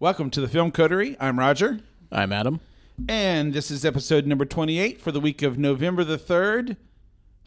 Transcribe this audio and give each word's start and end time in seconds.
Welcome 0.00 0.30
to 0.30 0.40
the 0.40 0.48
Film 0.48 0.70
Coterie. 0.70 1.14
I'm 1.20 1.38
Roger, 1.38 1.80
I'm 2.10 2.32
Adam. 2.32 2.60
and 3.06 3.52
this 3.52 3.70
is 3.70 3.84
episode 3.84 4.26
number 4.26 4.46
28 4.46 4.98
for 4.98 5.12
the 5.12 5.20
week 5.20 5.42
of 5.42 5.58
November 5.58 6.04
the 6.04 6.16
3rd, 6.16 6.78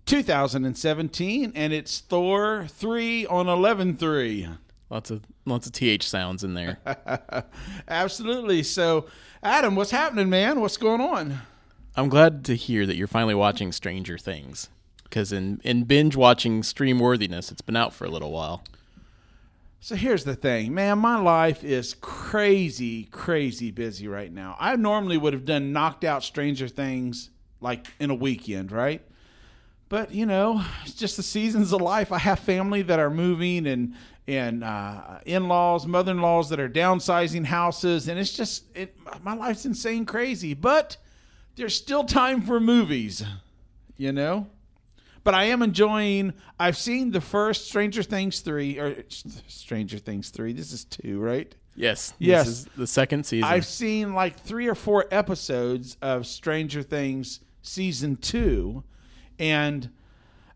2017, 0.05 1.52
and 1.55 1.73
it's 1.73 2.00
Thor 2.02 2.68
3 2.70 3.26
on 3.26 3.48
11 3.48 3.98
3. 3.98 4.50
Lots 4.92 5.09
of 5.09 5.23
lots 5.48 5.66
of 5.66 5.73
th 5.73 6.04
sounds 6.04 6.44
in 6.44 6.54
there. 6.54 6.78
Absolutely. 7.88 8.62
So, 8.62 9.08
Adam, 9.42 9.76
what's 9.76 9.90
happening, 9.90 10.30
man? 10.30 10.62
What's 10.62 10.78
going 10.78 11.02
on? 11.02 11.40
I'm 11.95 12.08
glad 12.08 12.45
to 12.45 12.56
hear 12.56 12.86
that 12.86 12.95
you're 12.95 13.08
finally 13.08 13.34
watching 13.34 13.72
Stranger 13.72 14.20
Things. 14.20 14.70
Because 15.06 15.34
in, 15.34 15.59
in 15.64 15.86
binge 15.86 16.16
watching 16.16 16.62
stream 16.62 17.00
worthiness, 17.00 17.52
it's 17.52 17.62
been 17.62 17.76
out 17.76 17.95
for 17.95 18.06
a 18.06 18.09
little 18.12 18.31
while. 18.31 18.64
So 19.84 19.96
here's 19.96 20.23
the 20.23 20.34
thing, 20.34 20.73
man. 20.73 21.00
My 21.00 21.20
life 21.20 21.62
is 21.66 21.94
crazy, 21.94 23.04
crazy 23.04 23.70
busy 23.70 24.08
right 24.08 24.32
now. 24.32 24.56
I 24.58 24.78
normally 24.78 25.18
would 25.18 25.34
have 25.34 25.44
done 25.44 25.73
knocked 25.73 26.06
out 26.06 26.23
Stranger 26.23 26.70
Things 26.70 27.31
like 27.59 27.88
in 28.00 28.09
a 28.09 28.16
weekend, 28.16 28.72
right? 28.72 29.02
But 29.89 30.14
you 30.14 30.26
know, 30.26 30.64
it's 30.86 30.94
just 30.94 31.17
the 31.17 31.22
seasons 31.22 31.73
of 31.73 31.81
life. 31.81 32.14
I 32.14 32.17
have 32.20 32.39
family 32.39 32.81
that 32.84 32.98
are 32.98 33.09
moving 33.09 33.67
and 33.67 33.95
and 34.26 34.64
uh, 34.64 35.20
in-laws, 35.26 35.86
mother-in-laws 35.86 36.48
that 36.52 36.61
are 36.61 36.70
downsizing 36.70 37.44
houses, 37.44 38.08
and 38.08 38.17
it's 38.17 38.31
just 38.31 38.64
it. 38.78 38.95
My 39.22 39.34
life's 39.34 39.66
insane, 39.66 40.06
crazy. 40.06 40.54
But 40.54 40.95
there's 41.58 41.76
still 41.76 42.06
time 42.06 42.42
for 42.42 42.61
movies, 42.61 43.22
you 43.98 44.14
know 44.14 44.48
but 45.24 45.34
I 45.34 45.46
am 45.46 45.62
enjoying. 45.62 46.34
I've 46.60 46.78
seen 46.78 47.12
the 47.12 47.22
first 47.22 47.68
Stranger 47.68 48.04
Things 48.04 48.42
three 48.42 48.80
or 48.80 49.04
Stranger 49.10 49.98
Things 49.98 50.30
three. 50.30 50.54
This 50.54 50.72
is 50.72 50.86
two, 50.86 51.20
right? 51.20 51.54
Yes. 51.76 52.14
Yes. 52.20 52.46
This 52.46 52.58
is 52.58 52.66
the 52.78 52.88
second 52.88 53.26
season. 53.26 53.50
I've 53.50 53.66
seen 53.66 54.14
like 54.14 54.40
three 54.40 54.68
or 54.68 54.76
four 54.76 55.06
episodes 55.12 55.98
of 56.02 56.28
Stranger 56.28 56.84
Things 56.84 57.40
season 57.62 58.18
two, 58.18 58.84
and 59.40 59.90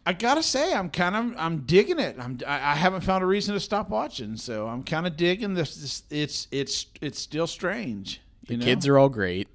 I 0.06 0.14
gotta 0.14 0.44
say 0.44 0.73
I'm 0.73 0.90
kind 0.90 1.16
of 1.16 1.34
I'm 1.38 1.60
digging 1.62 2.00
it. 2.00 2.18
I'm 2.20 2.40
I, 2.45 2.56
I 2.56 2.76
haven't 2.76 3.02
found 3.02 3.23
a 3.23 3.28
reason 3.28 3.54
to 3.56 3.60
stop 3.60 3.90
watching, 3.90 4.38
so 4.38 4.68
I'm 4.68 4.84
kind 4.84 5.08
of 5.08 5.18
digging 5.18 5.54
this, 5.54 5.76
this. 5.76 6.04
It's 6.10 6.48
it's 6.52 6.86
it's 7.02 7.20
still 7.20 7.48
strange. 7.48 8.22
the 8.48 8.58
know? 8.58 8.66
kids 8.66 8.88
are 8.88 8.98
all 8.98 9.10
great. 9.10 9.48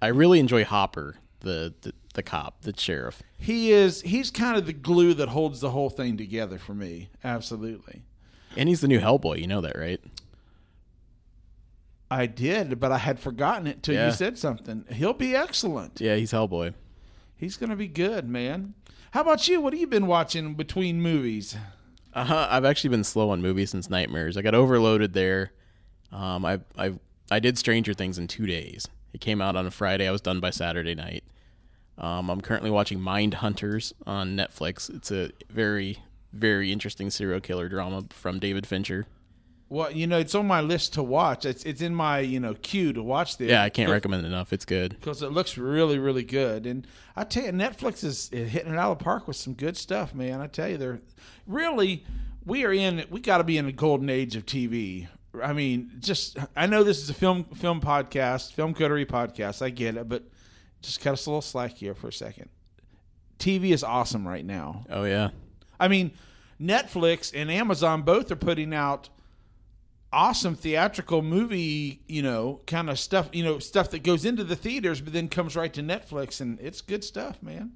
I 0.00 0.08
really 0.08 0.38
enjoy 0.38 0.64
Hopper, 0.64 1.16
the, 1.40 1.74
the, 1.80 1.92
the 2.18 2.22
cop, 2.22 2.60
the 2.62 2.74
sheriff. 2.76 3.22
he 3.38 3.72
is 3.72 4.02
he's 4.02 4.30
kind 4.30 4.58
of 4.58 4.66
the 4.66 4.72
glue 4.74 5.14
that 5.14 5.28
holds 5.30 5.60
the 5.60 5.70
whole 5.70 5.88
thing 5.90 6.16
together 6.18 6.58
for 6.58 6.74
me. 6.74 7.08
Absolutely. 7.24 8.02
And 8.56 8.68
he's 8.68 8.80
the 8.82 8.88
new 8.88 9.00
Hellboy. 9.00 9.40
You 9.40 9.46
know 9.46 9.60
that, 9.62 9.78
right? 9.78 10.00
I 12.10 12.26
did, 12.26 12.80
but 12.80 12.90
I 12.90 12.98
had 12.98 13.20
forgotten 13.20 13.66
it 13.66 13.82
till 13.82 13.94
Yeah. 13.94 14.06
you 14.06 14.12
said 14.12 14.38
something. 14.38 14.84
He'll 14.90 15.12
be 15.12 15.34
excellent. 15.36 16.00
Yeah, 16.00 16.16
he's 16.16 16.32
Hellboy. 16.32 16.74
He's 17.36 17.56
to 17.56 17.76
be 17.76 17.86
good, 17.88 18.28
man. 18.28 18.74
How 19.12 19.20
about 19.20 19.46
you? 19.46 19.60
What 19.60 19.72
have 19.72 19.80
you 19.80 19.86
been 19.86 20.06
watching 20.06 20.54
between 20.54 21.00
movies? 21.00 21.56
Uh-huh. 22.14 22.48
I've 22.50 22.64
actually 22.64 22.90
been 22.90 23.04
slow 23.04 23.30
on 23.30 23.40
movies 23.42 23.70
since 23.70 23.88
Nightmares. 23.88 24.36
I 24.36 24.42
got 24.42 24.54
overloaded 24.54 25.12
there. 25.12 25.52
Um, 26.10 26.44
I 26.44 26.60
I 26.76 26.94
I 27.30 27.38
did 27.38 27.58
Stranger 27.58 27.92
Things 27.94 28.18
in 28.18 28.26
two 28.26 28.46
days. 28.46 28.88
It 29.12 29.20
came 29.20 29.40
out 29.40 29.54
on 29.56 29.66
a 29.66 29.70
Friday. 29.70 30.08
I 30.08 30.10
was 30.10 30.20
done 30.22 30.40
by 30.40 30.50
Saturday 30.50 30.94
night. 30.94 31.22
Um, 31.98 32.30
I'm 32.30 32.40
currently 32.40 32.70
watching 32.70 33.00
Mind 33.00 33.34
Hunters 33.34 33.92
on 34.06 34.36
Netflix. 34.36 34.88
It's 34.94 35.10
a 35.10 35.30
very 35.50 35.98
very 36.32 36.70
interesting 36.72 37.10
serial 37.10 37.40
killer 37.40 37.68
drama 37.68 38.04
from 38.10 38.38
David 38.38 38.66
Fincher. 38.66 39.06
Well, 39.70 39.90
you 39.90 40.06
know, 40.06 40.18
it's 40.18 40.34
on 40.34 40.46
my 40.46 40.60
list 40.62 40.94
to 40.94 41.02
watch. 41.02 41.44
It's 41.44 41.62
it's 41.64 41.82
in 41.82 41.94
my 41.94 42.20
you 42.20 42.40
know 42.40 42.54
queue 42.54 42.92
to 42.94 43.02
watch 43.02 43.36
this. 43.36 43.50
Yeah, 43.50 43.62
I 43.62 43.68
can't 43.68 43.90
recommend 43.90 44.24
it 44.24 44.28
enough. 44.28 44.52
It's 44.52 44.64
good. 44.64 44.90
because 44.98 45.22
it 45.22 45.32
looks 45.32 45.58
really 45.58 45.98
really 45.98 46.22
good. 46.22 46.66
And 46.66 46.86
I 47.16 47.24
tell 47.24 47.44
you, 47.44 47.52
Netflix 47.52 48.02
is 48.02 48.28
hitting 48.30 48.72
it 48.72 48.78
out 48.78 48.92
of 48.92 48.98
the 48.98 49.04
park 49.04 49.26
with 49.28 49.36
some 49.36 49.54
good 49.54 49.76
stuff, 49.76 50.14
man. 50.14 50.40
I 50.40 50.46
tell 50.46 50.68
you, 50.68 50.78
they're 50.78 51.00
really 51.46 52.04
we 52.46 52.64
are 52.64 52.72
in 52.72 53.04
we 53.10 53.20
got 53.20 53.38
to 53.38 53.44
be 53.44 53.58
in 53.58 53.66
a 53.66 53.72
golden 53.72 54.08
age 54.08 54.36
of 54.36 54.46
TV. 54.46 55.08
I 55.42 55.52
mean, 55.52 55.90
just 56.00 56.38
I 56.56 56.66
know 56.66 56.82
this 56.82 56.98
is 56.98 57.10
a 57.10 57.14
film 57.14 57.44
film 57.44 57.82
podcast, 57.82 58.52
film 58.52 58.72
coterie 58.72 59.04
podcast. 59.06 59.60
I 59.60 59.68
get 59.68 59.96
it, 59.96 60.08
but 60.08 60.24
just 60.82 61.00
cut 61.00 61.12
us 61.12 61.26
a 61.26 61.30
little 61.30 61.42
slack 61.42 61.72
here 61.76 61.94
for 61.94 62.08
a 62.08 62.12
second. 62.12 62.48
TV 63.38 63.70
is 63.70 63.84
awesome 63.84 64.26
right 64.26 64.44
now. 64.44 64.84
Oh 64.90 65.04
yeah, 65.04 65.30
I 65.78 65.88
mean, 65.88 66.12
Netflix 66.60 67.32
and 67.34 67.50
Amazon 67.50 68.02
both 68.02 68.30
are 68.30 68.36
putting 68.36 68.74
out 68.74 69.08
awesome 70.12 70.54
theatrical 70.54 71.22
movie, 71.22 72.00
you 72.08 72.22
know, 72.22 72.60
kind 72.66 72.88
of 72.90 72.98
stuff, 72.98 73.28
you 73.32 73.44
know, 73.44 73.58
stuff 73.58 73.90
that 73.90 74.02
goes 74.02 74.24
into 74.24 74.42
the 74.42 74.56
theaters 74.56 75.00
but 75.00 75.12
then 75.12 75.28
comes 75.28 75.54
right 75.54 75.72
to 75.74 75.82
Netflix 75.82 76.40
and 76.40 76.58
it's 76.60 76.80
good 76.80 77.04
stuff, 77.04 77.42
man. 77.42 77.72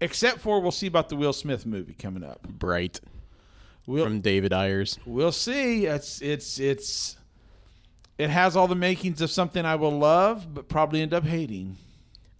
Except 0.00 0.38
for 0.38 0.60
we'll 0.60 0.70
see 0.70 0.86
about 0.86 1.08
the 1.08 1.16
Will 1.16 1.32
Smith 1.32 1.66
movie 1.66 1.94
coming 1.94 2.24
up. 2.24 2.46
Bright 2.48 3.00
We'll 3.86 4.04
from 4.04 4.20
David 4.20 4.52
Ayers. 4.52 4.98
we'll 5.04 5.32
see. 5.32 5.86
It's 5.86 6.20
it's 6.22 6.60
it's 6.60 7.16
it 8.18 8.30
has 8.30 8.56
all 8.56 8.68
the 8.68 8.74
makings 8.74 9.20
of 9.20 9.30
something 9.30 9.64
I 9.64 9.74
will 9.76 9.98
love 9.98 10.52
but 10.54 10.68
probably 10.68 11.02
end 11.02 11.14
up 11.14 11.24
hating. 11.24 11.76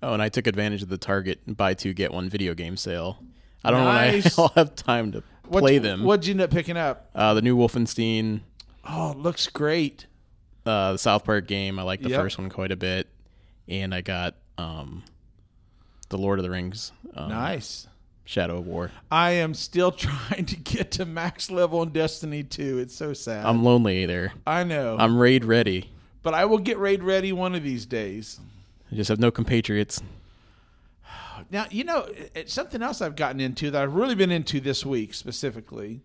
Oh, 0.03 0.15
and 0.15 0.23
I 0.23 0.29
took 0.29 0.47
advantage 0.47 0.83
of 0.83 0.89
the 0.89 0.97
Target 0.99 1.41
buy 1.57 1.75
two 1.75 1.93
get 1.93 2.13
one 2.13 2.29
video 2.29 2.55
game 2.55 2.77
sale. 2.77 3.19
I 3.63 3.71
don't 3.71 3.85
Nice. 3.85 4.37
know 4.39 4.45
when 4.45 4.51
I, 4.51 4.53
I'll 4.59 4.65
have 4.65 4.75
time 4.75 5.13
to 5.13 5.23
What- 5.49 5.61
play 5.61 5.79
them. 5.79 6.05
What'd 6.05 6.27
you 6.27 6.33
end 6.33 6.41
up 6.41 6.51
picking 6.51 6.77
up? 6.77 7.11
Uh, 7.15 7.35
the 7.35 7.43
new 7.43 7.57
Wolfenstein, 7.57 8.41
Oh, 8.89 9.11
it 9.13 9.19
looks 9.19 9.47
great. 9.49 10.07
uh, 10.65 10.93
the 10.93 10.99
South 10.99 11.25
Park 11.25 11.47
game. 11.47 11.79
I 11.79 11.83
like 11.83 12.01
the 12.01 12.09
Yep. 12.11 12.21
first 12.21 12.39
one 12.39 12.49
quite 12.49 12.73
a 12.73 12.77
bit, 12.77 13.09
and 13.69 13.95
I 13.95 14.01
got 14.01 14.37
um, 14.59 15.03
the 16.09 16.17
Lord 16.19 16.39
of 16.39 16.43
the 16.45 16.51
Rings, 16.51 16.93
um, 17.15 17.29
Nice. 17.31 17.87
Shadow 18.25 18.59
of 18.59 18.67
War. 18.67 18.91
I 19.11 19.33
am 19.33 19.55
still 19.55 19.91
trying 19.93 20.47
to 20.47 20.57
get 20.57 20.93
to 20.93 21.05
max 21.05 21.51
level 21.51 21.83
in 21.83 21.91
Destiny 21.91 22.43
2. 22.43 22.79
It's 22.79 22.95
so 22.95 23.13
sad. 23.13 23.45
I'm 23.45 23.63
lonely 23.65 24.07
there. 24.07 24.33
I 24.47 24.65
know. 24.65 24.97
I'm 24.99 25.19
raid 25.19 25.45
ready. 25.45 25.91
but 26.23 26.33
I 26.35 26.45
will 26.45 26.59
get 26.59 26.79
raid 26.79 27.03
ready 27.03 27.33
one 27.33 27.55
of 27.55 27.63
these 27.63 27.85
days. 27.87 28.39
I 28.91 28.95
just 28.95 29.09
have 29.09 29.21
no 29.21 29.31
compatriots. 29.31 30.03
Now, 31.51 31.67
you 31.71 31.85
know, 31.85 32.09
it's 32.35 32.53
something 32.53 32.83
else 32.83 33.01
I've 33.01 33.17
gotten 33.17 33.41
into 33.41 33.71
that 33.71 33.83
I've 33.83 33.95
really 33.95 34.15
been 34.15 34.31
into 34.31 34.61
this 34.61 34.85
week 34.85 35.15
specifically. 35.15 36.03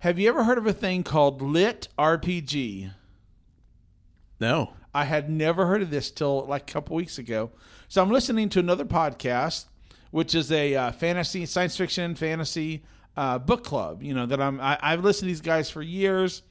Have 0.00 0.18
you 0.18 0.28
ever 0.28 0.44
heard 0.44 0.58
of 0.58 0.66
a 0.66 0.72
thing 0.72 1.02
called 1.02 1.42
Lit 1.42 1.88
RPG? 1.98 2.92
No. 4.38 4.72
I 4.94 5.04
had 5.04 5.28
never 5.28 5.66
heard 5.66 5.82
of 5.82 5.90
this 5.90 6.10
till 6.10 6.46
like 6.46 6.70
a 6.70 6.72
couple 6.72 6.96
weeks 6.96 7.18
ago. 7.18 7.50
So 7.88 8.02
I'm 8.02 8.10
listening 8.10 8.48
to 8.50 8.58
another 8.58 8.84
podcast, 8.84 9.66
which 10.10 10.34
is 10.34 10.50
a 10.52 10.74
uh, 10.74 10.92
fantasy, 10.92 11.46
science 11.46 11.76
fiction, 11.76 12.14
fantasy 12.14 12.82
uh, 13.16 13.38
book 13.38 13.64
club. 13.64 14.02
You 14.02 14.14
know 14.14 14.26
that 14.26 14.40
I'm. 14.40 14.60
I, 14.60 14.78
I've 14.80 15.04
listened 15.04 15.28
to 15.28 15.32
these 15.32 15.40
guys 15.40 15.70
for 15.70 15.82
years. 15.82 16.42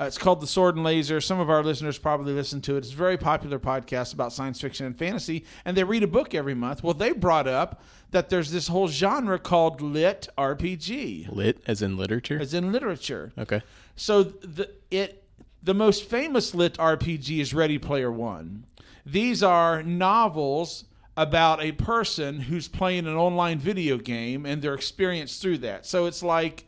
Uh, 0.00 0.04
it's 0.06 0.16
called 0.18 0.40
The 0.40 0.46
Sword 0.46 0.76
and 0.76 0.84
Laser. 0.84 1.20
Some 1.20 1.38
of 1.38 1.50
our 1.50 1.62
listeners 1.62 1.98
probably 1.98 2.32
listen 2.32 2.60
to 2.62 2.76
it. 2.76 2.78
It's 2.78 2.92
a 2.92 2.96
very 2.96 3.18
popular 3.18 3.58
podcast 3.58 4.14
about 4.14 4.32
science 4.32 4.60
fiction 4.60 4.86
and 4.86 4.96
fantasy, 4.96 5.44
and 5.64 5.76
they 5.76 5.84
read 5.84 6.02
a 6.02 6.06
book 6.06 6.34
every 6.34 6.54
month. 6.54 6.82
Well, 6.82 6.94
they 6.94 7.12
brought 7.12 7.46
up 7.46 7.82
that 8.10 8.30
there's 8.30 8.50
this 8.50 8.68
whole 8.68 8.88
genre 8.88 9.38
called 9.38 9.80
lit 9.82 10.28
RPG, 10.38 11.28
Lit 11.34 11.62
as 11.66 11.82
in 11.82 11.96
literature. 11.96 12.38
as 12.40 12.54
in 12.54 12.72
literature. 12.72 13.32
Okay. 13.38 13.60
So 13.96 14.22
the 14.22 14.70
it 14.90 15.24
the 15.62 15.74
most 15.74 16.04
famous 16.04 16.54
lit 16.54 16.74
RPG 16.78 17.38
is 17.40 17.52
Ready 17.54 17.78
Player 17.78 18.10
One. 18.10 18.64
These 19.04 19.42
are 19.42 19.82
novels 19.82 20.84
about 21.16 21.62
a 21.62 21.72
person 21.72 22.40
who's 22.40 22.66
playing 22.68 23.06
an 23.06 23.14
online 23.16 23.58
video 23.58 23.98
game 23.98 24.46
and 24.46 24.62
their 24.62 24.72
experience 24.74 25.38
through 25.38 25.58
that. 25.58 25.84
So 25.84 26.06
it's 26.06 26.22
like 26.22 26.64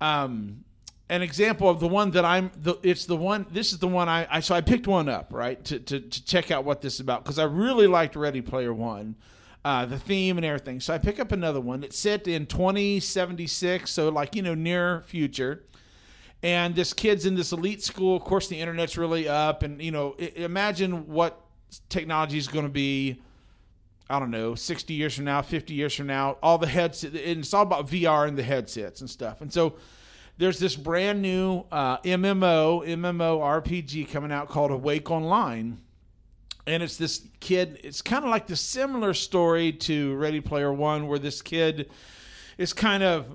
um 0.00 0.64
an 1.08 1.22
example 1.22 1.68
of 1.68 1.80
the 1.80 1.88
one 1.88 2.10
that 2.12 2.24
I'm 2.24 2.50
the 2.56 2.76
it's 2.82 3.04
the 3.06 3.16
one 3.16 3.46
this 3.50 3.72
is 3.72 3.78
the 3.78 3.88
one 3.88 4.08
I, 4.08 4.26
I 4.30 4.40
so 4.40 4.54
I 4.54 4.60
picked 4.60 4.86
one 4.86 5.08
up, 5.08 5.32
right? 5.32 5.62
To 5.66 5.78
to, 5.78 6.00
to 6.00 6.24
check 6.24 6.50
out 6.50 6.64
what 6.64 6.80
this 6.80 6.94
is 6.94 7.00
about 7.00 7.24
because 7.24 7.38
I 7.38 7.44
really 7.44 7.86
liked 7.86 8.16
Ready 8.16 8.40
Player 8.40 8.72
One. 8.72 9.16
Uh, 9.64 9.86
the 9.86 9.98
theme 9.98 10.36
and 10.36 10.44
everything. 10.44 10.78
So 10.78 10.92
I 10.92 10.98
pick 10.98 11.18
up 11.18 11.32
another 11.32 11.58
one. 11.58 11.84
It's 11.84 11.98
set 11.98 12.28
in 12.28 12.44
2076, 12.44 13.90
so 13.90 14.10
like, 14.10 14.36
you 14.36 14.42
know, 14.42 14.54
near 14.54 15.00
future 15.06 15.64
and 16.44 16.74
this 16.74 16.92
kid's 16.92 17.24
in 17.24 17.34
this 17.34 17.52
elite 17.52 17.82
school. 17.82 18.14
Of 18.16 18.22
course, 18.22 18.48
the 18.48 18.60
internet's 18.60 18.98
really 18.98 19.26
up, 19.26 19.62
and 19.62 19.80
you 19.80 19.90
know, 19.90 20.12
imagine 20.12 21.08
what 21.08 21.40
technology 21.88 22.36
is 22.36 22.46
going 22.46 22.66
to 22.66 22.70
be. 22.70 23.20
I 24.10 24.18
don't 24.18 24.30
know, 24.30 24.54
sixty 24.54 24.92
years 24.92 25.16
from 25.16 25.24
now, 25.24 25.40
fifty 25.40 25.72
years 25.72 25.94
from 25.94 26.06
now. 26.06 26.36
All 26.42 26.58
the 26.58 26.66
headsets, 26.66 27.14
and 27.14 27.40
it's 27.40 27.54
all 27.54 27.62
about 27.62 27.88
VR 27.88 28.28
and 28.28 28.36
the 28.36 28.42
headsets 28.42 29.00
and 29.00 29.08
stuff. 29.08 29.40
And 29.40 29.50
so, 29.50 29.76
there's 30.36 30.58
this 30.58 30.76
brand 30.76 31.22
new 31.22 31.64
uh, 31.70 31.98
MMO 31.98 32.86
MMO 32.86 33.40
RPG 33.40 34.10
coming 34.10 34.32
out 34.32 34.48
called 34.48 34.70
Awaken 34.70 35.12
Online, 35.16 35.78
and 36.66 36.82
it's 36.82 36.96
this 36.96 37.26
kid. 37.40 37.80
It's 37.84 38.02
kind 38.02 38.24
of 38.24 38.30
like 38.30 38.46
the 38.46 38.56
similar 38.56 39.14
story 39.14 39.72
to 39.72 40.14
Ready 40.16 40.40
Player 40.40 40.72
One, 40.72 41.06
where 41.08 41.18
this 41.18 41.42
kid 41.42 41.90
is 42.58 42.72
kind 42.72 43.02
of 43.02 43.26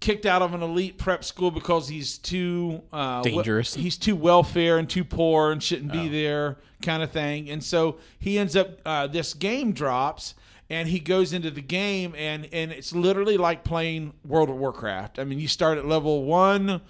kicked 0.00 0.24
out 0.24 0.40
of 0.40 0.54
an 0.54 0.62
elite 0.62 0.96
prep 0.96 1.22
school 1.22 1.50
because 1.50 1.88
he's 1.88 2.16
too 2.16 2.80
uh, 2.90 3.22
Dangerous. 3.22 3.74
he's 3.74 3.98
too 3.98 4.16
welfare 4.16 4.78
and 4.78 4.88
too 4.88 5.04
poor 5.04 5.52
and 5.52 5.62
shouldn't 5.62 5.92
be 5.92 6.08
there, 6.08 6.56
kind 6.80 7.02
of 7.02 7.10
thing. 7.10 7.50
And 7.50 7.62
so 7.62 7.98
he 8.18 8.38
ends 8.38 8.56
up. 8.56 8.80
Uh, 8.86 9.06
this 9.06 9.34
game 9.34 9.72
drops, 9.72 10.34
and 10.70 10.88
he 10.88 11.00
goes 11.00 11.34
into 11.34 11.50
the 11.50 11.60
game, 11.60 12.14
and 12.16 12.48
and 12.52 12.72
it's 12.72 12.94
literally 12.94 13.36
like 13.36 13.64
playing 13.64 14.14
World 14.24 14.48
of 14.48 14.56
Warcraft. 14.56 15.18
I 15.18 15.24
mean, 15.24 15.38
you 15.38 15.48
start 15.48 15.76
at 15.76 15.86
level 15.86 16.24
one. 16.24 16.80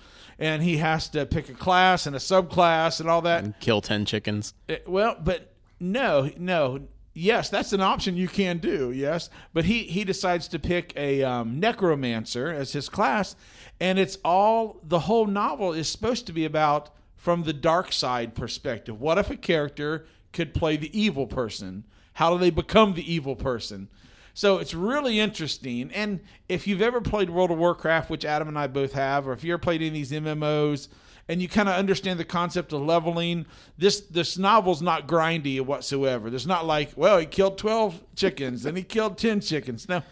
And 0.42 0.62
he 0.62 0.78
has 0.78 1.06
to 1.10 1.26
pick 1.26 1.50
a 1.50 1.52
class 1.52 2.06
and 2.06 2.16
a 2.16 2.18
subclass 2.18 2.98
and 2.98 3.10
all 3.10 3.20
that. 3.20 3.44
And 3.44 3.60
kill 3.60 3.82
10 3.82 4.06
chickens. 4.06 4.54
Uh, 4.70 4.76
Well, 4.86 5.18
but 5.22 5.52
no, 5.78 6.30
no. 6.38 6.80
Yes, 7.12 7.50
that's 7.50 7.74
an 7.74 7.82
option 7.82 8.16
you 8.16 8.26
can 8.26 8.56
do. 8.56 8.90
Yes, 8.90 9.28
but 9.52 9.66
he 9.66 9.82
he 9.82 10.02
decides 10.02 10.48
to 10.48 10.58
pick 10.58 10.94
a 10.96 11.22
um, 11.22 11.60
necromancer 11.60 12.48
as 12.48 12.72
his 12.72 12.88
class, 12.88 13.36
and 13.80 13.98
it's 13.98 14.16
all 14.24 14.80
the 14.82 15.00
whole 15.00 15.26
novel 15.26 15.74
is 15.74 15.88
supposed 15.90 16.26
to 16.28 16.32
be 16.32 16.46
about 16.46 16.88
from 17.16 17.42
the 17.42 17.52
dark 17.52 17.92
side 17.92 18.34
perspective. 18.34 18.98
What 18.98 19.18
if 19.18 19.28
a 19.28 19.36
character 19.36 20.06
could 20.32 20.54
play 20.54 20.76
the 20.78 20.98
evil 20.98 21.26
person? 21.26 21.84
How 22.14 22.32
do 22.32 22.38
they 22.38 22.50
become 22.50 22.94
the 22.94 23.12
evil 23.12 23.36
person? 23.36 23.88
So 24.34 24.58
it's 24.58 24.74
really 24.74 25.18
interesting. 25.18 25.90
And 25.92 26.20
if 26.48 26.66
you've 26.66 26.82
ever 26.82 27.00
played 27.00 27.30
World 27.30 27.50
of 27.50 27.58
Warcraft, 27.58 28.10
which 28.10 28.24
Adam 28.24 28.48
and 28.48 28.58
I 28.58 28.66
both 28.66 28.92
have, 28.92 29.26
or 29.26 29.32
if 29.32 29.44
you 29.44 29.52
ever 29.52 29.58
played 29.58 29.80
any 29.80 29.88
of 29.88 29.94
these 29.94 30.12
MMOs, 30.12 30.88
and 31.28 31.40
you 31.40 31.48
kind 31.48 31.68
of 31.68 31.76
understand 31.76 32.18
the 32.18 32.24
concept 32.24 32.72
of 32.72 32.82
leveling, 32.82 33.46
this 33.78 34.00
this 34.00 34.36
novel's 34.36 34.82
not 34.82 35.06
grindy 35.06 35.60
whatsoever. 35.60 36.28
There's 36.28 36.46
not 36.46 36.66
like, 36.66 36.90
well, 36.96 37.18
he 37.18 37.26
killed 37.26 37.56
twelve 37.56 38.02
chickens, 38.16 38.66
and 38.66 38.76
he 38.76 38.82
killed 38.82 39.16
ten 39.16 39.40
chickens. 39.40 39.88
Now, 39.88 40.02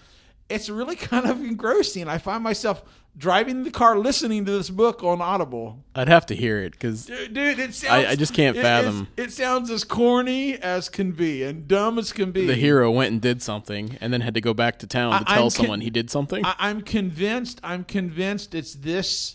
it's 0.48 0.70
really 0.70 0.94
kind 0.94 1.26
of 1.26 1.40
engrossing. 1.40 2.06
I 2.06 2.18
find 2.18 2.44
myself 2.44 2.84
driving 3.18 3.64
the 3.64 3.70
car 3.70 3.98
listening 3.98 4.44
to 4.44 4.52
this 4.52 4.70
book 4.70 5.02
on 5.02 5.20
Audible. 5.20 5.84
I'd 5.94 6.06
have 6.08 6.24
to 6.26 6.36
hear 6.36 6.60
it 6.60 6.70
because 6.72 7.06
Dude, 7.06 7.34
dude, 7.34 7.58
it 7.58 7.74
sounds. 7.74 8.06
I 8.06 8.14
just 8.14 8.32
can't 8.32 8.56
it- 8.56 8.62
fathom. 8.62 9.08
It, 9.16 9.32
sounds 9.32 9.70
as 9.70 9.82
corny 9.84 10.54
as 10.54 10.88
can 10.88 11.10
be 11.12 11.42
and 11.42 11.66
dumb 11.66 11.98
as 11.98 12.12
can 12.12 12.30
be. 12.30 12.46
the 12.46 12.54
hero 12.54 12.90
went 12.92 13.10
and 13.12 13.20
did 13.20 13.42
something 13.42 13.98
and 14.00 14.12
then 14.12 14.20
had 14.20 14.34
to 14.34 14.40
go 14.40 14.54
back 14.54 14.78
to 14.78 14.86
town 14.86 15.12
to 15.24 15.30
I- 15.30 15.34
tell 15.34 15.42
con- 15.44 15.50
someone 15.50 15.80
he 15.80 15.90
did 15.90 16.10
something. 16.10 16.44
I, 16.44 16.54
I'm 16.60 16.80
convinced. 16.80 17.60
I'm 17.64 17.82
convinced 17.84 18.54
it's 18.54 18.74
this. 18.74 19.34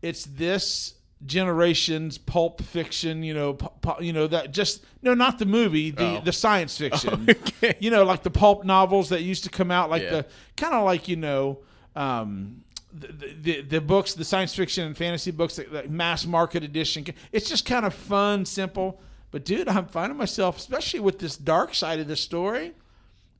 It's 0.00 0.24
this 0.24 0.94
generation's 1.26 2.18
pulp 2.18 2.62
fiction. 2.62 3.22
You 3.22 3.34
know, 3.34 3.54
pu- 3.54 3.68
pu- 3.80 4.04
you 4.04 4.12
know 4.12 4.26
that 4.28 4.52
just 4.52 4.84
no, 5.02 5.14
not 5.14 5.38
the 5.38 5.46
movie, 5.46 5.90
the 5.90 6.18
Oh. 6.18 6.20
the 6.24 6.32
science 6.32 6.76
fiction. 6.78 7.26
okay. 7.28 7.76
You 7.80 7.90
know, 7.90 8.04
like 8.04 8.22
the 8.22 8.30
pulp 8.30 8.64
novels 8.64 9.08
that 9.08 9.22
used 9.22 9.44
to 9.44 9.50
come 9.50 9.70
out, 9.70 9.90
like 9.90 10.02
Yeah. 10.02 10.10
the 10.10 10.26
kind 10.56 10.74
of 10.74 10.84
like 10.84 11.08
you 11.08 11.16
know. 11.16 11.58
Um, 11.96 12.62
the, 12.92 13.34
the 13.40 13.60
the 13.62 13.80
books, 13.80 14.14
the 14.14 14.24
science 14.24 14.54
fiction 14.54 14.86
and 14.86 14.96
fantasy 14.96 15.30
books, 15.30 15.56
that, 15.56 15.72
that 15.72 15.90
mass 15.90 16.24
market 16.24 16.64
edition. 16.64 17.06
It's 17.32 17.48
just 17.48 17.64
kind 17.64 17.84
of 17.84 17.94
fun, 17.94 18.44
simple. 18.44 19.00
But 19.30 19.44
dude, 19.44 19.68
I'm 19.68 19.86
finding 19.86 20.16
myself, 20.16 20.56
especially 20.58 21.00
with 21.00 21.18
this 21.18 21.36
dark 21.36 21.74
side 21.74 22.00
of 22.00 22.08
the 22.08 22.16
story, 22.16 22.72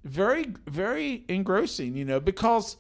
very 0.05 0.55
very 0.67 1.25
engrossing. 1.29 1.97
You 1.97 2.05
know, 2.05 2.21
because 2.21 2.77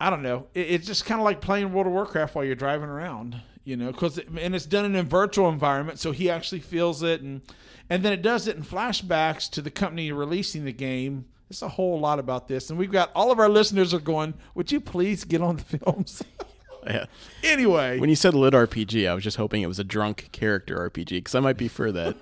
I 0.00 0.10
don't 0.10 0.22
know. 0.22 0.46
It, 0.54 0.70
it's 0.70 0.86
just 0.86 1.04
kind 1.04 1.20
of 1.20 1.24
like 1.24 1.40
playing 1.40 1.72
World 1.72 1.86
of 1.86 1.92
Warcraft 1.92 2.34
while 2.34 2.44
you're 2.44 2.54
driving 2.54 2.88
around, 2.88 3.40
you 3.64 3.76
know, 3.76 3.90
because 3.90 4.18
and 4.18 4.54
it's 4.54 4.66
done 4.66 4.84
in 4.84 4.94
a 4.94 5.02
virtual 5.02 5.48
environment, 5.48 5.98
so 5.98 6.12
he 6.12 6.30
actually 6.30 6.60
feels 6.60 7.02
it, 7.02 7.20
and 7.20 7.42
and 7.90 8.04
then 8.04 8.12
it 8.12 8.22
does 8.22 8.46
it 8.46 8.56
in 8.56 8.62
flashbacks 8.62 9.50
to 9.50 9.60
the 9.60 9.70
company 9.70 10.12
releasing 10.12 10.64
the 10.64 10.72
game. 10.72 11.26
It's 11.50 11.62
a 11.62 11.68
whole 11.68 12.00
lot 12.00 12.18
about 12.18 12.48
this, 12.48 12.70
and 12.70 12.78
we've 12.78 12.90
got 12.90 13.10
all 13.14 13.30
of 13.30 13.38
our 13.38 13.48
listeners 13.48 13.92
are 13.94 14.00
going. 14.00 14.34
Would 14.54 14.72
you 14.72 14.80
please 14.80 15.24
get 15.24 15.40
on 15.42 15.56
the 15.56 15.78
films? 15.78 16.22
yeah. 16.86 17.06
anyway, 17.42 17.98
When 17.98 18.10
you 18.10 18.16
said 18.16 18.34
lit 18.34 18.54
RPG, 18.54 19.08
I 19.08 19.14
was 19.14 19.22
just 19.24 19.36
hoping 19.36 19.62
it 19.62 19.66
was 19.66 19.78
a 19.78 19.84
drunk 19.84 20.30
character 20.32 20.76
RPG 20.90 21.08
because 21.10 21.34
I 21.34 21.40
might 21.40 21.56
be 21.58 21.68
for 21.68 21.92
that. 21.92 22.16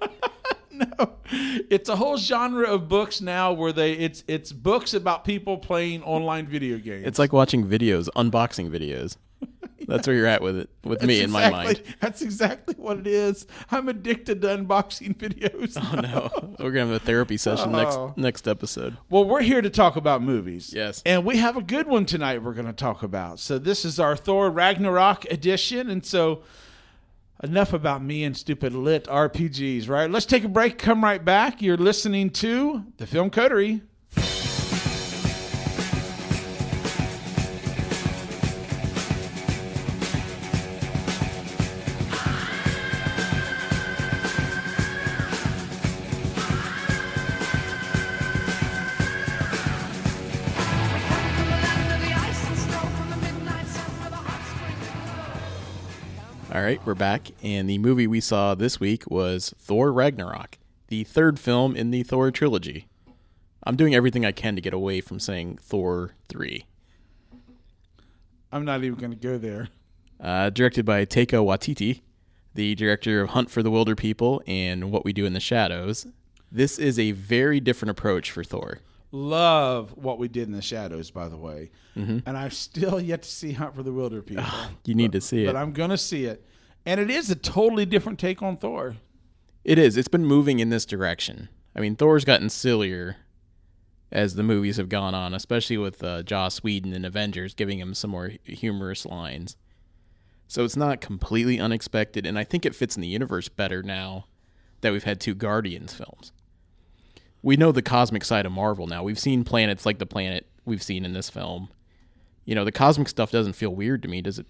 no, 0.70 1.12
it's 1.70 1.88
a 1.88 1.96
whole 1.96 2.16
genre 2.16 2.66
of 2.66 2.88
books 2.88 3.20
now 3.20 3.52
where 3.52 3.72
they 3.72 3.92
it's 3.92 4.24
it's 4.26 4.52
books 4.52 4.92
about 4.94 5.24
people 5.24 5.58
playing 5.58 6.02
online 6.02 6.46
video 6.46 6.78
games. 6.78 7.06
it's 7.06 7.18
like 7.18 7.32
watching 7.32 7.66
videos, 7.66 8.08
unboxing 8.16 8.70
videos. 8.70 9.16
That's 9.86 10.06
where 10.06 10.16
you're 10.16 10.26
at 10.26 10.42
with 10.42 10.56
it, 10.56 10.70
with 10.84 11.02
me 11.02 11.18
That's 11.18 11.24
in 11.24 11.30
my 11.30 11.50
mind. 11.50 11.82
That's 12.00 12.22
exactly 12.22 12.74
what 12.76 12.98
it 12.98 13.06
is. 13.06 13.46
I'm 13.70 13.88
addicted 13.88 14.42
to 14.42 14.48
unboxing 14.48 15.16
videos. 15.16 15.76
Oh 15.76 16.00
no, 16.00 16.54
we're 16.58 16.70
gonna 16.70 16.92
have 16.92 17.02
a 17.02 17.04
therapy 17.04 17.36
session 17.36 17.74
Oh. 17.74 18.08
next 18.14 18.18
next 18.18 18.48
episode. 18.48 18.96
Well, 19.10 19.24
we're 19.24 19.42
here 19.42 19.62
to 19.62 19.70
talk 19.70 19.96
about 19.96 20.22
movies. 20.22 20.72
Yes. 20.74 21.02
And 21.04 21.24
we 21.24 21.36
have 21.36 21.56
a 21.56 21.62
good 21.62 21.86
one 21.86 22.06
tonight 22.06 22.42
we're 22.42 22.54
going 22.54 22.66
to 22.66 22.72
talk 22.72 23.02
about. 23.02 23.38
So, 23.38 23.58
this 23.58 23.84
is 23.84 23.98
our 24.00 24.16
Thor 24.16 24.50
Ragnarok 24.50 25.24
edition. 25.30 25.90
And 25.90 26.04
so, 26.04 26.42
enough 27.42 27.72
about 27.72 28.02
me 28.02 28.24
and 28.24 28.36
stupid 28.36 28.72
lit 28.74 29.04
RPGs, 29.04 29.88
right? 29.88 30.10
Let's 30.10 30.26
take 30.26 30.44
a 30.44 30.48
break, 30.48 30.78
come 30.78 31.02
right 31.02 31.24
back. 31.24 31.60
You're 31.60 31.76
listening 31.76 32.30
to 32.30 32.84
The 32.98 33.06
Film 33.06 33.30
Coterie. 33.30 33.82
All 56.62 56.68
right, 56.68 56.86
we're 56.86 56.94
back, 56.94 57.32
and 57.42 57.68
the 57.68 57.78
movie 57.78 58.06
we 58.06 58.20
saw 58.20 58.54
this 58.54 58.78
week 58.78 59.10
was 59.10 59.52
Thor 59.58 59.92
Ragnarok, 59.92 60.58
the 60.86 61.02
third 61.02 61.40
film 61.40 61.74
in 61.74 61.90
the 61.90 62.04
Thor 62.04 62.30
trilogy. 62.30 62.86
I'm 63.64 63.74
doing 63.74 63.96
everything 63.96 64.24
I 64.24 64.30
can 64.30 64.54
to 64.54 64.60
get 64.60 64.72
away 64.72 65.00
from 65.00 65.18
saying 65.18 65.58
Thor 65.60 66.14
three. 66.28 66.66
I'm 68.52 68.64
not 68.64 68.84
even 68.84 68.96
going 68.96 69.10
to 69.10 69.16
go 69.16 69.38
there. 69.38 69.70
Uh, 70.20 70.50
directed 70.50 70.84
by 70.86 71.04
Taika 71.04 71.44
Waititi, 71.44 72.02
the 72.54 72.76
director 72.76 73.20
of 73.20 73.30
Hunt 73.30 73.50
for 73.50 73.64
the 73.64 73.70
Wilderpeople 73.72 74.42
and 74.46 74.92
What 74.92 75.04
We 75.04 75.12
Do 75.12 75.26
in 75.26 75.32
the 75.32 75.40
Shadows. 75.40 76.06
This 76.52 76.78
is 76.78 76.96
a 76.96 77.10
very 77.10 77.58
different 77.58 77.90
approach 77.90 78.30
for 78.30 78.44
Thor. 78.44 78.78
Love 79.10 79.96
what 79.96 80.20
we 80.20 80.28
did 80.28 80.46
in 80.46 80.52
the 80.52 80.62
shadows, 80.62 81.10
by 81.10 81.28
the 81.28 81.36
way. 81.36 81.72
Mm-hmm. 81.96 82.20
And 82.24 82.38
I've 82.38 82.54
still 82.54 83.00
yet 83.00 83.22
to 83.22 83.28
see 83.28 83.52
Hunt 83.52 83.74
for 83.74 83.82
the 83.82 83.90
Wilderpeople. 83.90 84.68
You 84.84 84.94
need 84.94 85.10
to 85.10 85.20
see 85.20 85.42
it. 85.42 85.46
but 85.46 85.56
I'm 85.56 85.72
going 85.72 85.90
to 85.90 85.98
see 85.98 86.26
it. 86.26 86.46
And 86.84 87.00
it 87.00 87.10
is 87.10 87.30
a 87.30 87.36
totally 87.36 87.86
different 87.86 88.18
take 88.18 88.42
on 88.42 88.56
Thor. 88.56 88.96
It 89.64 89.78
is. 89.78 89.96
It's 89.96 90.08
been 90.08 90.24
moving 90.24 90.58
in 90.58 90.70
this 90.70 90.84
direction. 90.84 91.48
I 91.74 91.80
mean, 91.80 91.96
Thor's 91.96 92.24
gotten 92.24 92.50
sillier 92.50 93.16
as 94.10 94.34
the 94.34 94.42
movies 94.42 94.76
have 94.76 94.88
gone 94.88 95.14
on, 95.14 95.32
especially 95.32 95.78
with 95.78 96.02
uh, 96.02 96.22
Joss 96.22 96.62
Whedon 96.62 96.92
in 96.92 97.04
Avengers 97.04 97.54
giving 97.54 97.78
him 97.78 97.94
some 97.94 98.10
more 98.10 98.32
humorous 98.44 99.06
lines. 99.06 99.56
So 100.48 100.64
it's 100.64 100.76
not 100.76 101.00
completely 101.00 101.58
unexpected, 101.58 102.26
and 102.26 102.38
I 102.38 102.44
think 102.44 102.66
it 102.66 102.74
fits 102.74 102.94
in 102.94 103.00
the 103.00 103.08
universe 103.08 103.48
better 103.48 103.82
now 103.82 104.26
that 104.82 104.92
we've 104.92 105.04
had 105.04 105.18
two 105.18 105.34
Guardians 105.34 105.94
films. 105.94 106.32
We 107.40 107.56
know 107.56 107.72
the 107.72 107.80
cosmic 107.80 108.24
side 108.24 108.44
of 108.44 108.52
Marvel 108.52 108.86
now. 108.86 109.02
We've 109.02 109.18
seen 109.18 109.44
planets 109.44 109.86
like 109.86 109.98
the 109.98 110.06
planet 110.06 110.46
we've 110.66 110.82
seen 110.82 111.06
in 111.06 111.14
this 111.14 111.30
film. 111.30 111.70
You 112.44 112.54
know, 112.54 112.64
the 112.64 112.72
cosmic 112.72 113.08
stuff 113.08 113.30
doesn't 113.30 113.54
feel 113.54 113.74
weird 113.74 114.02
to 114.02 114.08
me. 114.08 114.20
Does 114.20 114.38
it 114.38 114.46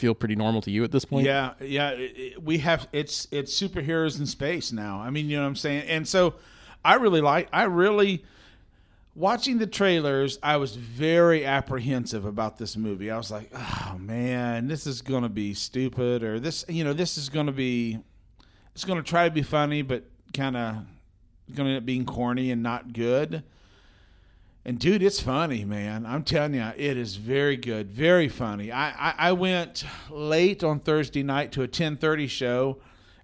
feel 0.00 0.14
pretty 0.14 0.34
normal 0.34 0.60
to 0.62 0.70
you 0.70 0.82
at 0.84 0.90
this 0.90 1.04
point? 1.04 1.26
Yeah, 1.26 1.52
yeah. 1.60 1.90
it- 1.90 2.16
it- 2.16 2.42
we 2.42 2.58
have 2.58 2.88
it's 2.92 3.28
it's 3.30 3.52
superheroes 3.60 4.18
in 4.18 4.26
space 4.26 4.72
now. 4.72 5.00
I 5.00 5.10
mean, 5.10 5.28
you 5.28 5.36
know 5.36 5.42
what 5.42 5.48
I'm 5.48 5.56
saying. 5.56 5.88
And 5.88 6.08
so, 6.08 6.34
I 6.84 6.94
really 6.94 7.20
like. 7.20 7.48
I 7.52 7.64
really 7.64 8.24
watching 9.14 9.58
the 9.58 9.66
trailers. 9.66 10.38
I 10.42 10.56
was 10.56 10.76
very 10.76 11.44
apprehensive 11.44 12.24
about 12.24 12.56
this 12.58 12.76
movie. 12.76 13.10
I 13.10 13.16
was 13.18 13.30
like, 13.30 13.50
oh 13.54 13.96
man, 13.98 14.66
this 14.68 14.86
is 14.86 15.02
going 15.02 15.22
to 15.22 15.28
be 15.28 15.52
stupid, 15.54 16.22
or 16.22 16.40
this, 16.40 16.64
you 16.68 16.84
know, 16.84 16.92
this 16.92 17.18
is 17.18 17.28
going 17.28 17.46
to 17.46 17.52
be. 17.52 17.98
It's 18.74 18.84
going 18.84 19.02
to 19.02 19.08
try 19.08 19.28
to 19.28 19.34
be 19.34 19.42
funny, 19.42 19.82
but 19.82 20.04
kind 20.32 20.56
of 20.56 20.74
going 21.54 21.66
to 21.66 21.74
end 21.74 21.76
up 21.78 21.84
being 21.84 22.06
corny 22.06 22.50
and 22.52 22.62
not 22.62 22.92
good. 22.92 23.42
And 24.64 24.78
dude, 24.78 25.02
it's 25.02 25.20
funny, 25.20 25.64
man. 25.64 26.04
I'm 26.04 26.22
telling 26.22 26.54
you, 26.54 26.70
it 26.76 26.96
is 26.96 27.16
very 27.16 27.56
good, 27.56 27.90
very 27.90 28.28
funny. 28.28 28.70
I, 28.70 28.90
I, 28.90 29.14
I 29.18 29.32
went 29.32 29.84
late 30.10 30.62
on 30.62 30.80
Thursday 30.80 31.22
night 31.22 31.52
to 31.52 31.62
a 31.62 31.68
10:30 31.68 32.28
show 32.28 32.78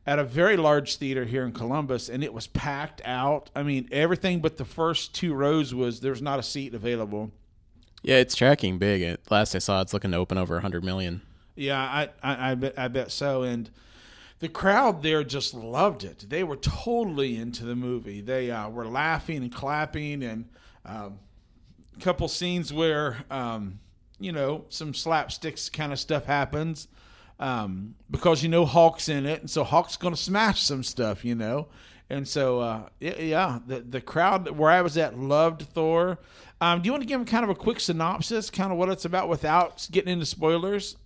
at 0.07 0.19
a 0.19 0.25
very 0.25 0.57
large 0.57 0.97
theater 0.97 1.25
here 1.25 1.45
in 1.45 1.53
Columbus, 1.53 2.09
and 2.09 2.25
it 2.25 2.33
was 2.33 2.47
packed 2.47 3.03
out. 3.05 3.51
I 3.55 3.63
mean, 3.65 3.89
everything 3.93 4.41
but 4.41 4.57
the 4.57 4.65
first 4.65 5.15
two 5.15 5.35
rows 5.35 5.75
was 5.75 6.01
there's 6.01 6.23
not 6.23 6.39
a 6.39 6.43
seat 6.43 6.75
available. 6.75 7.33
Yeah, 8.03 8.17
it's 8.17 8.35
tracking 8.35 8.79
big. 8.79 9.03
At 9.03 9.31
last 9.31 9.55
I 9.55 9.59
saw, 9.59 9.83
it's 9.83 9.93
looking 9.93 10.13
to 10.13 10.17
open 10.17 10.39
over 10.39 10.55
100 10.55 10.85
million. 10.85 11.23
Yeah, 11.57 11.81
I, 11.81 12.09
I, 12.23 12.53
I 12.53 12.55
bet 12.55 12.79
I 12.79 12.89
bet 12.89 13.11
so. 13.11 13.43
And 13.43 13.69
the 14.39 14.49
crowd 14.49 15.03
there 15.03 15.25
just 15.25 15.53
loved 15.55 16.05
it. 16.05 16.27
They 16.29 16.45
were 16.45 16.57
totally 16.57 17.37
into 17.37 17.65
the 17.65 17.77
movie. 17.77 18.21
They 18.21 18.51
uh, 18.51 18.69
were 18.69 18.87
laughing 18.87 19.39
and 19.39 19.53
clapping, 19.53 20.23
and 20.23 20.49
um, 20.85 21.19
couple 22.01 22.29
scenes 22.29 22.73
where 22.73 23.25
um, 23.31 23.81
you 24.19 24.33
know, 24.33 24.65
some 24.69 24.93
slapsticks 24.93 25.73
kind 25.73 25.93
of 25.93 25.99
stuff 25.99 26.25
happens 26.25 26.89
um, 27.39 27.95
because 28.11 28.43
you 28.43 28.49
know 28.49 28.65
Hulk's 28.65 29.09
in 29.09 29.27
it, 29.27 29.41
and 29.41 29.51
so 29.51 29.65
Hulk's 29.65 29.97
going 29.97 30.15
to 30.15 30.21
smash 30.21 30.63
some 30.63 30.83
stuff, 30.83 31.25
you 31.25 31.35
know. 31.35 31.69
And 32.09 32.27
so, 32.27 32.61
uh, 32.61 32.89
yeah, 33.01 33.59
the 33.67 33.81
the 33.81 34.01
crowd 34.01 34.49
where 34.51 34.71
I 34.71 34.81
was 34.83 34.97
at 34.97 35.19
loved 35.19 35.63
Thor. 35.63 36.19
Um, 36.61 36.81
do 36.81 36.87
you 36.87 36.93
want 36.93 37.03
to 37.03 37.07
give 37.07 37.19
them 37.19 37.27
kind 37.27 37.45
of 37.45 37.51
a 37.51 37.55
quick 37.55 37.81
synopsis, 37.81 38.49
kind 38.49 38.73
of 38.73 38.79
what 38.79 38.89
it's 38.89 39.05
about, 39.05 39.29
without 39.29 39.87
getting 39.91 40.13
into 40.13 40.25
spoilers? 40.25 40.97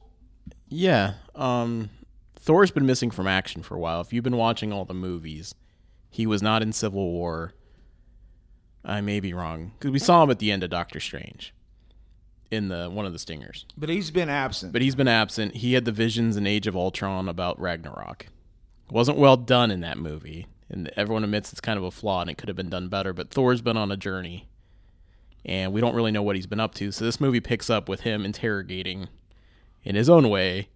Yeah. 0.68 1.14
Um, 1.34 1.90
Thor's 2.36 2.70
been 2.70 2.86
missing 2.86 3.10
from 3.10 3.26
action 3.26 3.62
for 3.62 3.74
a 3.74 3.78
while. 3.78 4.00
If 4.00 4.12
you've 4.12 4.22
been 4.22 4.36
watching 4.36 4.72
all 4.72 4.84
the 4.84 4.94
movies, 4.94 5.54
he 6.08 6.26
was 6.26 6.42
not 6.42 6.62
in 6.62 6.72
Civil 6.72 7.10
War. 7.10 7.54
I 8.84 9.00
may 9.00 9.20
be 9.20 9.34
wrong 9.34 9.72
because 9.78 9.90
we 9.90 9.98
saw 9.98 10.22
him 10.22 10.30
at 10.30 10.38
the 10.38 10.50
end 10.50 10.62
of 10.62 10.70
Doctor 10.70 11.00
Strange 11.00 11.52
in 12.50 12.68
the 12.68 12.88
one 12.90 13.06
of 13.06 13.12
the 13.12 13.18
stingers. 13.18 13.66
But 13.76 13.88
he's 13.88 14.10
been 14.10 14.28
absent. 14.28 14.72
But 14.72 14.82
he's 14.82 14.94
been 14.94 15.08
absent. 15.08 15.56
He 15.56 15.74
had 15.74 15.84
the 15.84 15.92
visions 15.92 16.36
in 16.36 16.46
Age 16.46 16.66
of 16.66 16.76
Ultron 16.76 17.28
about 17.28 17.60
Ragnarok. 17.60 18.26
wasn't 18.90 19.18
well 19.18 19.36
done 19.36 19.70
in 19.70 19.80
that 19.80 19.98
movie, 19.98 20.46
and 20.68 20.90
everyone 20.96 21.24
admits 21.24 21.52
it's 21.52 21.60
kind 21.60 21.78
of 21.78 21.84
a 21.84 21.90
flaw 21.90 22.20
and 22.20 22.30
it 22.30 22.38
could 22.38 22.48
have 22.48 22.56
been 22.56 22.70
done 22.70 22.88
better. 22.88 23.12
But 23.12 23.30
Thor's 23.30 23.60
been 23.60 23.76
on 23.76 23.92
a 23.92 23.96
journey, 23.96 24.48
and 25.44 25.72
we 25.72 25.80
don't 25.80 25.94
really 25.94 26.10
know 26.10 26.22
what 26.22 26.36
he's 26.36 26.46
been 26.46 26.60
up 26.60 26.74
to. 26.76 26.90
So 26.90 27.04
this 27.04 27.20
movie 27.20 27.40
picks 27.40 27.70
up 27.70 27.88
with 27.88 28.00
him 28.00 28.24
interrogating, 28.24 29.08
in 29.84 29.94
his 29.94 30.10
own 30.10 30.28
way, 30.28 30.68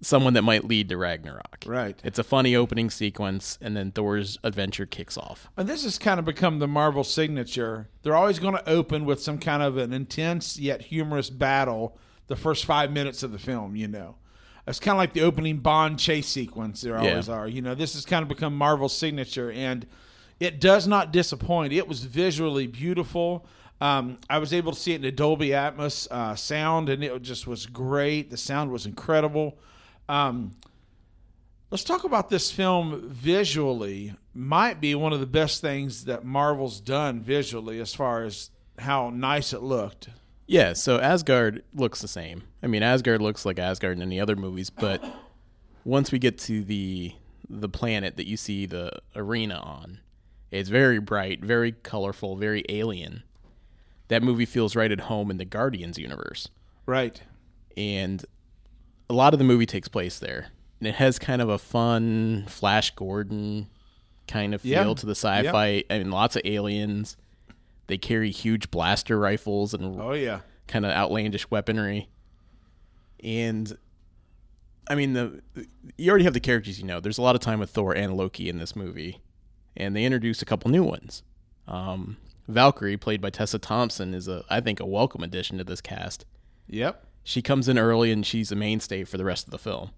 someone 0.00 0.34
that 0.34 0.42
might 0.42 0.64
lead 0.64 0.88
to 0.88 0.96
Ragnarok. 0.96 1.64
Right. 1.66 1.98
It's 2.04 2.18
a 2.18 2.24
funny 2.24 2.54
opening 2.54 2.90
sequence, 2.90 3.58
and 3.60 3.76
then 3.76 3.90
Thor's 3.90 4.38
adventure 4.44 4.86
kicks 4.86 5.16
off. 5.18 5.48
And 5.56 5.68
this 5.68 5.84
has 5.84 5.98
kind 5.98 6.18
of 6.20 6.24
become 6.24 6.58
the 6.60 6.68
Marvel 6.68 7.04
signature. 7.04 7.88
They're 8.02 8.16
always 8.16 8.38
going 8.38 8.54
to 8.54 8.68
open 8.68 9.04
with 9.04 9.20
some 9.20 9.38
kind 9.38 9.62
of 9.62 9.76
an 9.76 9.92
intense 9.92 10.58
yet 10.58 10.82
humorous 10.82 11.30
battle 11.30 11.98
the 12.28 12.36
first 12.36 12.64
five 12.64 12.92
minutes 12.92 13.22
of 13.22 13.32
the 13.32 13.38
film, 13.38 13.74
you 13.74 13.88
know. 13.88 14.16
It's 14.66 14.78
kind 14.80 14.92
of 14.94 14.98
like 14.98 15.14
the 15.14 15.22
opening 15.22 15.58
Bond 15.58 15.98
chase 15.98 16.28
sequence 16.28 16.82
there 16.82 16.98
always 16.98 17.26
Yeah. 17.28 17.34
are. 17.34 17.48
You 17.48 17.62
know, 17.62 17.74
this 17.74 17.94
has 17.94 18.04
kind 18.04 18.22
of 18.22 18.28
become 18.28 18.54
Marvel's 18.54 18.96
signature, 18.96 19.50
and 19.50 19.86
it 20.38 20.60
does 20.60 20.86
not 20.86 21.10
disappoint. 21.10 21.72
It 21.72 21.88
was 21.88 22.04
visually 22.04 22.66
beautiful. 22.66 23.46
Um, 23.80 24.18
I 24.28 24.38
was 24.38 24.52
able 24.52 24.72
to 24.72 24.78
see 24.78 24.92
it 24.92 24.96
in 24.96 25.04
a 25.06 25.10
Dolby 25.12 25.48
Atmos 25.50 26.06
uh, 26.10 26.34
sound, 26.36 26.88
and 26.90 27.02
it 27.02 27.22
just 27.22 27.46
was 27.46 27.64
great. 27.64 28.30
The 28.30 28.36
sound 28.36 28.70
was 28.70 28.84
incredible. 28.86 29.58
Um, 30.08 30.52
let's 31.70 31.84
talk 31.84 32.04
about 32.04 32.30
this 32.30 32.50
film 32.50 33.08
visually. 33.08 34.14
Might 34.34 34.80
be 34.80 34.94
one 34.94 35.12
of 35.12 35.20
the 35.20 35.26
best 35.26 35.60
things 35.60 36.04
that 36.04 36.24
Marvel's 36.24 36.80
done 36.80 37.20
visually, 37.20 37.80
as 37.80 37.94
far 37.94 38.24
as 38.24 38.50
how 38.78 39.10
nice 39.10 39.52
it 39.52 39.62
looked. 39.62 40.08
Yeah, 40.46 40.72
so 40.72 40.98
Asgard 40.98 41.62
looks 41.74 42.00
the 42.00 42.08
same. 42.08 42.44
I 42.62 42.68
mean, 42.68 42.82
Asgard 42.82 43.20
looks 43.20 43.44
like 43.44 43.58
Asgard 43.58 43.96
in 43.96 44.02
any 44.02 44.18
other 44.18 44.36
movies, 44.36 44.70
but 44.70 45.04
once 45.84 46.10
we 46.10 46.18
get 46.18 46.38
to 46.38 46.64
the 46.64 47.12
the 47.50 47.68
planet 47.68 48.16
that 48.16 48.26
you 48.26 48.36
see 48.36 48.66
the 48.66 48.92
arena 49.16 49.56
on, 49.56 50.00
it's 50.50 50.68
very 50.68 50.98
bright, 50.98 51.42
very 51.42 51.72
colorful, 51.72 52.36
very 52.36 52.64
alien. 52.68 53.22
That 54.08 54.22
movie 54.22 54.46
feels 54.46 54.76
right 54.76 54.90
at 54.92 55.00
home 55.00 55.30
in 55.30 55.36
the 55.36 55.44
Guardians 55.44 55.98
universe. 55.98 56.48
Right. 56.86 57.20
And 57.76 58.24
a 59.10 59.14
lot 59.14 59.32
of 59.32 59.38
the 59.38 59.44
movie 59.44 59.66
takes 59.66 59.88
place 59.88 60.18
there. 60.18 60.48
And 60.80 60.86
it 60.88 60.94
has 60.96 61.18
kind 61.18 61.42
of 61.42 61.48
a 61.48 61.58
fun 61.58 62.44
Flash 62.48 62.94
Gordon 62.94 63.68
kind 64.28 64.54
of 64.54 64.60
feel 64.62 64.70
Yeah. 64.88 64.94
to 64.94 65.06
the 65.06 65.12
sci-fi. 65.14 65.82
I 65.90 65.98
mean, 65.98 66.10
lots 66.10 66.36
of 66.36 66.42
aliens. 66.44 67.16
They 67.88 67.98
carry 67.98 68.30
huge 68.30 68.70
blaster 68.70 69.18
rifles 69.18 69.72
and 69.74 70.00
Oh 70.00 70.12
yeah. 70.12 70.40
kind 70.66 70.84
of 70.84 70.92
outlandish 70.92 71.50
weaponry. 71.50 72.08
And 73.24 73.76
I 74.86 74.94
mean 74.94 75.12
the 75.14 75.42
you 75.96 76.10
already 76.10 76.24
have 76.24 76.34
the 76.34 76.40
characters 76.40 76.78
you 76.78 76.86
know. 76.86 77.00
There's 77.00 77.18
a 77.18 77.22
lot 77.22 77.34
of 77.34 77.40
time 77.40 77.58
with 77.58 77.70
Thor 77.70 77.94
and 77.94 78.16
Loki 78.16 78.48
in 78.48 78.58
this 78.58 78.76
movie. 78.76 79.20
And 79.76 79.94
they 79.96 80.04
introduce 80.04 80.42
a 80.42 80.44
couple 80.44 80.70
new 80.70 80.82
ones. 80.84 81.22
Um, 81.66 82.16
Valkyrie, 82.48 82.96
played 82.96 83.20
by 83.20 83.30
Tessa 83.30 83.58
Thompson, 83.58 84.14
is 84.14 84.28
a 84.28 84.44
I 84.48 84.60
think 84.60 84.80
a 84.80 84.86
welcome 84.86 85.22
addition 85.22 85.58
to 85.58 85.64
this 85.64 85.80
cast. 85.80 86.24
Yep. 86.68 87.04
She 87.28 87.42
comes 87.42 87.68
in 87.68 87.78
early 87.78 88.10
and 88.10 88.24
she's 88.24 88.50
a 88.50 88.56
mainstay 88.56 89.04
for 89.04 89.18
the 89.18 89.24
rest 89.24 89.46
of 89.46 89.50
the 89.50 89.58
film. 89.58 89.90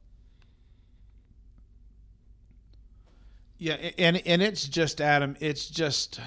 Yeah, 3.57 3.75
and 3.75 4.21
and 4.27 4.43
it's 4.43 4.67
just 4.67 5.01
Adam. 5.01 5.37
It's 5.39 5.67
just 5.67 6.19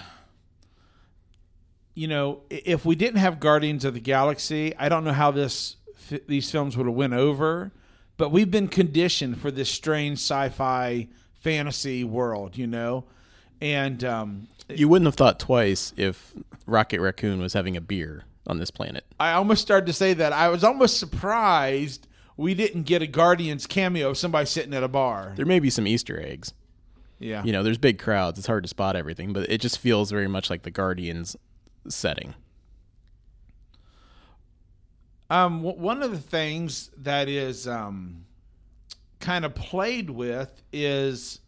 you 1.94 2.08
know, 2.08 2.44
if 2.50 2.86
we 2.86 2.96
didn't 2.96 3.20
have 3.20 3.42
Guardians 3.42 3.84
of 3.84 3.96
the 3.96 4.00
Galaxy, 4.00 4.74
I 4.78 4.88
don't 4.88 5.04
know 5.04 5.12
how 5.12 5.32
this 5.32 5.76
these 6.28 6.50
films 6.50 6.78
would 6.78 6.88
have 6.88 6.96
went 6.96 7.12
over. 7.12 7.74
But 8.16 8.30
we've 8.32 8.50
been 8.50 8.70
conditioned 8.70 9.42
for 9.42 9.52
this 9.52 9.70
strange 9.70 10.20
sci-fi 10.20 11.10
fantasy 11.34 12.06
world, 12.06 12.56
you 12.56 12.68
know, 12.68 13.04
and 13.60 14.02
um, 14.06 14.48
You 14.70 14.88
wouldn't 14.88 15.08
have 15.08 15.16
thought 15.16 15.38
twice 15.38 15.94
if 15.98 16.32
Rocket 16.66 17.02
Raccoon 17.02 17.42
was 17.42 17.52
having 17.52 17.76
a 17.76 17.82
beer 17.82 18.24
on 18.48 18.58
this 18.60 18.72
planet. 18.72 19.06
I 19.20 19.34
almost 19.34 19.62
started 19.62 19.86
to 19.88 19.94
say 19.94 20.14
that. 20.16 20.34
I 20.34 20.50
was 20.50 20.64
almost 20.64 21.00
surprised 21.00 22.08
we 22.36 22.54
didn't 22.54 22.84
get 22.84 23.02
a 23.02 23.08
Guardians 23.08 23.68
cameo 23.68 24.10
of 24.10 24.18
somebody 24.18 24.46
sitting 24.46 24.74
at 24.74 24.84
a 24.84 24.88
bar. 24.88 25.34
There 25.36 25.46
may 25.46 25.60
be 25.60 25.70
some 25.70 25.88
Easter 25.88 26.20
eggs. 26.20 26.54
Yeah, 27.20 27.44
You 27.46 27.54
know, 27.54 27.64
there's 27.64 27.78
big 27.78 28.00
crowds. 28.00 28.38
It's 28.38 28.48
hard 28.48 28.64
to 28.64 28.68
spot 28.68 28.98
everything, 28.98 29.32
but 29.32 29.50
it 29.50 29.62
just 29.62 29.78
feels 29.80 30.12
very 30.12 30.28
much 30.28 30.50
like 30.50 30.64
the 30.64 30.72
Guardians 30.72 31.38
setting. 31.88 32.34
Um, 35.30 35.64
w- 35.64 35.80
one 35.80 36.04
of 36.04 36.12
the 36.12 36.18
things 36.20 36.92
that 36.98 37.30
is 37.30 37.68
um, 37.68 38.26
kind 39.20 39.46
of 39.46 39.56
played 39.56 40.10
with 40.10 40.62
is 40.74 41.40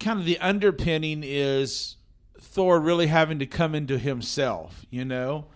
kind 0.00 0.18
of 0.18 0.24
the 0.24 0.38
underpinning 0.38 1.22
is 1.24 1.96
Thor 2.40 2.80
really 2.80 3.08
having 3.08 3.38
to 3.40 3.46
come 3.46 3.74
into 3.74 3.98
himself. 3.98 4.86
You 4.90 5.04
know, 5.04 5.46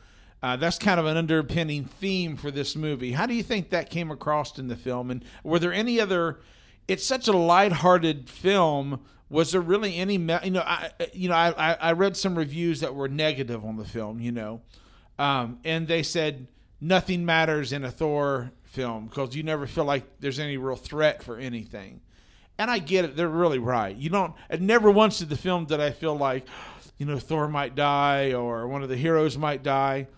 uh, 0.42 0.56
that's 0.56 0.78
kind 0.78 0.98
of 0.98 1.06
an 1.06 1.16
underpinning 1.16 1.84
theme 1.84 2.36
for 2.36 2.50
this 2.50 2.74
movie. 2.74 3.12
How 3.12 3.26
do 3.26 3.34
you 3.34 3.44
think 3.44 3.70
that 3.70 3.90
came 3.90 4.10
across 4.10 4.58
in 4.58 4.66
the 4.66 4.76
film? 4.76 5.10
And 5.10 5.24
were 5.44 5.60
there 5.60 5.72
any 5.72 6.00
other? 6.00 6.40
It's 6.88 7.06
such 7.06 7.28
a 7.28 7.32
lighthearted 7.32 8.28
film. 8.28 9.00
Was 9.30 9.52
there 9.52 9.60
really 9.60 9.96
any? 9.96 10.14
You 10.14 10.18
know, 10.50 10.64
I 10.66 10.90
you 11.12 11.28
know 11.28 11.36
I 11.36 11.76
I 11.80 11.92
read 11.92 12.16
some 12.16 12.36
reviews 12.36 12.80
that 12.80 12.94
were 12.94 13.08
negative 13.08 13.64
on 13.64 13.76
the 13.76 13.84
film. 13.84 14.20
You 14.20 14.32
know, 14.32 14.62
um, 15.18 15.60
and 15.64 15.86
they 15.86 16.02
said 16.02 16.48
nothing 16.80 17.24
matters 17.24 17.72
in 17.72 17.84
a 17.84 17.90
Thor 17.90 18.50
film 18.64 19.06
because 19.06 19.36
you 19.36 19.44
never 19.44 19.68
feel 19.68 19.84
like 19.84 20.18
there's 20.18 20.40
any 20.40 20.56
real 20.56 20.76
threat 20.76 21.22
for 21.22 21.38
anything. 21.38 22.00
And 22.58 22.68
I 22.68 22.80
get 22.80 23.04
it; 23.04 23.14
they're 23.14 23.28
really 23.28 23.60
right. 23.60 23.96
You 23.96 24.10
don't. 24.10 24.34
And 24.50 24.62
never 24.62 24.90
once 24.90 25.20
did 25.20 25.28
the 25.28 25.36
film 25.36 25.66
did 25.66 25.80
I 25.80 25.92
feel 25.92 26.16
like, 26.16 26.46
you 26.98 27.06
know, 27.06 27.20
Thor 27.20 27.46
might 27.46 27.76
die 27.76 28.32
or 28.32 28.66
one 28.66 28.82
of 28.82 28.88
the 28.88 28.96
heroes 28.96 29.38
might 29.38 29.62
die. 29.62 30.08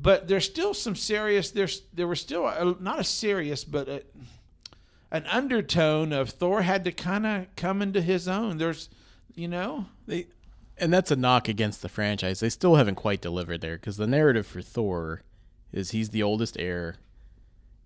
But 0.00 0.28
there's 0.28 0.44
still 0.44 0.74
some 0.74 0.94
serious. 0.94 1.50
There's 1.50 1.82
there 1.92 2.06
was 2.06 2.20
still 2.20 2.46
a, 2.46 2.76
not 2.80 3.00
a 3.00 3.04
serious, 3.04 3.64
but 3.64 3.88
a, 3.88 4.02
an 5.10 5.26
undertone 5.26 6.12
of 6.12 6.30
Thor 6.30 6.62
had 6.62 6.84
to 6.84 6.92
kind 6.92 7.26
of 7.26 7.46
come 7.56 7.82
into 7.82 8.00
his 8.00 8.28
own. 8.28 8.58
There's, 8.58 8.90
you 9.34 9.48
know, 9.48 9.86
They, 10.06 10.26
and 10.76 10.92
that's 10.92 11.10
a 11.10 11.16
knock 11.16 11.48
against 11.48 11.82
the 11.82 11.88
franchise. 11.88 12.40
They 12.40 12.50
still 12.50 12.76
haven't 12.76 12.94
quite 12.94 13.20
delivered 13.20 13.60
there 13.60 13.76
because 13.76 13.96
the 13.96 14.06
narrative 14.06 14.46
for 14.46 14.62
Thor 14.62 15.22
is 15.72 15.90
he's 15.90 16.10
the 16.10 16.22
oldest 16.22 16.56
heir. 16.58 16.96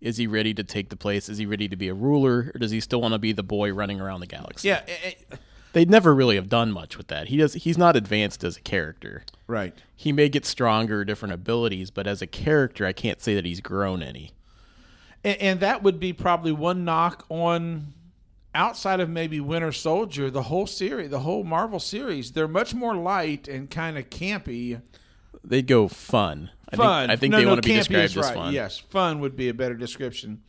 Is 0.00 0.16
he 0.16 0.26
ready 0.26 0.52
to 0.54 0.64
take 0.64 0.88
the 0.88 0.97
place? 0.97 1.28
Is 1.28 1.38
he 1.38 1.47
ready 1.47 1.69
to 1.69 1.76
be 1.76 1.88
a 1.88 1.95
ruler, 1.95 2.50
or 2.52 2.59
does 2.59 2.73
he 2.73 2.81
still 2.81 3.00
want 3.00 3.12
to 3.14 3.19
be 3.19 3.33
the 3.33 3.45
boy 3.45 3.73
running 3.73 4.00
around 4.00 4.21
the 4.21 4.26
galaxy? 4.26 4.69
yeah, 4.69 4.83
eh, 4.88 5.12
eh, 5.31 5.37
They'd 5.72 5.90
never 5.90 6.14
really 6.14 6.36
have 6.36 6.48
done 6.48 6.70
much 6.70 6.98
with 6.98 7.08
that. 7.08 7.28
He 7.28 7.36
does. 7.36 7.54
He's 7.54 7.78
not 7.78 7.96
advanced 7.96 8.44
as 8.44 8.56
a 8.56 8.60
character. 8.60 9.24
right. 9.46 9.74
He 9.94 10.10
may 10.12 10.28
get 10.28 10.44
stronger, 10.44 11.04
different 11.04 11.32
abilities, 11.32 11.90
but 11.90 12.06
as 12.08 12.20
a 12.20 12.26
character, 12.26 12.84
I 12.84 12.92
can't 12.92 13.20
say 13.22 13.34
that 13.36 13.44
he's 13.44 13.60
grown 13.60 14.02
any. 14.02 14.32
And, 15.22 15.38
and 15.40 15.60
that 15.60 15.82
would 15.82 16.00
be 16.00 16.12
probably 16.12 16.50
one 16.52 16.84
knock 16.84 17.24
on 17.28 17.94
outside 18.54 18.98
of 19.00 19.08
maybe 19.08 19.38
Winter 19.40 19.70
Soldier, 19.72 20.28
the 20.28 20.42
whole 20.42 20.66
series, 20.66 21.10
the 21.10 21.20
whole 21.20 21.44
Marvel 21.44 21.78
series. 21.78 22.32
They're 22.32 22.48
much 22.48 22.74
more 22.74 22.94
light 22.96 23.46
and 23.48 23.70
kind 23.70 23.96
of 23.96 24.10
campy. 24.10 24.80
They'd 25.44 25.66
go 25.66 25.88
fun. 25.88 26.50
I 26.68 26.76
Fun. 26.76 27.02
think, 27.08 27.12
I 27.12 27.16
think 27.16 27.30
no, 27.32 27.36
they 27.38 27.44
no, 27.44 27.50
want 27.50 27.62
to 27.62 27.68
be 27.68 27.74
described 27.76 28.04
is 28.04 28.16
as 28.16 28.30
fun. 28.32 28.52
Yes, 28.52 28.78
fun 28.78 29.20
would 29.20 29.36
be 29.36 29.48
a 29.48 29.54
better 29.54 29.74
description. 29.74 30.42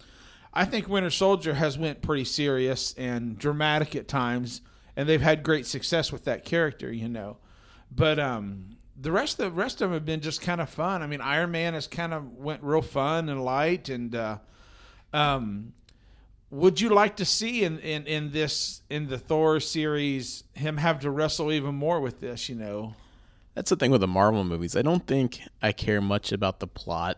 I 0.54 0.66
think 0.66 0.88
Winter 0.90 1.10
Soldier 1.10 1.54
has 1.54 1.78
went 1.78 2.02
pretty 2.02 2.26
serious 2.26 2.94
and 2.98 3.38
dramatic 3.38 3.96
at 3.96 4.08
times, 4.08 4.62
and 4.96 5.08
they've 5.08 5.22
had 5.22 5.44
great 5.44 5.66
success 5.66 6.12
with 6.12 6.26
that 6.26 6.46
character, 6.46 6.92
you 6.92 7.10
know. 7.10 7.38
But 7.92 8.20
um, 8.20 8.78
the 9.00 9.12
rest 9.12 9.40
of 9.40 9.54
the 9.54 9.62
rest 9.62 9.82
of 9.82 9.90
them 9.90 9.94
have 9.94 10.06
been 10.06 10.22
just 10.22 10.42
kind 10.42 10.62
of 10.62 10.70
fun. 10.70 11.02
I 11.02 11.08
mean, 11.08 11.22
Iron 11.22 11.52
Man 11.52 11.74
has 11.74 11.88
kind 11.88 12.14
of 12.14 12.34
went 12.34 12.64
real 12.64 12.82
fun 12.82 13.30
and 13.30 13.44
light, 13.44 13.90
and 13.90 14.16
uh, 14.16 14.38
um, 15.14 15.74
would 16.50 16.80
you 16.80 16.90
like 16.90 17.18
to 17.18 17.26
see 17.26 17.64
in, 17.64 17.80
in 17.80 18.06
in 18.06 18.32
this 18.32 18.82
in 18.90 19.08
the 19.08 19.18
Thor 19.18 19.60
series 19.60 20.44
him 20.54 20.78
have 20.78 21.00
to 21.02 21.12
wrestle 21.12 21.52
even 21.52 21.76
more 21.76 22.00
with 22.00 22.20
this? 22.20 22.50
You 22.50 22.56
know, 22.56 22.96
That's 23.56 23.70
the 23.70 23.76
thing 23.76 23.92
with 23.92 24.02
the 24.02 24.08
Marvel 24.08 24.44
movies. 24.44 24.76
I 24.76 24.82
don't 24.82 25.06
think 25.06 25.42
I 25.62 25.72
care 25.72 26.02
much 26.02 26.32
about 26.32 26.60
the 26.60 26.68
plot 26.68 27.18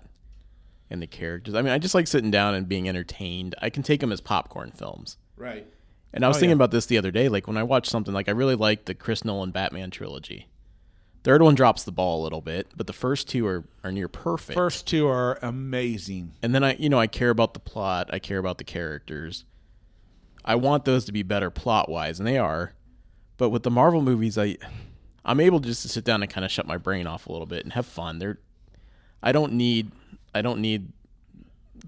and 0.90 1.02
the 1.02 1.08
characters. 1.08 1.56
I 1.56 1.62
mean, 1.62 1.74
I 1.74 1.78
just 1.78 1.96
like 1.96 2.08
sitting 2.08 2.32
down 2.32 2.54
and 2.54 2.68
being 2.68 2.88
entertained. 2.88 3.56
I 3.62 3.70
can 3.70 3.84
take 3.84 4.02
them 4.02 4.12
as 4.12 4.22
popcorn 4.22 4.72
films. 4.72 5.18
Right. 5.38 5.68
And 6.16 6.26
I 6.26 6.28
was 6.30 6.38
Oh, 6.38 6.40
thinking 6.40 6.52
yeah. 6.52 6.56
about 6.56 6.72
this 6.72 6.86
the 6.88 6.98
other 6.98 7.12
day. 7.12 7.30
Like 7.30 7.46
when 7.48 7.58
I 7.58 7.64
watch 7.64 7.88
something, 7.90 8.14
like 8.14 8.28
I 8.28 8.32
really 8.32 8.56
like 8.56 8.86
the 8.86 8.96
Chris 8.96 9.24
Nolan 9.24 9.52
Batman 9.52 9.92
trilogy. 9.92 10.48
Third 11.24 11.42
one 11.42 11.56
drops 11.56 11.84
the 11.84 11.92
ball 11.92 12.22
a 12.22 12.24
little 12.24 12.42
bit, 12.42 12.68
but 12.76 12.88
the 12.88 12.94
first 12.94 13.28
two 13.28 13.46
are, 13.48 13.64
are 13.84 13.92
near 13.92 14.08
perfect. 14.08 14.56
First 14.56 14.88
two 14.88 15.08
are 15.08 15.38
amazing. 15.42 16.32
and 16.42 16.54
then 16.56 16.64
I, 16.64 16.76
you 16.76 16.88
know, 16.90 17.00
I 17.00 17.08
care 17.08 17.32
about 17.32 17.54
the 17.54 17.60
plot. 17.60 18.10
I 18.14 18.20
care 18.20 18.38
about 18.38 18.58
the 18.60 18.64
characters. 18.64 19.44
I 20.46 20.56
want 20.56 20.86
those 20.86 21.06
to 21.06 21.12
be 21.12 21.24
better 21.24 21.50
plot 21.50 21.90
wise, 21.90 22.20
and 22.20 22.28
they 22.28 22.38
are. 22.38 22.74
But 23.38 23.50
with 23.50 23.64
the 23.64 23.72
Marvel 23.72 24.02
movies, 24.04 24.38
I, 24.38 24.58
I'm 25.26 25.40
able 25.40 25.60
just 25.60 25.82
to 25.82 25.90
sit 25.90 26.04
down 26.06 26.22
and 26.22 26.32
kind 26.32 26.46
of 26.46 26.52
shut 26.52 26.68
my 26.68 26.78
brain 26.78 27.08
off 27.08 27.26
a 27.28 27.32
little 27.32 27.48
bit 27.48 27.64
and 27.64 27.74
have 27.74 27.88
fun. 27.88 28.20
They're, 28.20 28.38
I 29.24 29.32
don't 29.32 29.54
need, 29.54 29.92
I 30.36 30.44
don't 30.44 30.60
need 30.62 30.90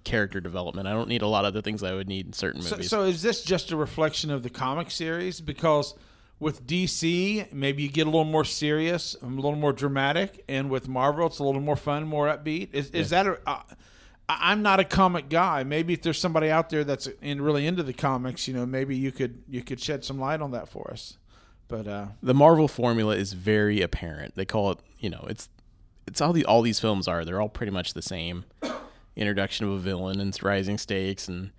character 0.03 0.39
development. 0.39 0.87
I 0.87 0.93
don't 0.93 1.09
need 1.09 1.21
a 1.21 1.27
lot 1.27 1.45
of 1.45 1.53
the 1.53 1.61
things 1.61 1.83
I 1.83 1.93
would 1.93 2.07
need 2.07 2.27
in 2.27 2.33
certain 2.33 2.61
So, 2.61 2.75
movies. 2.75 2.89
so 2.89 3.03
is 3.03 3.21
this 3.21 3.43
just 3.43 3.71
a 3.71 3.75
reflection 3.77 4.31
of 4.31 4.43
the 4.43 4.49
comic 4.49 4.91
series? 4.91 5.41
Because 5.41 5.93
with 6.39 6.67
DC, 6.67 7.51
maybe 7.51 7.83
you 7.83 7.89
get 7.89 8.03
a 8.07 8.09
little 8.09 8.23
more 8.23 8.45
serious, 8.45 9.15
a 9.21 9.25
little 9.25 9.55
more 9.55 9.73
dramatic, 9.73 10.43
and 10.47 10.69
with 10.69 10.87
Marvel, 10.87 11.27
it's 11.27 11.39
a 11.39 11.43
little 11.43 11.61
more 11.61 11.75
fun, 11.75 12.07
more 12.07 12.27
upbeat. 12.27 12.73
Is 12.73 12.91
is 12.91 13.09
that 13.09 13.25
a? 13.27 13.39
Uh, 13.45 13.61
I'm 14.29 14.61
not 14.61 14.79
a 14.81 14.83
comic 14.83 15.29
guy. 15.29 15.63
Maybe 15.63 15.93
if 15.93 16.01
there's 16.01 16.19
somebody 16.19 16.51
out 16.51 16.69
there 16.69 16.83
that's 16.83 17.07
in 17.21 17.41
really 17.41 17.65
into 17.65 17.81
the 17.81 17.93
comics, 17.93 18.45
you 18.47 18.53
know, 18.53 18.65
maybe 18.65 18.95
you 18.95 19.11
could 19.11 19.41
you 19.47 19.63
could 19.63 19.79
shed 19.79 20.03
some 20.03 20.19
light 20.19 20.41
on 20.41 20.51
that 20.51 20.67
for 20.67 20.91
us. 20.91 21.17
But 21.69 21.87
uh, 21.87 22.05
the 22.21 22.33
Marvel 22.33 22.67
formula 22.67 23.15
is 23.15 23.33
very 23.33 23.81
apparent. 23.81 24.35
They 24.35 24.45
call 24.45 24.71
it, 24.71 24.79
you 24.99 25.09
know, 25.09 25.25
it's 25.29 25.47
it's 26.07 26.21
all 26.21 26.33
the 26.33 26.45
all 26.45 26.61
these 26.61 26.79
films 26.79 27.07
are. 27.07 27.25
They're 27.25 27.41
all 27.41 27.49
pretty 27.49 27.71
much 27.71 27.93
the 27.93 28.01
same. 28.01 28.43
Introduction 29.17 29.65
of 29.65 29.73
a 29.73 29.77
villain 29.79 30.19
and 30.21 30.37
rising 30.43 30.77
stakes, 30.77 31.27
and 31.27 31.51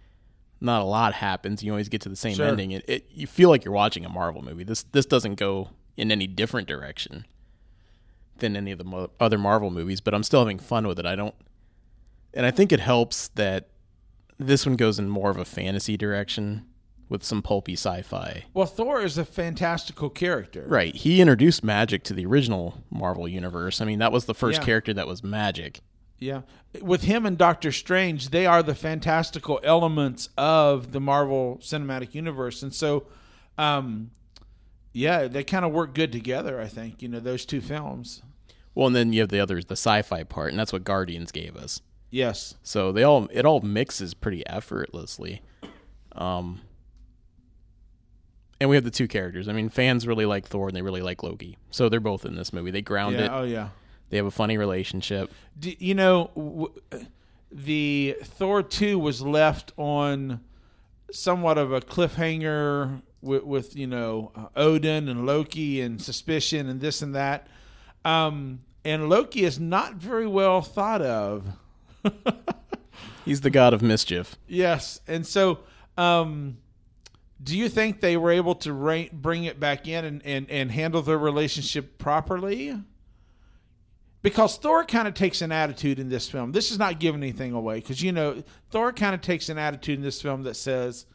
not 0.61 0.81
a 0.81 0.85
lot 0.85 1.13
happens. 1.15 1.63
You 1.63 1.73
always 1.73 1.89
get 1.89 2.01
to 2.03 2.09
the 2.09 2.17
same 2.17 2.35
Sure. 2.37 2.47
ending. 2.47 2.71
It, 2.71 2.85
it 2.89 3.07
you 3.11 3.27
feel 3.27 3.49
like 3.51 3.65
you're 3.65 3.75
watching 3.75 4.05
a 4.05 4.09
Marvel 4.09 4.41
movie. 4.43 4.65
This 4.65 4.85
this 4.85 5.05
doesn't 5.07 5.35
go 5.35 5.71
in 5.97 6.11
any 6.13 6.27
different 6.27 6.67
direction 6.69 7.27
than 8.39 8.57
any 8.57 8.71
of 8.71 8.79
the 8.79 8.85
mo- 8.85 9.11
other 9.19 9.37
Marvel 9.39 9.71
movies, 9.71 10.01
but 10.01 10.15
I'm 10.15 10.23
still 10.23 10.41
having 10.41 10.59
fun 10.61 10.87
with 10.87 10.99
it. 10.99 11.05
I 11.07 11.17
don't, 11.17 11.35
and 12.33 12.47
I 12.47 12.51
think 12.53 12.71
it 12.73 12.81
helps 12.81 13.29
that 13.35 13.69
this 14.39 14.65
one 14.65 14.77
goes 14.77 14.99
in 15.01 15.09
more 15.09 15.31
of 15.31 15.37
a 15.37 15.45
fantasy 15.45 15.97
direction 15.97 16.65
with 17.09 17.25
some 17.25 17.43
pulpy 17.43 17.73
sci-fi. 17.73 18.45
well, 18.55 18.67
Thor 18.67 19.01
is 19.03 19.17
a 19.19 19.25
fantastical 19.25 20.11
character, 20.11 20.65
Right. 20.69 20.95
He 20.95 21.21
introduced 21.23 21.65
magic 21.65 22.05
to 22.05 22.13
the 22.15 22.27
original 22.27 22.85
Marvel 22.91 23.27
universe. 23.27 23.81
I 23.81 23.87
mean, 23.87 23.99
that 23.99 24.13
was 24.13 24.27
the 24.27 24.35
first 24.35 24.61
Yeah. 24.61 24.67
character 24.67 24.93
that 24.95 25.07
was 25.09 25.25
magic. 25.25 25.81
Yeah. 26.19 26.43
With 26.83 27.03
him 27.03 27.25
and 27.27 27.39
Doctor 27.39 27.71
Strange, 27.73 28.31
they 28.31 28.45
are 28.45 28.63
the 28.63 28.75
fantastical 28.75 29.61
elements 29.63 30.29
of 30.37 30.93
the 30.93 31.01
Marvel 31.01 31.59
Cinematic 31.63 32.15
Universe. 32.15 32.63
And 32.63 32.75
so, 32.75 33.07
um, 33.57 34.11
yeah, 34.93 35.29
they 35.29 35.45
kind 35.45 35.65
of 35.65 35.73
work 35.73 35.95
good 35.95 36.11
together, 36.13 36.61
I 36.61 36.67
think, 36.67 37.03
you 37.03 37.09
know, 37.09 37.21
those 37.21 37.45
two 37.47 37.61
films. 37.61 38.23
Well, 38.75 38.89
and 38.89 38.97
then 38.97 39.13
you 39.13 39.21
have 39.21 39.29
the 39.29 39.41
others, 39.41 39.67
the 39.67 39.73
sci-fi 39.77 40.25
part, 40.25 40.51
and 40.51 40.59
that's 40.59 40.73
what 40.73 40.85
Guardians 40.85 41.31
gave 41.33 41.57
us. 41.57 41.81
Yes. 42.11 42.55
So 42.63 42.91
they 42.91 43.03
all 43.03 43.29
it 43.33 43.45
all 43.45 43.61
mixes 43.61 44.15
pretty 44.15 44.47
effortlessly. 44.47 45.43
Um 46.13 46.63
and 48.61 48.69
we 48.69 48.77
have 48.77 48.85
the 48.85 48.91
two 48.91 49.07
characters. 49.07 49.47
I 49.47 49.53
mean, 49.53 49.69
fans 49.69 50.07
really 50.07 50.27
like 50.27 50.47
Thor 50.47 50.67
and 50.69 50.77
they 50.77 50.83
really 50.83 51.03
like 51.03 51.23
Loki. 51.23 51.59
So 51.71 51.89
they're 51.89 52.01
both 52.01 52.25
in 52.25 52.35
this 52.35 52.53
movie. 52.53 52.71
They 52.73 52.83
ground 52.83 53.15
Yeah. 53.17 53.25
it. 53.27 53.31
Oh, 53.33 53.43
yeah. 53.45 53.69
They 54.11 54.17
have 54.17 54.27
a 54.27 54.31
funny 54.31 54.57
relationship. 54.57 55.31
D- 55.59 55.77
you 55.79 55.95
know, 55.95 56.31
w- 56.35 56.73
the 57.51 58.17
Thor 58.23 58.63
2 58.63 58.99
was 58.99 59.23
left 59.23 59.73
on 59.77 60.41
somewhat 61.11 61.59
of 61.59 61.73
a 61.73 61.81
cliffhanger 61.81 63.03
with, 63.23 63.43
with 63.45 63.77
you 63.77 63.87
know, 63.87 64.33
uh, 64.35 64.47
Odin 64.57 65.09
and 65.09 65.27
Loki 65.27 65.81
and 65.81 66.01
suspicion 66.01 66.69
and 66.69 66.81
this 66.81 67.03
and 67.03 67.15
that. 67.15 67.47
Um, 68.05 68.61
and 68.85 69.09
Loki 69.09 69.45
is 69.45 69.59
not 69.59 69.95
very 69.95 70.27
well 70.27 70.63
thought 70.63 71.03
of. 71.03 71.45
He's 73.25 73.43
the 73.43 73.51
god 73.51 73.75
of 73.75 73.83
mischief. 73.83 74.37
Yes, 74.47 75.01
and 75.07 75.27
so 75.27 75.59
um, 75.99 76.57
do 77.43 77.57
you 77.59 77.69
think 77.69 78.01
they 78.01 78.17
were 78.17 78.31
able 78.31 78.55
to 78.57 78.73
ra- 78.73 79.05
bring 79.13 79.45
it 79.45 79.61
back 79.61 79.87
in 79.87 80.05
and, 80.05 80.23
and, 80.25 80.51
and 80.51 80.71
handle 80.71 81.03
their 81.03 81.19
relationship 81.19 81.99
properly? 81.99 82.81
Because 84.31 84.57
Thor 84.59 84.85
kind 84.85 85.09
of 85.09 85.15
takes 85.15 85.43
an 85.43 85.53
attitude 85.53 85.99
in 85.99 86.09
this 86.09 86.29
film. 86.29 86.53
This 86.53 86.71
is 86.71 86.79
not 86.79 87.01
giving 87.01 87.23
anything 87.23 87.53
away 87.53 87.77
because 87.77 88.03
you 88.03 88.13
know 88.13 88.43
Thor 88.71 88.93
kind 88.93 89.15
of 89.15 89.21
takes 89.21 89.49
an 89.49 89.59
attitude 89.59 89.99
in 89.99 90.05
this 90.05 90.21
film 90.21 90.43
that 90.45 90.55
says, 90.55 91.07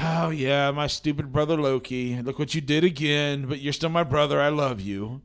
"Oh 0.00 0.30
yeah, 0.30 0.70
my 0.70 0.86
stupid 0.86 1.32
brother 1.32 1.56
Loki. 1.56 2.20
Look 2.22 2.38
what 2.38 2.54
you 2.54 2.60
did 2.60 2.84
again. 2.84 3.46
But 3.46 3.60
you're 3.60 3.72
still 3.72 3.90
my 3.90 4.04
brother. 4.04 4.40
I 4.40 4.48
love 4.48 4.80
you." 4.80 5.22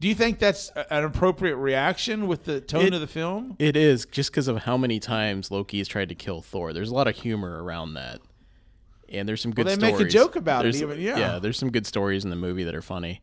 Do 0.00 0.06
you 0.06 0.14
think 0.14 0.38
that's 0.38 0.70
an 0.90 1.02
appropriate 1.04 1.56
reaction 1.56 2.28
with 2.28 2.44
the 2.44 2.60
tone 2.60 2.86
It- 2.86 2.94
of 2.94 3.00
the 3.00 3.08
film? 3.08 3.56
It 3.58 3.76
is 3.76 4.06
just 4.06 4.30
because 4.30 4.46
of 4.46 4.58
how 4.58 4.76
many 4.76 5.00
times 5.00 5.50
Loki 5.50 5.78
has 5.78 5.88
tried 5.88 6.08
to 6.10 6.14
kill 6.14 6.40
Thor. 6.40 6.72
There's 6.72 6.90
a 6.90 6.94
lot 6.94 7.08
of 7.08 7.16
humor 7.16 7.62
around 7.64 7.94
that, 7.94 8.20
and 9.08 9.28
there's 9.28 9.40
some 9.40 9.50
good. 9.52 9.66
Well, 9.66 9.76
they 9.76 9.90
make 9.90 10.00
a 10.00 10.04
joke 10.04 10.36
about 10.36 10.66
it 10.66 10.76
even, 10.76 11.00
yeah. 11.00 11.18
yeah. 11.18 11.38
There's 11.40 11.58
some 11.58 11.70
good 11.72 11.84
stories 11.84 12.22
in 12.22 12.30
the 12.30 12.36
movie 12.36 12.62
that 12.62 12.76
are 12.76 12.82
funny, 12.82 13.22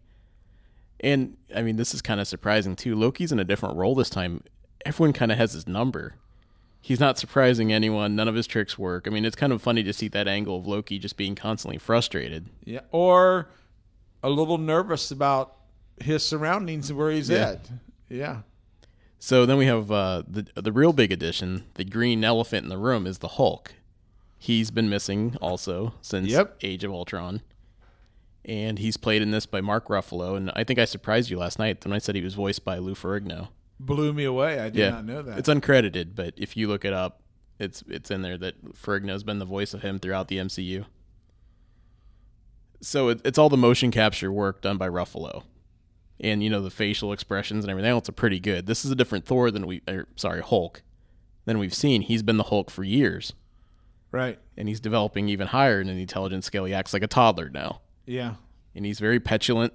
and 0.99 1.37
I 1.55 1.61
mean 1.61 1.75
this 1.75 1.93
is 1.93 2.01
kind 2.01 2.19
of 2.19 2.27
surprising 2.27 2.75
too. 2.75 2.95
Loki's 2.95 3.31
in 3.31 3.39
a 3.39 3.43
different 3.43 3.75
role 3.77 3.95
this 3.95 4.09
time. 4.09 4.41
Everyone 4.85 5.13
kind 5.13 5.31
of 5.31 5.37
has 5.37 5.53
his 5.53 5.67
number. 5.67 6.15
He's 6.81 6.99
not 6.99 7.17
surprising 7.17 7.73
anyone. 7.73 8.15
None 8.15 8.27
of 8.27 8.35
his 8.35 8.45
tricks 8.45 8.77
work. 8.77 9.07
I 9.07 9.09
mean, 9.09 9.25
it's 9.25 9.35
kind 9.35 9.51
of 9.51 9.59
funny 9.61 9.81
to 9.83 9.91
see 9.93 10.07
that 10.09 10.27
angle 10.27 10.57
of 10.59 10.67
Loki 10.67 10.99
just 10.99 11.17
being 11.17 11.33
constantly 11.33 11.79
frustrated. 11.79 12.45
Yeah, 12.63 12.81
or 12.91 13.49
a 14.21 14.29
little 14.29 14.59
nervous 14.59 15.09
about 15.09 15.55
his 15.99 16.23
surroundings 16.23 16.89
and 16.91 16.99
where 16.99 17.09
he's 17.09 17.29
Yeah. 17.29 17.37
at. 17.51 17.69
Yeah. 18.09 18.41
So 19.17 19.47
then 19.47 19.57
we 19.57 19.65
have 19.65 19.91
uh, 19.91 20.21
the 20.27 20.45
the 20.55 20.71
real 20.71 20.93
big 20.93 21.11
addition. 21.11 21.63
The 21.73 21.83
green 21.85 22.23
elephant 22.23 22.63
in 22.65 22.69
the 22.69 22.77
room 22.77 23.07
is 23.07 23.17
the 23.17 23.29
Hulk. 23.29 23.73
He's 24.37 24.69
been 24.69 24.87
missing 24.89 25.35
also 25.41 25.95
since 26.03 26.27
Yep. 26.29 26.57
Age 26.61 26.83
of 26.83 26.91
Ultron, 26.91 27.41
and 28.45 28.79
he's 28.79 28.95
played 28.95 29.21
in 29.21 29.31
this 29.31 29.45
by 29.45 29.61
Mark 29.61 29.87
Ruffalo. 29.87 30.37
And 30.37 30.51
I 30.55 30.63
think 30.63 30.79
I 30.79 30.85
surprised 30.85 31.29
you 31.29 31.37
last 31.37 31.59
night 31.59 31.83
when 31.83 31.93
I 31.93 31.97
said 31.97 32.15
he 32.15 32.21
was 32.21 32.35
voiced 32.35 32.63
by 32.63 32.77
Lou 32.77 32.93
Ferrigno. 32.93 33.49
Blew 33.79 34.13
me 34.13 34.23
away. 34.23 34.59
I 34.59 34.69
did 34.69 34.75
yeah, 34.75 34.89
not 34.91 35.05
know 35.05 35.21
that. 35.21 35.39
It's 35.39 35.49
uncredited, 35.49 36.15
but 36.15 36.33
if 36.37 36.55
you 36.55 36.67
look 36.67 36.85
it 36.85 36.93
up, 36.93 37.21
it's 37.59 37.83
it's 37.87 38.11
in 38.11 38.21
there 38.21 38.37
that 38.37 38.73
Ferrigno's 38.73 39.23
been 39.23 39.39
the 39.39 39.45
voice 39.45 39.73
of 39.73 39.81
him 39.81 39.99
throughout 39.99 40.27
the 40.27 40.37
MCU. 40.37 40.85
So 42.81 43.09
it, 43.09 43.21
it's 43.25 43.37
all 43.37 43.49
the 43.49 43.57
motion 43.57 43.91
capture 43.91 44.31
work 44.31 44.61
done 44.61 44.77
by 44.77 44.87
Ruffalo, 44.87 45.43
and 46.19 46.43
you 46.43 46.49
know 46.49 46.61
the 46.61 46.69
facial 46.69 47.11
expressions 47.11 47.63
and 47.63 47.71
everything 47.71 47.91
else 47.91 48.07
are 48.07 48.13
pretty 48.13 48.39
good. 48.39 48.65
This 48.65 48.85
is 48.85 48.91
a 48.91 48.95
different 48.95 49.25
Thor 49.25 49.51
than 49.51 49.65
we, 49.65 49.81
er, 49.89 50.07
sorry, 50.15 50.41
Hulk, 50.41 50.83
than 51.45 51.57
we've 51.57 51.73
seen. 51.73 52.01
He's 52.01 52.23
been 52.23 52.37
the 52.37 52.43
Hulk 52.43 52.69
for 52.69 52.83
years, 52.83 53.33
right. 54.11 54.37
and 54.55 54.67
he's 54.67 54.79
developing 54.79 55.29
even 55.29 55.47
higher 55.47 55.81
in 55.81 55.89
an 55.89 55.97
intelligence 55.97 56.45
scale. 56.45 56.65
He 56.65 56.73
acts 56.73 56.93
like 56.93 57.03
a 57.03 57.07
toddler 57.07 57.49
now, 57.49 57.81
Yeah. 58.05 58.35
and 58.75 58.85
he's 58.85 58.99
very 58.99 59.19
petulant, 59.19 59.73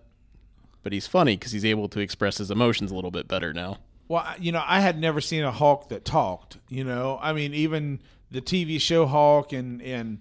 but 0.83 0.93
he's 0.93 1.07
funny 1.07 1.37
because 1.37 1.53
he's 1.53 1.65
able 1.65 1.89
to 1.89 2.01
express 2.01 2.39
his 2.39 2.51
emotions 2.51 2.91
a 2.91 2.95
little 2.95 3.11
bit 3.11 3.29
better 3.29 3.53
now. 3.53 3.79
Well, 4.09 4.27
you 4.39 4.51
know, 4.53 4.63
I 4.67 4.81
had 4.81 4.99
never 4.99 5.21
seen 5.21 5.45
a 5.45 5.53
Hulk 5.53 5.89
that 5.91 6.05
talked. 6.05 6.59
You 6.69 6.85
know, 6.85 7.19
I 7.23 7.33
mean, 7.33 7.55
even 7.55 8.01
the 8.31 8.41
TV 8.41 8.81
show 8.81 9.07
Hulk 9.07 9.53
and 9.53 9.81
and 9.83 10.19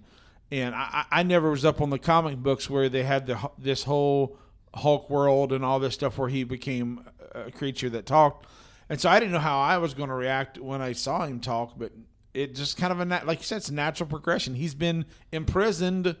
and 0.52 0.74
I, 0.74 1.04
I 1.10 1.22
never 1.22 1.50
was 1.50 1.64
up 1.64 1.80
on 1.80 1.90
the 1.90 1.98
comic 1.98 2.36
books 2.36 2.68
where 2.70 2.88
they 2.88 3.02
had 3.02 3.26
the 3.26 3.50
this 3.58 3.82
whole 3.84 4.36
Hulk 4.74 5.10
world 5.10 5.52
and 5.52 5.64
all 5.64 5.80
this 5.80 5.94
stuff 5.94 6.18
where 6.18 6.28
he 6.28 6.44
became 6.44 7.04
a 7.34 7.50
creature 7.50 7.90
that 7.90 8.06
talked. 8.06 8.46
And 8.88 9.00
so 9.00 9.08
I 9.08 9.20
didn't 9.20 9.32
know 9.32 9.38
how 9.38 9.60
I 9.60 9.78
was 9.78 9.94
going 9.94 10.08
to 10.08 10.14
react 10.14 10.58
when 10.58 10.80
I 10.82 10.92
saw 10.92 11.24
him 11.26 11.40
talk, 11.40 11.74
but 11.78 11.92
it 12.34 12.54
just 12.54 12.76
kind 12.76 12.92
of 12.92 13.00
a 13.00 13.24
like 13.24 13.38
you 13.38 13.44
said, 13.44 13.56
it's 13.58 13.68
a 13.68 13.74
natural 13.74 14.08
progression. 14.08 14.54
He's 14.54 14.74
been 14.74 15.04
imprisoned, 15.32 16.16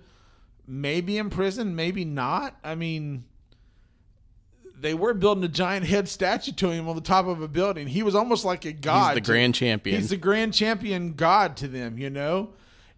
maybe 0.70 1.18
in 1.18 1.28
prison, 1.30 1.74
maybe 1.74 2.04
not. 2.04 2.56
I 2.62 2.76
mean, 2.76 3.24
they 4.78 4.94
were 4.94 5.12
building 5.12 5.42
a 5.42 5.48
giant 5.48 5.84
head 5.84 6.08
statue 6.08 6.52
to 6.52 6.70
him 6.70 6.88
on 6.88 6.94
the 6.94 7.02
top 7.02 7.26
of 7.26 7.42
a 7.42 7.48
building. 7.48 7.88
He 7.88 8.02
was 8.04 8.14
almost 8.14 8.44
like 8.44 8.64
a 8.64 8.72
god. 8.72 9.08
He's 9.08 9.14
the 9.16 9.20
to- 9.22 9.32
grand 9.32 9.54
champion. 9.54 9.96
He's 9.96 10.10
the 10.10 10.16
grand 10.16 10.54
champion 10.54 11.14
god 11.14 11.56
to 11.58 11.68
them, 11.68 11.98
you 11.98 12.08
know? 12.08 12.50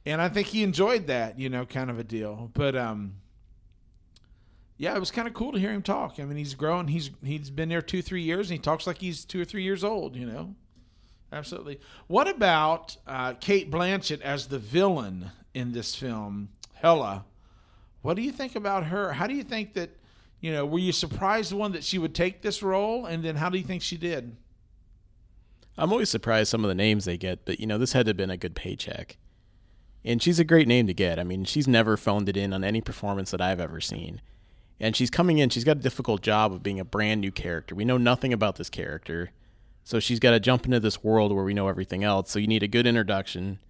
And 0.05 0.21
I 0.21 0.29
think 0.29 0.49
he 0.49 0.63
enjoyed 0.63 1.07
that, 1.07 1.39
you 1.39 1.49
know, 1.49 1.65
kind 1.65 1.89
of 1.89 1.99
a 1.99 2.05
deal. 2.05 2.51
But 2.55 2.77
um 2.77 3.15
yeah, 4.77 4.97
it 4.97 5.01
was 5.01 5.11
kind 5.13 5.29
of 5.29 5.35
cool 5.35 5.53
to 5.53 5.59
hear 5.61 5.71
him 5.73 5.83
talk. 5.83 6.19
I 6.19 6.25
mean, 6.25 6.37
he's 6.37 6.55
grown. 6.55 6.89
He's 6.89 7.11
he's 7.25 7.51
been 7.51 7.69
there 7.69 7.83
2-3 7.83 8.23
years 8.23 8.51
and 8.51 8.59
he 8.59 8.63
talks 8.63 8.87
like 8.87 8.99
he's 8.99 9.25
2 9.25 9.41
or 9.41 9.45
3 9.45 9.63
years 9.63 9.83
old, 9.83 10.15
you 10.17 10.27
know. 10.27 10.55
Absolutely. 11.33 11.81
What 12.09 12.29
about 12.29 12.97
uh, 13.07 13.33
Cate 13.35 13.71
Blanchett 13.71 14.21
as 14.21 14.49
the 14.49 14.59
villain 14.59 15.31
in 15.55 15.73
this 15.73 15.95
film, 15.95 16.51
Hela? 16.75 17.25
What 18.03 18.15
do 18.15 18.23
you 18.23 18.33
think 18.33 18.57
about 18.57 18.87
her? 18.87 19.13
How 19.13 19.27
do 19.27 19.35
you 19.35 19.45
think 19.45 19.75
that, 19.75 19.91
you 20.41 20.53
know, 20.53 20.67
were 20.67 20.81
you 20.81 20.93
surprised 20.93 21.53
one 21.53 21.73
that 21.73 21.85
she 21.85 21.99
would 21.99 22.15
take 22.15 22.43
this 22.43 22.63
role, 22.63 23.07
and 23.07 23.25
then 23.25 23.37
how 23.37 23.49
do 23.49 23.59
you 23.59 23.65
think 23.65 23.83
she 23.83 23.97
did? 23.97 24.37
I'm 25.79 25.93
always 25.93 26.11
surprised 26.11 26.51
some 26.51 26.65
of 26.65 26.69
the 26.69 26.75
names 26.75 27.05
they 27.05 27.17
get, 27.17 27.45
but 27.45 27.61
you 27.61 27.67
know, 27.67 27.79
this 27.79 27.93
had 27.93 28.07
to 28.07 28.11
have 28.11 28.17
been 28.17 28.31
a 28.31 28.37
good 28.37 28.55
paycheck. 28.55 29.17
And 30.05 30.21
she's 30.21 30.41
a 30.41 30.45
great 30.45 30.67
name 30.67 30.89
to 30.89 30.95
get. 30.95 31.19
I 31.19 31.25
mean, 31.25 31.45
she's 31.45 31.69
never 31.69 31.97
phoned 31.97 32.29
it 32.29 32.37
in 32.37 32.53
on 32.53 32.65
any 32.65 32.81
performance 32.81 33.31
that 33.31 33.41
I've 33.41 33.61
ever 33.61 33.81
seen. 33.81 34.21
And 34.81 34.97
she's 34.97 35.11
coming 35.11 35.39
in, 35.39 35.49
she's 35.49 35.65
got 35.65 35.77
a 35.77 35.81
difficult 35.81 36.23
job 36.23 36.53
of 36.53 36.63
being 36.63 36.81
a 36.81 36.85
brand 36.85 37.21
new 37.21 37.31
character. 37.31 37.77
We 37.77 37.85
know 37.85 37.99
nothing 37.99 38.33
about 38.33 38.57
this 38.57 38.69
character. 38.69 39.31
So 39.85 40.01
she's 40.01 40.19
got 40.19 40.33
to 40.33 40.41
jump 40.41 40.65
into 40.65 40.81
this 40.81 41.05
world 41.05 41.33
where 41.33 41.45
we 41.45 41.55
know 41.55 41.69
everything 41.69 42.03
else. 42.03 42.31
So 42.31 42.41
you 42.41 42.49
need 42.49 42.65
a 42.65 42.69
good 42.69 42.87
introduction. 42.87 43.61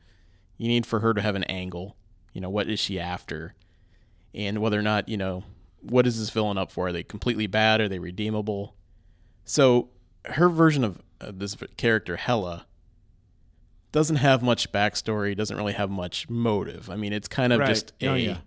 You 0.56 0.68
need 0.68 0.86
for 0.86 1.00
her 1.00 1.12
to 1.12 1.20
have 1.20 1.34
an 1.34 1.44
angle. 1.44 1.96
You 2.32 2.40
know, 2.40 2.50
what 2.50 2.68
is 2.68 2.80
she 2.80 2.98
after? 2.98 3.54
And 4.34 4.60
whether 4.60 4.78
or 4.78 4.82
not, 4.82 5.08
you 5.08 5.16
know, 5.16 5.44
what 5.80 6.06
is 6.06 6.18
this 6.18 6.30
villain 6.30 6.58
up 6.58 6.70
for? 6.72 6.88
Are 6.88 6.92
they 6.92 7.02
completely 7.02 7.46
bad? 7.46 7.80
Are 7.80 7.88
they 7.88 7.98
redeemable? 7.98 8.74
So 9.44 9.88
her 10.26 10.48
version 10.48 10.84
of 10.84 11.02
uh, 11.20 11.32
this 11.34 11.56
character, 11.76 12.16
Hela 12.16 12.66
doesn't 13.90 14.16
have 14.16 14.42
much 14.42 14.72
backstory, 14.72 15.36
doesn't 15.36 15.56
really 15.56 15.74
have 15.74 15.90
much 15.90 16.30
motive. 16.30 16.88
I 16.88 16.96
mean, 16.96 17.12
it's 17.12 17.28
kind 17.28 17.52
of 17.52 17.60
Right. 17.60 17.68
just 17.68 17.92
a. 18.00 18.06
Oh, 18.08 18.14
yeah. 18.14 18.38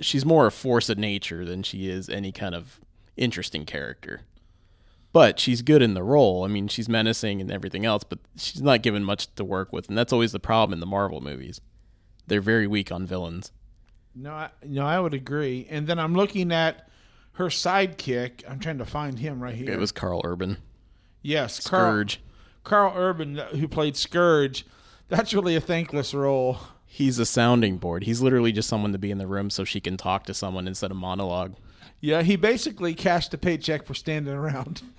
She's 0.00 0.24
more 0.24 0.46
a 0.46 0.52
force 0.52 0.88
of 0.88 0.98
nature 0.98 1.44
than 1.44 1.62
she 1.62 1.88
is 1.88 2.08
any 2.08 2.32
kind 2.32 2.54
of 2.54 2.80
interesting 3.16 3.64
character. 3.66 4.22
But 5.12 5.38
she's 5.38 5.62
good 5.62 5.82
in 5.82 5.94
the 5.94 6.02
role. 6.02 6.44
I 6.44 6.48
mean, 6.48 6.68
she's 6.68 6.88
menacing 6.88 7.40
and 7.40 7.50
everything 7.52 7.84
else, 7.84 8.02
but 8.02 8.18
she's 8.36 8.62
not 8.62 8.82
given 8.82 9.04
much 9.04 9.32
to 9.34 9.44
work 9.44 9.72
with, 9.72 9.88
and 9.88 9.96
that's 9.98 10.12
always 10.12 10.32
the 10.32 10.40
problem 10.40 10.72
in 10.72 10.80
the 10.80 10.86
Marvel 10.86 11.20
movies. 11.20 11.60
They're 12.26 12.40
very 12.40 12.66
weak 12.66 12.90
on 12.90 13.06
villains. 13.06 13.52
No, 14.14 14.32
I, 14.32 14.50
no, 14.64 14.84
I 14.86 15.00
would 15.00 15.14
agree. 15.14 15.66
And 15.70 15.86
then 15.86 15.98
I'm 15.98 16.14
looking 16.14 16.52
at 16.52 16.88
her 17.34 17.46
sidekick. 17.46 18.42
I'm 18.48 18.58
trying 18.58 18.78
to 18.78 18.84
find 18.84 19.18
him 19.18 19.42
right 19.42 19.54
here. 19.54 19.70
It 19.70 19.78
was 19.78 19.92
Karl 19.92 20.20
Urban, 20.24 20.58
yes, 21.22 21.66
Karl, 21.66 21.92
Skurge. 21.92 22.18
Karl 22.64 22.92
Urban, 22.96 23.38
uh, 23.38 23.48
who 23.48 23.68
played 23.68 23.94
Skurge. 23.94 24.64
That's 25.08 25.32
really 25.32 25.56
a 25.56 25.60
thankless 25.60 26.14
role. 26.14 26.58
He's 26.86 27.18
a 27.18 27.26
sounding 27.26 27.78
board. 27.78 28.04
He's 28.04 28.20
literally 28.20 28.52
just 28.52 28.68
someone 28.68 28.92
to 28.92 28.98
be 28.98 29.10
in 29.10 29.18
the 29.18 29.26
room 29.26 29.48
so 29.48 29.64
she 29.64 29.80
can 29.80 29.96
talk 29.96 30.24
to 30.24 30.34
someone 30.34 30.68
instead 30.68 30.90
of 30.90 30.96
monologue. 30.98 31.54
Yeah, 32.00 32.22
he 32.22 32.36
basically 32.36 32.94
cashed 32.94 33.32
a 33.32 33.38
paycheck 33.38 33.86
for 33.86 33.94
standing 33.94 34.34
around. 34.34 34.82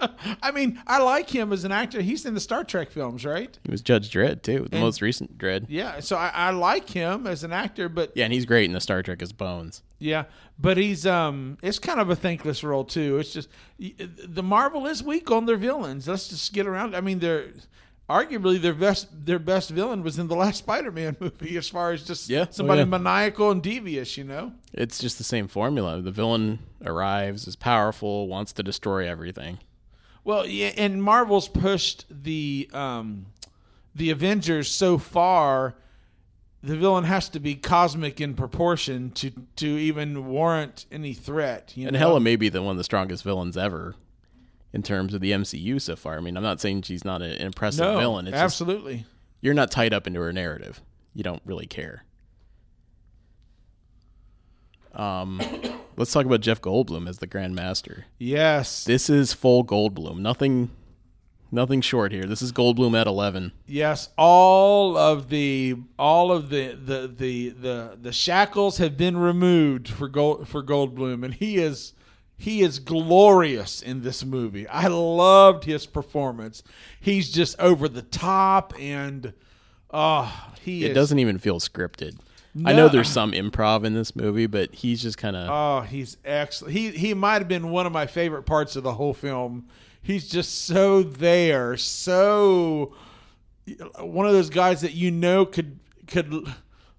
I 0.42 0.50
mean, 0.50 0.80
I 0.86 0.98
like 1.02 1.28
him 1.30 1.52
as 1.52 1.64
an 1.64 1.72
actor. 1.72 2.00
He's 2.00 2.24
in 2.26 2.34
the 2.34 2.40
Star 2.40 2.64
Trek 2.64 2.90
films, 2.90 3.24
right? 3.24 3.58
He 3.64 3.70
was 3.70 3.80
Judge 3.80 4.10
Dredd 4.10 4.42
too, 4.42 4.66
the 4.70 4.80
most 4.80 5.00
recent 5.02 5.38
Dredd. 5.38 5.66
Yeah, 5.68 6.00
so 6.00 6.16
I, 6.16 6.30
I 6.34 6.50
like 6.50 6.88
him 6.88 7.26
as 7.26 7.44
an 7.44 7.52
actor, 7.52 7.88
but 7.88 8.12
Yeah, 8.14 8.24
and 8.24 8.32
he's 8.32 8.44
great 8.46 8.64
in 8.64 8.72
the 8.72 8.80
Star 8.80 9.02
Trek 9.02 9.22
as 9.22 9.32
Bones. 9.32 9.82
Yeah, 9.98 10.24
but 10.58 10.76
he's 10.76 11.06
um 11.06 11.58
it's 11.62 11.78
kind 11.78 12.00
of 12.00 12.10
a 12.10 12.16
thankless 12.16 12.62
role 12.62 12.84
too. 12.84 13.18
It's 13.18 13.32
just 13.32 13.48
the 13.78 14.42
Marvel 14.42 14.86
is 14.86 15.02
weak 15.02 15.30
on 15.30 15.46
their 15.46 15.56
villains. 15.56 16.06
Let's 16.06 16.28
just 16.28 16.52
get 16.52 16.66
around. 16.66 16.94
I 16.94 17.00
mean, 17.00 17.18
they're 17.18 17.46
arguably 18.08 18.60
their 18.60 18.72
best 18.74 19.08
their 19.26 19.38
best 19.38 19.70
villain 19.70 20.02
was 20.02 20.18
in 20.18 20.28
the 20.28 20.36
last 20.36 20.58
Spider-Man 20.64 21.16
movie 21.20 21.56
as 21.56 21.68
far 21.68 21.92
as 21.92 22.04
just 22.04 22.28
Yeah. 22.30 22.42
Oh, 22.42 22.46
somebody 22.50 22.80
yeah. 22.80 22.86
maniacal 22.86 23.50
and 23.50 23.62
devious, 23.62 24.16
you 24.16 24.24
know. 24.24 24.52
It's 24.72 24.98
just 24.98 25.18
the 25.18 25.24
same 25.24 25.48
formula. 25.48 26.00
The 26.00 26.10
villain 26.10 26.60
arrives, 26.84 27.46
is 27.46 27.56
powerful, 27.56 28.28
wants 28.28 28.52
to 28.54 28.62
destroy 28.62 29.08
everything. 29.08 29.58
Well, 30.28 30.46
yeah, 30.46 30.72
and 30.76 31.02
Marvel's 31.02 31.48
pushed 31.48 32.04
the 32.10 32.68
um 32.74 33.28
the 33.94 34.10
Avengers 34.10 34.70
so 34.70 34.98
far 34.98 35.74
the 36.62 36.76
villain 36.76 37.04
has 37.04 37.30
to 37.30 37.40
be 37.40 37.54
cosmic 37.54 38.20
in 38.20 38.34
proportion 38.34 39.10
to 39.12 39.30
to 39.56 39.66
even 39.66 40.26
warrant 40.26 40.84
any 40.92 41.14
threat, 41.14 41.72
you 41.74 41.86
And 41.86 41.94
know? 41.94 42.00
Hela 42.00 42.20
may 42.20 42.36
be 42.36 42.50
the 42.50 42.60
one 42.60 42.72
of 42.72 42.76
the 42.76 42.84
strongest 42.84 43.24
villains 43.24 43.56
ever 43.56 43.94
in 44.74 44.82
terms 44.82 45.14
of 45.14 45.22
the 45.22 45.32
MCU 45.32 45.80
so 45.80 45.96
far. 45.96 46.18
I 46.18 46.20
mean, 46.20 46.36
I'm 46.36 46.42
not 46.42 46.60
saying 46.60 46.82
she's 46.82 47.06
not 47.06 47.22
an 47.22 47.32
impressive 47.40 47.86
no, 47.86 47.98
villain. 47.98 48.26
It's 48.26 48.34
just 48.34 48.42
absolutely. 48.42 49.06
you're 49.40 49.54
not 49.54 49.70
tied 49.70 49.94
up 49.94 50.06
into 50.06 50.20
her 50.20 50.34
narrative. 50.34 50.82
You 51.14 51.22
don't 51.22 51.40
really 51.46 51.66
care. 51.66 52.04
Um, 54.92 55.40
let's 55.98 56.12
talk 56.12 56.24
about 56.24 56.40
Jeff 56.40 56.62
Goldblum 56.62 57.08
as 57.08 57.18
the 57.18 57.26
Grand 57.26 57.54
Master. 57.54 58.06
Yes. 58.18 58.84
This 58.84 59.10
is 59.10 59.32
full 59.32 59.64
Goldblum. 59.64 60.18
Nothing, 60.18 60.70
nothing 61.50 61.80
short 61.80 62.12
here. 62.12 62.24
This 62.24 62.40
is 62.40 62.52
Goldblum 62.52 62.98
at 62.98 63.06
11. 63.06 63.52
Yes, 63.66 64.08
all 64.16 64.96
of 64.96 65.28
the 65.28 65.76
all 65.98 66.32
of 66.32 66.48
the 66.50 66.74
the 66.74 67.12
the 67.14 67.48
the, 67.50 67.98
the 68.00 68.12
shackles 68.12 68.78
have 68.78 68.96
been 68.96 69.16
removed 69.16 69.88
for 69.88 70.08
Gold 70.08 70.48
for 70.48 70.62
Goldblum, 70.62 71.24
and 71.24 71.34
he 71.34 71.56
is 71.56 71.92
he 72.36 72.62
is 72.62 72.78
glorious 72.78 73.82
in 73.82 74.02
this 74.02 74.24
movie. 74.24 74.66
I 74.68 74.86
loved 74.86 75.64
his 75.64 75.86
performance. 75.86 76.62
He's 77.00 77.30
just 77.30 77.58
over 77.58 77.88
the 77.88 78.02
top, 78.02 78.72
and 78.78 79.34
oh, 79.90 80.52
he 80.60 80.84
It 80.84 80.90
is, 80.92 80.94
doesn't 80.94 81.18
even 81.18 81.38
feel 81.38 81.58
scripted. 81.58 82.18
I 82.64 82.72
know 82.72 82.88
there's 82.88 83.08
some 83.10 83.32
improv 83.32 83.84
in 83.84 83.94
this 83.94 84.16
movie, 84.16 84.46
but 84.46 84.74
he's 84.74 85.00
just 85.02 85.18
kind 85.18 85.36
of 85.36 85.48
Oh, 85.50 85.86
he's 85.86 86.16
excellent. 86.24 86.74
He 86.74 86.90
he 86.90 87.14
might 87.14 87.38
have 87.40 87.48
been 87.48 87.70
one 87.70 87.86
of 87.86 87.92
my 87.92 88.06
favorite 88.06 88.44
parts 88.44 88.74
of 88.76 88.82
the 88.82 88.94
whole 88.94 89.14
film. 89.14 89.68
He's 90.02 90.28
just 90.28 90.64
so 90.64 91.02
there, 91.02 91.76
so 91.76 92.94
one 94.00 94.26
of 94.26 94.32
those 94.32 94.50
guys 94.50 94.80
that 94.80 94.94
you 94.94 95.10
know 95.10 95.44
could 95.44 95.78
could 96.06 96.32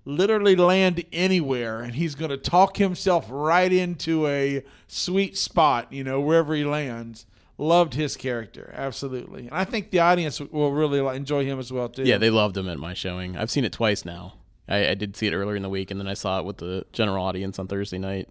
literally 0.06 0.56
land 0.56 1.04
anywhere 1.12 1.82
and 1.82 1.94
he's 1.96 2.16
going 2.16 2.30
to 2.32 2.38
talk 2.38 2.78
himself 2.78 3.26
right 3.30 3.72
into 3.72 4.28
a 4.28 4.64
sweet 4.88 5.38
spot, 5.38 5.92
you 5.92 6.04
know, 6.04 6.20
wherever 6.22 6.54
he 6.56 6.64
lands. 6.64 7.26
Loved 7.58 7.94
his 7.96 8.16
character, 8.16 8.74
absolutely. 8.74 9.48
And 9.48 9.54
I 9.54 9.66
think 9.66 9.92
the 9.92 10.00
audience 10.00 10.40
will 10.40 10.72
really 10.72 11.00
enjoy 11.16 11.44
him 11.44 11.60
as 11.60 11.74
well 11.74 11.90
too. 11.90 12.04
yeah. 12.04 12.18
They 12.18 12.30
loved 12.30 12.56
him 12.56 12.70
at 12.70 12.80
my 12.80 12.94
showing. 12.94 13.36
I've 13.36 13.52
seen 13.52 13.66
it 13.66 13.74
twice 13.74 14.06
now. 14.06 14.36
I, 14.70 14.90
I 14.90 14.94
did 14.94 15.18
see 15.18 15.28
it 15.28 15.34
earlier 15.34 15.56
in 15.56 15.64
the 15.64 15.70
week, 15.70 15.92
and 15.92 16.00
then 16.00 16.08
I 16.08 16.14
saw 16.14 16.40
it 16.40 16.46
with 16.46 16.58
the 16.58 16.86
general 16.94 17.26
audience 17.26 17.60
on 17.60 17.68
Thursday 17.68 17.98
night. 17.98 18.30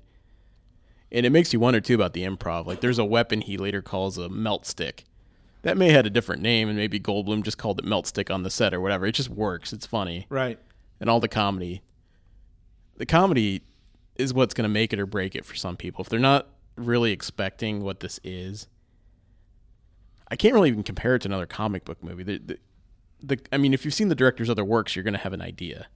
And 1.10 1.26
it 1.26 1.30
makes 1.30 1.52
you 1.52 1.60
wonder 1.60 1.80
too 1.80 1.94
about 1.94 2.12
the 2.12 2.24
improv. 2.24 2.66
Like, 2.66 2.80
there's 2.80 2.98
a 2.98 3.04
weapon 3.04 3.40
he 3.40 3.56
later 3.56 3.82
calls 3.82 4.18
a 4.18 4.28
melt 4.28 4.66
stick. 4.66 5.04
That 5.62 5.76
may 5.76 5.86
have 5.86 5.96
had 5.96 6.06
a 6.06 6.10
different 6.10 6.42
name, 6.42 6.68
and 6.68 6.78
maybe 6.78 7.00
Goldblum 7.00 7.42
just 7.42 7.58
called 7.58 7.78
it 7.78 7.84
melt 7.84 8.06
stick 8.06 8.30
on 8.30 8.42
the 8.42 8.50
set 8.50 8.72
or 8.72 8.80
whatever. 8.80 9.06
It 9.06 9.12
just 9.12 9.28
works. 9.28 9.72
It's 9.72 9.86
funny. 9.86 10.26
right. 10.28 10.58
and 11.00 11.10
all 11.10 11.20
the 11.20 11.28
comedy. 11.28 11.82
The 12.96 13.06
comedy 13.06 13.62
is 14.16 14.34
what's 14.34 14.54
going 14.54 14.68
to 14.68 14.72
make 14.72 14.92
it 14.92 15.00
or 15.00 15.06
break 15.06 15.34
it 15.34 15.44
for 15.44 15.54
some 15.54 15.76
people. 15.76 16.02
If 16.02 16.08
they're 16.08 16.18
not 16.20 16.48
really 16.76 17.12
expecting 17.12 17.82
what 17.82 18.00
this 18.00 18.20
is, 18.22 18.66
I 20.30 20.36
can't 20.36 20.54
really 20.54 20.68
even 20.68 20.82
compare 20.82 21.14
it 21.14 21.22
to 21.22 21.28
another 21.28 21.46
comic 21.46 21.84
book 21.84 22.02
movie. 22.02 22.22
The, 22.22 22.38
the, 22.38 22.58
the 23.22 23.38
I 23.52 23.56
mean, 23.56 23.72
if 23.72 23.84
you've 23.84 23.94
seen 23.94 24.08
the 24.08 24.14
director's 24.14 24.50
other 24.50 24.64
works, 24.64 24.94
you're 24.94 25.02
going 25.04 25.14
to 25.14 25.20
have 25.20 25.32
an 25.32 25.42
idea. 25.42 25.86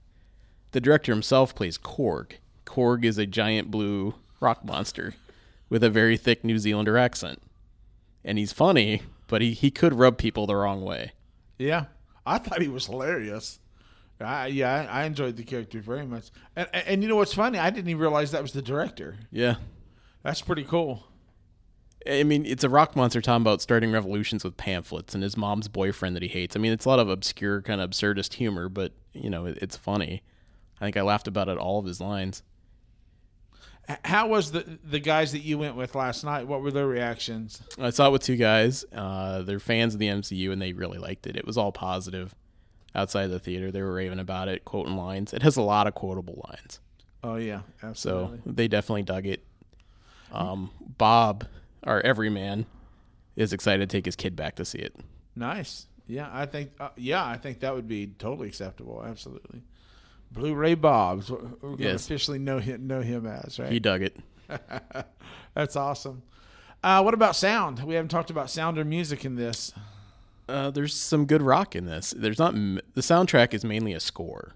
The 0.73 0.81
director 0.81 1.11
himself 1.11 1.55
plays 1.55 1.77
Korg. 1.77 2.33
Korg 2.65 3.05
is 3.05 3.17
a 3.17 3.27
giant 3.27 3.71
blue 3.71 4.15
rock 4.39 4.65
monster 4.65 5.13
with 5.69 5.83
a 5.83 5.89
very 5.89 6.17
thick 6.17 6.43
New 6.43 6.57
Zealander 6.57 6.97
accent. 6.97 7.41
And 8.25 8.37
he's 8.37 8.51
funny, 8.51 9.03
but 9.27 9.41
he, 9.41 9.53
he 9.53 9.69
could 9.69 9.93
rub 9.93 10.17
people 10.17 10.47
the 10.47 10.55
wrong 10.55 10.81
way. 10.81 11.11
Yeah, 11.59 11.85
I 12.25 12.39
thought 12.39 12.61
he 12.61 12.67
was 12.67 12.87
hilarious. 12.87 13.59
I, 14.19 14.47
yeah, 14.47 14.87
I 14.89 15.03
enjoyed 15.03 15.37
the 15.37 15.43
character 15.43 15.79
very 15.79 16.05
much. 16.05 16.31
And, 16.55 16.67
and, 16.73 16.87
and 16.87 17.03
you 17.03 17.09
know 17.09 17.17
what's 17.17 17.33
funny? 17.33 17.59
I 17.59 17.69
didn't 17.69 17.89
even 17.89 18.01
realize 18.01 18.31
that 18.31 18.41
was 18.41 18.53
the 18.53 18.61
director. 18.61 19.17
Yeah. 19.31 19.55
That's 20.23 20.41
pretty 20.41 20.63
cool. 20.63 21.03
I 22.09 22.23
mean, 22.23 22.45
it's 22.45 22.63
a 22.63 22.69
rock 22.69 22.95
monster 22.95 23.21
talking 23.21 23.43
about 23.43 23.61
starting 23.61 23.91
revolutions 23.91 24.43
with 24.43 24.57
pamphlets 24.57 25.13
and 25.13 25.21
his 25.21 25.37
mom's 25.37 25.67
boyfriend 25.67 26.15
that 26.15 26.23
he 26.23 26.29
hates. 26.29 26.55
I 26.55 26.59
mean, 26.59 26.71
it's 26.71 26.85
a 26.85 26.89
lot 26.89 26.99
of 26.99 27.09
obscure, 27.09 27.61
kind 27.61 27.79
of 27.79 27.89
absurdist 27.91 28.33
humor, 28.33 28.69
but 28.69 28.93
you 29.13 29.29
know, 29.29 29.45
it, 29.45 29.59
it's 29.61 29.77
funny. 29.77 30.23
I 30.83 30.87
think 30.87 30.97
I 30.97 31.01
laughed 31.01 31.29
about 31.29 31.47
it 31.47 31.57
all 31.57 31.79
of 31.79 31.85
his 31.85 32.01
lines. 32.01 32.43
How 34.03 34.27
was 34.27 34.51
the 34.51 34.79
the 34.83 34.99
guys 34.99 35.31
that 35.31 35.39
you 35.39 35.57
went 35.57 35.77
with 35.77 35.95
last 35.95 36.25
night? 36.25 36.45
What 36.45 36.61
were 36.61 36.71
their 36.71 36.87
reactions? 36.87 37.61
I 37.79 37.89
saw 37.91 38.07
it 38.07 38.11
with 38.11 38.21
two 38.23 38.35
guys. 38.35 38.83
Uh, 38.93 39.43
they're 39.43 39.61
fans 39.61 39.93
of 39.93 40.01
the 40.01 40.07
MCU 40.07 40.51
and 40.51 40.61
they 40.61 40.73
really 40.73 40.97
liked 40.97 41.25
it. 41.25 41.37
It 41.37 41.47
was 41.47 41.57
all 41.57 41.71
positive. 41.71 42.35
Outside 42.95 43.27
the 43.27 43.39
theater, 43.39 43.71
they 43.71 43.81
were 43.81 43.93
raving 43.93 44.19
about 44.19 44.49
it, 44.49 44.65
quoting 44.65 44.97
lines. 44.97 45.31
It 45.33 45.41
has 45.41 45.55
a 45.55 45.61
lot 45.61 45.87
of 45.87 45.95
quotable 45.95 46.45
lines, 46.49 46.81
Oh 47.23 47.37
yeah, 47.37 47.61
so 47.79 47.87
absolutely. 47.87 48.39
they 48.45 48.67
definitely 48.67 49.03
dug 49.03 49.25
it. 49.25 49.43
Um, 50.33 50.69
Bob, 50.97 51.45
our 51.83 52.01
everyman, 52.01 52.65
is 53.37 53.53
excited 53.53 53.89
to 53.89 53.97
take 53.97 54.05
his 54.05 54.15
kid 54.17 54.35
back 54.35 54.55
to 54.57 54.65
see 54.65 54.79
it. 54.79 54.93
nice. 55.33 55.87
Yeah, 56.05 56.29
I 56.33 56.45
think. 56.45 56.71
Uh, 56.81 56.89
yeah, 56.97 57.25
I 57.25 57.37
think 57.37 57.61
that 57.61 57.73
would 57.73 57.87
be 57.87 58.07
totally 58.07 58.49
acceptable. 58.49 59.01
Absolutely. 59.07 59.63
Blu-ray 60.33 60.73
Bob's. 60.75 61.29
We're 61.31 61.37
going 61.37 61.77
to 61.77 61.83
Yes. 61.83 62.05
officially 62.05 62.39
know 62.39 62.59
him, 62.59 62.87
know 62.87 63.01
him 63.01 63.25
as 63.25 63.59
right. 63.59 63.71
He 63.71 63.79
dug 63.79 64.01
it. 64.01 64.17
That's 65.55 65.75
awesome. 65.75 66.23
Uh, 66.83 67.01
what 67.01 67.13
about 67.13 67.35
sound? 67.35 67.83
We 67.83 67.95
haven't 67.95 68.09
talked 68.09 68.29
about 68.29 68.49
sound 68.49 68.77
or 68.77 68.83
music 68.85 69.23
in 69.23 69.35
this. 69.35 69.71
Uh, 70.49 70.69
there's 70.71 70.93
some 70.93 71.25
good 71.25 71.41
rock 71.41 71.75
in 71.75 71.85
this. 71.85 72.13
There's 72.17 72.39
not 72.39 72.53
the 72.53 73.01
soundtrack 73.01 73.53
is 73.53 73.63
mainly 73.63 73.93
a 73.93 73.99
score. 73.99 74.55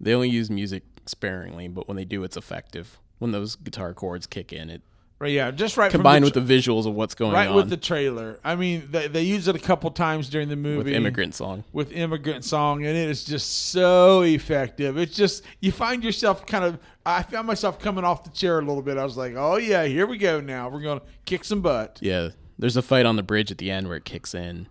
They 0.00 0.12
only 0.14 0.28
use 0.28 0.50
music 0.50 0.82
sparingly, 1.06 1.66
but 1.68 1.88
when 1.88 1.96
they 1.96 2.04
do, 2.04 2.22
it's 2.24 2.36
effective. 2.36 2.98
When 3.18 3.32
those 3.32 3.56
guitar 3.56 3.94
chords 3.94 4.26
kick 4.26 4.52
in, 4.52 4.68
it 4.68 4.82
Right, 5.20 5.32
yeah, 5.32 5.50
just 5.50 5.76
right 5.76 5.90
combined 5.90 6.24
the 6.24 6.30
with 6.30 6.46
the 6.46 6.54
visuals 6.54 6.86
of 6.86 6.94
what's 6.94 7.16
going 7.16 7.32
right 7.32 7.48
on 7.48 7.54
right 7.54 7.56
with 7.56 7.70
the 7.70 7.76
trailer. 7.76 8.38
I 8.44 8.54
mean, 8.54 8.86
they, 8.92 9.08
they 9.08 9.22
use 9.22 9.48
it 9.48 9.56
a 9.56 9.58
couple 9.58 9.90
times 9.90 10.28
during 10.28 10.48
the 10.48 10.54
movie 10.54 10.76
with 10.76 10.88
immigrant 10.88 11.34
song. 11.34 11.64
with 11.72 11.90
immigrant 11.90 12.44
song, 12.44 12.86
and 12.86 12.96
it 12.96 13.08
is 13.08 13.24
just 13.24 13.70
so 13.70 14.22
effective. 14.22 14.96
It's 14.96 15.16
just 15.16 15.42
you 15.60 15.72
find 15.72 16.04
yourself 16.04 16.46
kind 16.46 16.64
of. 16.64 16.78
I 17.04 17.24
found 17.24 17.48
myself 17.48 17.80
coming 17.80 18.04
off 18.04 18.22
the 18.22 18.30
chair 18.30 18.60
a 18.60 18.62
little 18.62 18.82
bit. 18.82 18.96
I 18.96 19.02
was 19.02 19.16
like, 19.16 19.34
"Oh 19.36 19.56
yeah, 19.56 19.84
here 19.86 20.06
we 20.06 20.18
go. 20.18 20.40
Now 20.40 20.68
we're 20.68 20.82
gonna 20.82 21.02
kick 21.24 21.44
some 21.44 21.62
butt." 21.62 21.98
Yeah, 22.00 22.28
there's 22.56 22.76
a 22.76 22.82
fight 22.82 23.04
on 23.04 23.16
the 23.16 23.24
bridge 23.24 23.50
at 23.50 23.58
the 23.58 23.72
end 23.72 23.88
where 23.88 23.96
it 23.96 24.04
kicks 24.04 24.34
in. 24.34 24.68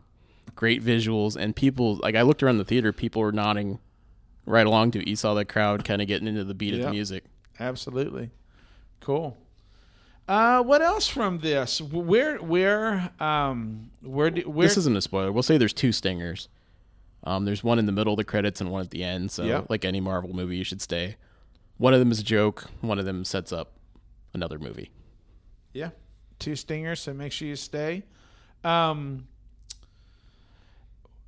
Great 0.55 0.81
visuals 0.81 1.35
and 1.35 1.55
people 1.57 1.95
like 1.97 2.15
I 2.15 2.21
looked 2.21 2.41
around 2.41 2.57
the 2.57 2.65
theater, 2.65 2.93
people 2.93 3.21
were 3.21 3.33
nodding 3.33 3.79
right 4.45 4.65
along 4.65 4.91
to 4.91 4.99
it. 5.01 5.07
You 5.09 5.17
saw 5.17 5.33
the 5.33 5.43
crowd 5.43 5.83
kind 5.83 6.01
of 6.01 6.07
getting 6.07 6.27
into 6.27 6.45
the 6.45 6.53
beat 6.53 6.73
of 6.73 6.79
the 6.81 6.89
music. 6.89 7.25
Absolutely, 7.59 8.31
cool. 9.01 9.37
Uh, 10.27 10.61
what 10.61 10.81
else 10.81 11.07
from 11.07 11.39
this? 11.39 11.79
Where, 11.81 12.37
where, 12.37 13.11
um, 13.19 13.91
where, 14.01 14.29
do, 14.29 14.41
where? 14.49 14.67
This 14.67 14.77
isn't 14.77 14.97
a 14.97 15.01
spoiler. 15.01 15.31
We'll 15.31 15.43
say 15.43 15.57
there's 15.57 15.73
two 15.73 15.91
stingers. 15.93 16.49
Um, 17.23 17.45
there's 17.45 17.63
one 17.63 17.79
in 17.79 17.85
the 17.85 17.91
middle 17.91 18.13
of 18.13 18.17
the 18.17 18.23
credits 18.23 18.59
and 18.61 18.69
one 18.71 18.81
at 18.81 18.89
the 18.91 19.03
end. 19.03 19.31
So, 19.31 19.43
Yeah. 19.43 19.61
like 19.69 19.85
any 19.85 20.01
Marvel 20.01 20.33
movie, 20.33 20.57
you 20.57 20.63
should 20.63 20.81
stay. 20.81 21.15
One 21.77 21.93
of 21.93 21.99
them 21.99 22.11
is 22.11 22.19
a 22.19 22.23
joke. 22.23 22.65
One 22.81 22.99
of 22.99 23.05
them 23.05 23.23
sets 23.23 23.53
up 23.53 23.73
another 24.33 24.59
movie. 24.59 24.91
Yeah, 25.73 25.91
two 26.39 26.55
stingers. 26.55 26.99
So 27.01 27.13
make 27.13 27.31
sure 27.31 27.47
you 27.47 27.55
stay. 27.55 28.03
Um, 28.63 29.27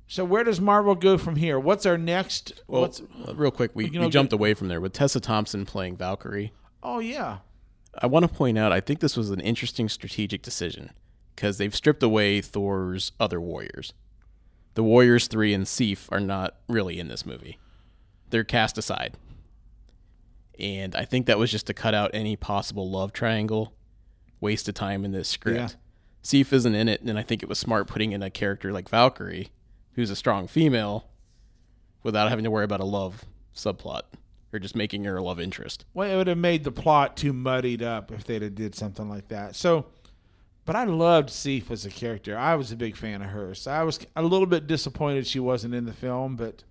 so 0.08 0.24
where 0.24 0.42
does 0.42 0.60
Marvel 0.60 0.94
go 0.96 1.16
from 1.18 1.36
here? 1.36 1.58
What's 1.60 1.86
our 1.86 1.96
next? 1.96 2.60
Well, 2.66 2.82
what's? 2.82 3.00
real 3.34 3.52
quick, 3.52 3.70
we, 3.74 3.90
we 3.90 4.08
jumped 4.08 4.32
away 4.32 4.54
from 4.54 4.68
there 4.68 4.80
with 4.80 4.92
Tessa 4.92 5.20
Thompson 5.20 5.64
playing 5.64 5.96
Valkyrie. 5.96 6.52
Oh 6.82 6.98
yeah, 6.98 7.38
I 7.98 8.06
want 8.06 8.28
to 8.28 8.32
point 8.32 8.58
out, 8.58 8.72
I 8.72 8.80
think 8.80 9.00
this 9.00 9.16
was 9.16 9.30
an 9.30 9.40
interesting 9.40 9.88
strategic 9.88 10.42
decision 10.42 10.90
because 11.34 11.58
they've 11.58 11.74
stripped 11.74 12.02
away 12.02 12.40
Thor's 12.40 13.12
other 13.18 13.40
warriors. 13.40 13.92
The 14.74 14.84
Warriors 14.84 15.26
3 15.26 15.52
and 15.52 15.66
Sif 15.66 16.08
are 16.12 16.20
not 16.20 16.56
really 16.68 17.00
in 17.00 17.08
this 17.08 17.26
movie, 17.26 17.58
they're 18.30 18.44
cast 18.44 18.78
aside. 18.78 19.16
And 20.58 20.94
I 20.94 21.04
think 21.04 21.26
that 21.26 21.38
was 21.38 21.50
just 21.50 21.66
to 21.66 21.74
cut 21.74 21.94
out 21.94 22.10
any 22.12 22.36
possible 22.36 22.88
love 22.88 23.12
triangle, 23.12 23.72
waste 24.40 24.68
of 24.68 24.74
time 24.74 25.04
in 25.04 25.12
this 25.12 25.28
script. 25.28 25.58
Yeah. 25.58 25.68
Sif 26.22 26.52
isn't 26.52 26.74
in 26.74 26.88
it, 26.88 27.00
and 27.00 27.18
I 27.18 27.22
think 27.22 27.42
it 27.42 27.48
was 27.48 27.58
smart 27.58 27.88
putting 27.88 28.12
in 28.12 28.22
a 28.22 28.30
character 28.30 28.72
like 28.72 28.88
Valkyrie, 28.88 29.48
who's 29.94 30.10
a 30.10 30.16
strong 30.16 30.46
female, 30.46 31.08
without 32.02 32.28
having 32.28 32.44
to 32.44 32.50
worry 32.50 32.64
about 32.64 32.80
a 32.80 32.84
love 32.84 33.24
subplot 33.54 34.02
or 34.52 34.58
just 34.58 34.74
making 34.74 35.04
her 35.04 35.16
a 35.16 35.22
love 35.22 35.38
interest. 35.40 35.84
well, 35.94 36.10
it 36.10 36.16
would 36.16 36.26
have 36.26 36.38
made 36.38 36.64
the 36.64 36.72
plot 36.72 37.16
too 37.16 37.32
muddied 37.32 37.82
up 37.82 38.10
if 38.10 38.24
they'd 38.24 38.42
have 38.42 38.54
did 38.54 38.74
something 38.74 39.08
like 39.08 39.28
that. 39.28 39.54
So, 39.54 39.86
but 40.64 40.76
I 40.76 40.84
loved 40.84 41.30
Sif 41.30 41.70
as 41.70 41.86
a 41.86 41.90
character. 41.90 42.36
I 42.36 42.54
was 42.56 42.72
a 42.72 42.76
big 42.76 42.96
fan 42.96 43.22
of 43.22 43.30
hers. 43.30 43.66
I 43.66 43.82
was 43.82 43.98
a 44.16 44.22
little 44.22 44.46
bit 44.46 44.66
disappointed 44.66 45.26
she 45.26 45.40
wasn't 45.40 45.74
in 45.74 45.84
the 45.84 45.92
film, 45.92 46.36
but 46.36 46.64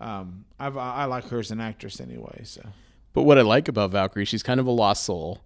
um, 0.00 0.44
I've, 0.58 0.76
I 0.76 1.04
like 1.06 1.28
her 1.28 1.38
as 1.38 1.50
an 1.50 1.60
actress 1.60 2.00
anyway. 2.00 2.40
So 2.44 2.62
But 3.12 3.22
what 3.22 3.38
I 3.38 3.42
like 3.42 3.68
about 3.68 3.90
Valkyrie, 3.90 4.24
she's 4.24 4.42
kind 4.42 4.60
of 4.60 4.66
a 4.66 4.70
lost 4.72 5.04
soul. 5.04 5.40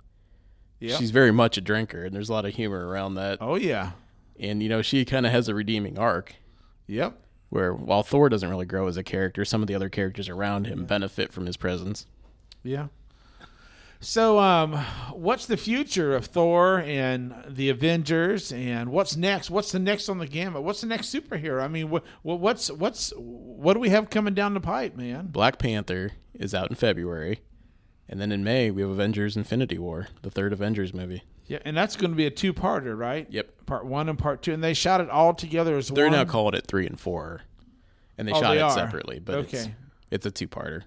yeah. 0.81 0.97
She's 0.97 1.11
very 1.11 1.33
much 1.33 1.57
a 1.59 1.61
drinker, 1.61 2.05
and 2.05 2.15
there's 2.15 2.29
a 2.29 2.33
lot 2.33 2.45
of 2.45 2.55
humor 2.55 2.87
around 2.87 3.15
that. 3.15 3.39
oh 3.41 3.57
yeah. 3.57 3.93
And 4.41 4.63
you 4.63 4.69
know, 4.69 4.83
she 4.83 5.05
kind 5.05 5.27
of 5.27 5.33
has 5.33 5.49
a 5.49 5.55
redeeming 5.55 5.99
arc 5.99 6.35
Yep. 6.87 7.21
Where 7.49 7.73
while 7.73 8.03
Thor 8.03 8.29
doesn't 8.29 8.49
really 8.49 8.67
grow 8.67 8.89
as 8.89 8.97
a 8.97 9.03
character, 9.03 9.45
some 9.45 9.63
of 9.63 9.69
the 9.69 9.75
other 9.75 9.89
characters 9.89 10.29
around 10.29 10.67
him 10.67 10.85
benefit 10.85 11.33
from 11.33 11.47
his 11.47 11.57
presence. 11.57 12.07
Yeah. 12.63 12.89
So, 14.01 14.39
um, 14.39 14.75
what's 15.13 15.47
the 15.47 15.57
future 15.57 16.15
of 16.15 16.27
Thor 16.27 16.79
and 16.79 17.35
the 17.49 17.69
Avengers, 17.69 18.53
and 18.53 18.91
what's 18.91 19.17
next? 19.17 19.51
What's 19.51 19.73
the 19.73 19.81
next 19.81 20.09
on 20.09 20.19
the 20.19 20.27
gamut? 20.29 20.63
What's 20.63 20.83
the 20.83 20.87
next 20.87 21.13
superhero? 21.13 21.61
I 21.61 21.67
mean, 21.67 21.91
what, 21.91 22.05
what's 22.23 22.71
what's 22.71 23.13
what 23.17 23.75
do 23.75 23.81
we 23.81 23.89
have 23.89 24.09
coming 24.09 24.35
down 24.35 24.55
the 24.55 24.61
pipe, 24.61 24.95
man? 24.97 25.27
Black 25.27 25.59
Panther 25.59 26.13
is 26.33 26.55
out 26.55 26.71
in 26.71 26.77
February, 26.77 27.41
and 28.09 28.21
then 28.21 28.31
in 28.31 28.45
May 28.45 28.71
we 28.71 28.83
have 28.83 28.91
Avengers: 28.91 29.37
Infinity 29.37 29.79
War, 29.79 30.07
the 30.23 30.31
third 30.31 30.53
Avengers 30.53 30.95
movie. 30.95 31.25
Yeah, 31.47 31.59
and 31.65 31.77
that's 31.77 31.97
going 31.97 32.13
to 32.13 32.17
be 32.17 32.27
a 32.27 32.31
two-parter, 32.31 32.97
right? 32.97 33.27
Yep. 33.31 33.51
Part 33.69 33.85
one 33.85 34.09
and 34.09 34.19
part 34.19 34.41
two, 34.43 34.53
and 34.55 34.65
they 34.65 34.73
shot 34.75 35.01
it 35.03 35.11
all 35.11 35.35
together 35.35 35.77
as 35.77 35.91
well. 35.91 35.97
They're 35.97 36.07
one. 36.07 36.13
now 36.13 36.25
calling 36.25 36.55
it 36.55 36.67
three 36.67 36.87
and 36.87 36.99
four, 36.99 37.43
and 38.17 38.27
they 38.27 38.33
Oh, 38.33 38.41
shot 38.41 38.51
they 38.55 38.59
it 38.59 38.63
are? 38.63 38.71
separately, 38.71 39.19
but 39.21 39.41
it's 39.41 39.55
Okay. 39.55 39.75
it's 40.11 40.25
a 40.25 40.31
two-parter. 40.31 40.85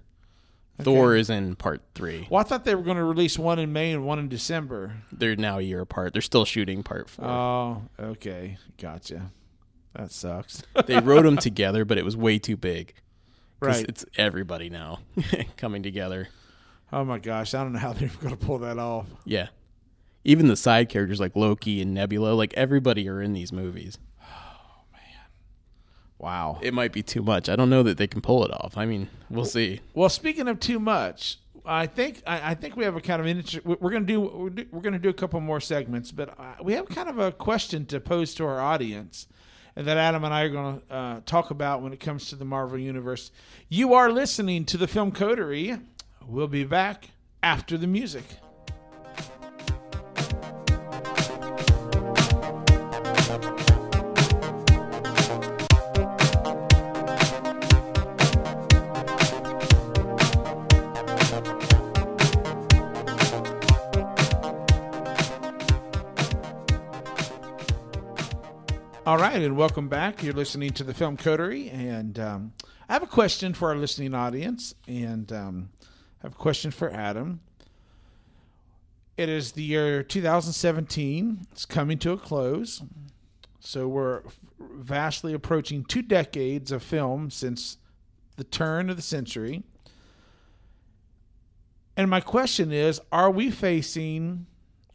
Thor 0.80 1.14
is 1.14 1.30
in 1.30 1.54
part 1.54 1.80
three. 1.94 2.26
Well, 2.28 2.40
I 2.40 2.42
thought 2.42 2.64
they 2.64 2.74
were 2.74 2.82
going 2.82 2.96
to 2.96 3.04
release 3.04 3.38
one 3.38 3.60
in 3.60 3.72
May 3.72 3.92
and 3.92 4.04
one 4.04 4.18
in 4.18 4.28
December. 4.28 4.94
They're 5.12 5.36
now 5.36 5.58
a 5.58 5.62
year 5.62 5.80
apart. 5.80 6.12
They're 6.12 6.20
still 6.22 6.44
shooting 6.44 6.82
part 6.82 7.08
four. 7.08 7.24
Oh, 7.24 7.82
okay, 8.00 8.56
gotcha. 8.80 9.30
That 9.94 10.10
sucks. 10.10 10.64
they 10.86 10.98
wrote 10.98 11.22
them 11.22 11.36
together, 11.36 11.84
but 11.84 11.98
it 11.98 12.04
was 12.04 12.16
way 12.16 12.40
too 12.40 12.56
big. 12.56 12.94
right. 13.60 13.84
It's 13.88 14.04
everybody 14.16 14.70
now 14.70 14.98
coming 15.56 15.84
together. 15.84 16.28
Oh 16.92 17.04
my 17.04 17.20
gosh, 17.20 17.54
I 17.54 17.62
don't 17.62 17.74
know 17.74 17.78
how 17.78 17.92
they're 17.92 18.10
going 18.20 18.36
to 18.36 18.44
pull 18.44 18.58
that 18.58 18.78
off. 18.78 19.06
Yeah. 19.24 19.48
Even 20.24 20.48
the 20.48 20.56
side 20.56 20.88
characters 20.88 21.20
like 21.20 21.34
Loki 21.34 21.82
and 21.82 21.94
Nebula, 21.94 22.34
like 22.34 22.54
everybody 22.54 23.08
are 23.08 23.20
in 23.20 23.32
these 23.32 23.52
movies. 23.52 23.98
Oh 24.24 24.84
man, 24.92 25.26
wow. 26.18 26.58
It 26.62 26.74
might 26.74 26.92
be 26.92 27.02
too 27.02 27.22
much. 27.22 27.48
I 27.48 27.56
don't 27.56 27.70
know 27.70 27.82
that 27.82 27.98
they 27.98 28.06
can 28.06 28.20
pull 28.20 28.44
it 28.44 28.52
off. 28.52 28.76
I 28.76 28.86
mean, 28.86 29.08
we'll 29.30 29.44
see. 29.44 29.80
Well, 29.94 30.08
speaking 30.08 30.48
of 30.48 30.60
too 30.60 30.78
much, 30.78 31.38
I 31.64 31.86
think 31.86 32.22
I, 32.26 32.50
I 32.50 32.54
think 32.54 32.76
we 32.76 32.84
have 32.84 32.96
a 32.96 33.00
kind 33.00 33.20
of 33.20 33.26
inter- 33.26 33.60
we're 33.64 33.90
going 33.90 34.06
to 34.06 34.12
do 34.12 34.20
we're, 34.20 34.50
do, 34.50 34.66
we're 34.72 34.80
going 34.80 34.94
to 34.94 34.98
do 34.98 35.08
a 35.08 35.14
couple 35.14 35.40
more 35.40 35.60
segments, 35.60 36.10
but 36.10 36.38
uh, 36.38 36.54
we 36.62 36.72
have 36.74 36.88
kind 36.88 37.08
of 37.08 37.18
a 37.18 37.32
question 37.32 37.86
to 37.86 38.00
pose 38.00 38.34
to 38.34 38.44
our 38.44 38.60
audience, 38.60 39.26
and 39.76 39.86
that 39.86 39.96
Adam 39.96 40.24
and 40.24 40.34
I 40.34 40.42
are 40.42 40.48
going 40.48 40.80
to 40.80 40.94
uh, 40.94 41.20
talk 41.24 41.50
about 41.50 41.82
when 41.82 41.92
it 41.92 42.00
comes 42.00 42.28
to 42.30 42.36
the 42.36 42.44
Marvel 42.44 42.78
universe. 42.78 43.30
You 43.68 43.94
are 43.94 44.10
listening 44.10 44.64
to 44.66 44.76
the 44.76 44.88
Film 44.88 45.12
Coterie. 45.12 45.78
We'll 46.26 46.48
be 46.48 46.64
back 46.64 47.10
after 47.42 47.76
the 47.76 47.86
music. 47.86 48.24
All 69.12 69.18
right, 69.18 69.42
and 69.42 69.58
welcome 69.58 69.88
back. 69.88 70.22
You're 70.22 70.32
listening 70.32 70.70
to 70.70 70.84
the 70.84 70.94
Film 70.94 71.18
Coterie, 71.18 71.68
and 71.68 72.18
um, 72.18 72.54
I 72.88 72.94
have 72.94 73.02
a 73.02 73.06
question 73.06 73.52
for 73.52 73.68
our 73.68 73.76
listening 73.76 74.14
audience, 74.14 74.74
and 74.88 75.30
um, 75.30 75.68
I 75.82 76.28
have 76.28 76.32
a 76.32 76.38
question 76.38 76.70
for 76.70 76.90
Adam. 76.90 77.40
It 79.18 79.28
is 79.28 79.52
the 79.52 79.62
year 79.62 80.02
2017. 80.02 81.46
It's 81.52 81.66
coming 81.66 81.98
to 81.98 82.12
a 82.12 82.16
close, 82.16 82.82
so 83.60 83.86
we're 83.86 84.22
vastly 84.58 85.34
approaching 85.34 85.84
two 85.84 86.00
decades 86.00 86.72
of 86.72 86.82
film 86.82 87.28
since 87.28 87.76
the 88.38 88.44
turn 88.44 88.88
of 88.88 88.96
the 88.96 89.02
century. 89.02 89.62
And 91.98 92.08
my 92.08 92.20
question 92.20 92.72
is: 92.72 92.98
Are 93.12 93.30
we 93.30 93.50
facing? 93.50 94.46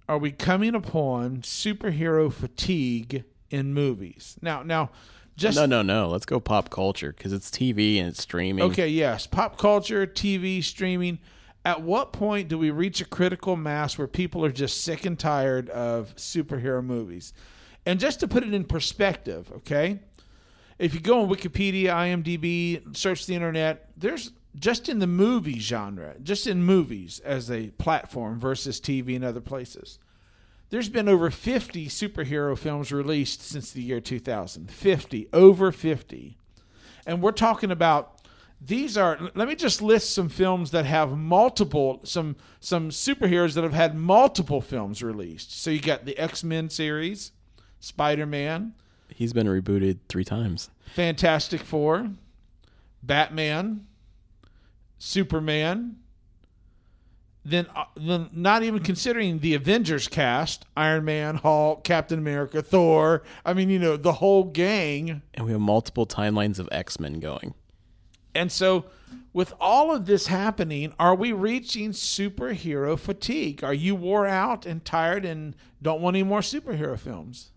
Are 0.10 0.18
we 0.18 0.32
coming 0.32 0.74
upon 0.74 1.42
superhero 1.42 2.34
fatigue 2.34 3.24
in 3.50 3.74
movies? 3.74 4.38
Now, 4.42 4.64
now, 4.64 4.92
just 5.36 5.56
No, 5.56 5.66
no, 5.66 5.82
no. 5.82 6.10
Let's 6.10 6.26
go 6.26 6.40
pop 6.40 6.70
culture 6.70 7.14
because 7.16 7.32
it's 7.32 7.50
TV 7.50 8.00
and 8.00 8.08
it's 8.08 8.22
streaming. 8.22 8.64
Okay, 8.66 8.88
yes. 8.88 9.28
Pop 9.28 9.58
culture, 9.58 10.06
TV, 10.08 10.64
streaming. 10.64 11.20
At 11.64 11.82
what 11.82 12.14
point 12.14 12.48
do 12.48 12.58
we 12.58 12.72
reach 12.72 13.02
a 13.02 13.06
critical 13.06 13.56
mass 13.56 13.98
where 13.98 14.08
people 14.08 14.44
are 14.46 14.52
just 14.52 14.84
sick 14.84 15.06
and 15.06 15.20
tired 15.20 15.70
of 15.70 16.16
superhero 16.16 16.84
movies? 16.84 17.34
And 17.86 18.00
just 18.00 18.20
to 18.22 18.28
put 18.28 18.44
it 18.44 18.54
in 18.54 18.64
perspective, 18.64 19.52
okay? 19.58 20.00
If 20.80 20.94
you 20.94 21.00
go 21.00 21.22
on 21.22 21.30
Wikipedia, 21.30 21.88
IMDb, 21.88 22.96
search 22.96 23.26
the 23.26 23.36
internet, 23.36 23.90
there's 23.98 24.32
just 24.56 24.90
in 24.90 25.00
the 25.00 25.08
movie 25.08 25.60
genre, 25.60 26.16
just 26.22 26.48
in 26.48 26.64
movies 26.64 27.20
as 27.20 27.52
a 27.52 27.70
platform 27.72 28.40
versus 28.40 28.80
TV 28.80 29.16
and 29.16 29.24
other 29.26 29.42
places. 29.42 30.00
There's 30.70 30.90
been 30.90 31.08
over 31.08 31.30
50 31.32 31.88
superhero 31.88 32.58
films 32.58 32.92
released 32.92 33.42
since 33.42 33.72
the 33.72 33.82
year 33.82 34.02
2000. 34.02 34.70
50, 34.70 35.30
over 35.34 35.72
50 35.72 36.38
and 37.06 37.22
we're 37.22 37.32
talking 37.32 37.72
about 37.72 38.14
these 38.60 38.98
are 38.98 39.18
let 39.34 39.48
me 39.48 39.56
just 39.56 39.82
list 39.82 40.14
some 40.14 40.28
films 40.30 40.72
that 40.72 40.86
have 40.86 41.18
multiple 41.18 42.02
some 42.04 42.36
some 42.60 42.90
superheroes 42.90 43.54
that 43.54 43.64
have 43.64 43.74
had 43.74 43.96
multiple 43.96 44.60
films 44.62 45.02
released 45.02 45.58
so 45.58 45.70
you 45.70 45.80
got 45.80 46.06
the 46.06 46.18
x-men 46.18 46.70
series 46.70 47.32
spider-man 47.80 48.74
He's 49.10 49.32
been 49.32 49.48
rebooted 49.48 50.00
three 50.10 50.26
times. 50.26 50.70
fantastic 50.94 51.62
four 51.62 52.10
batman 53.02 53.86
superman 54.98 55.98
then 57.50 57.66
uh, 57.76 57.86
then 57.96 58.30
not 58.34 58.64
even 58.64 58.84
considering 58.84 59.40
the 59.40 59.54
Avengers 59.54 60.10
cast, 60.10 60.66
Iron 60.76 61.06
Man, 61.06 61.36
Hulk, 61.36 61.86
Captain 61.86 62.20
America, 62.20 62.62
Thor. 62.62 63.24
I 63.46 63.54
mean, 63.54 63.70
you 63.70 63.80
know, 63.80 63.96
the 63.96 64.14
whole 64.14 64.44
gang. 64.44 65.22
And 65.34 65.46
we 65.46 65.54
have 65.54 65.62
multiple 65.62 66.06
timelines 66.06 66.60
of 66.60 66.68
X 66.72 67.00
Men 67.00 67.22
going. 67.22 67.54
And 68.36 68.52
so, 68.52 68.86
with 69.32 69.54
all 69.62 69.96
of 69.96 70.06
this 70.06 70.28
happening, 70.28 70.94
are 71.00 71.16
we 71.16 71.32
reaching 71.32 71.92
superhero 71.92 73.00
fatigue? 73.00 73.64
Are 73.64 73.74
you 73.74 73.96
wore 73.96 74.28
out 74.28 74.66
and 74.66 74.84
tired 74.84 75.24
and 75.24 75.56
don't 75.82 76.02
want 76.02 76.18
any 76.18 76.24
more 76.24 76.42
superhero 76.42 77.00
films? 77.00 77.52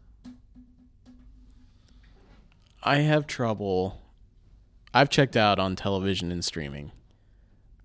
I 2.83 2.99
have 2.99 3.27
trouble. 3.27 4.01
I've 4.95 5.11
checked 5.11 5.37
out 5.37 5.59
on 5.59 5.75
television 5.75 6.31
and 6.31 6.45
streaming. 6.45 6.93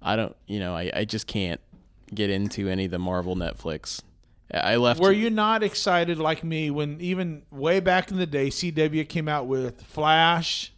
I 0.01 0.15
don't, 0.15 0.35
you 0.45 0.59
know, 0.59 0.75
I, 0.75 0.91
I 0.93 1.05
just 1.05 1.25
can't 1.25 1.59
get 2.13 2.29
into 2.29 2.67
any 2.67 2.85
of 2.85 2.91
the 2.91 2.99
Marvel 2.99 3.35
Netflix. 3.35 4.01
I 4.53 4.75
left. 4.75 4.99
Were 4.99 5.11
you 5.11 5.29
not 5.31 5.63
excited 5.63 6.19
like 6.19 6.43
me 6.43 6.69
when 6.69 7.01
even 7.01 7.41
way 7.51 7.79
back 7.79 8.11
in 8.11 8.17
the 8.17 8.27
day 8.27 8.49
CW 8.49 9.07
came 9.09 9.27
out 9.27 9.47
with 9.47 9.81
Flash? 9.81 10.71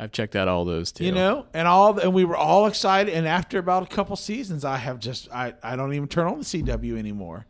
I've 0.00 0.12
checked 0.12 0.34
out 0.36 0.48
all 0.48 0.64
those 0.64 0.90
too. 0.92 1.04
You 1.04 1.12
know, 1.12 1.46
and 1.54 1.66
all 1.68 1.98
and 1.98 2.12
we 2.12 2.24
were 2.24 2.36
all 2.36 2.66
excited. 2.66 3.14
And 3.14 3.26
after 3.26 3.58
about 3.58 3.84
a 3.84 3.86
couple 3.86 4.14
seasons, 4.16 4.64
I 4.64 4.76
have 4.78 4.98
just 4.98 5.28
I 5.32 5.54
I 5.62 5.76
don't 5.76 5.92
even 5.94 6.08
turn 6.08 6.26
on 6.26 6.38
the 6.38 6.44
CW 6.44 6.98
anymore. 6.98 7.46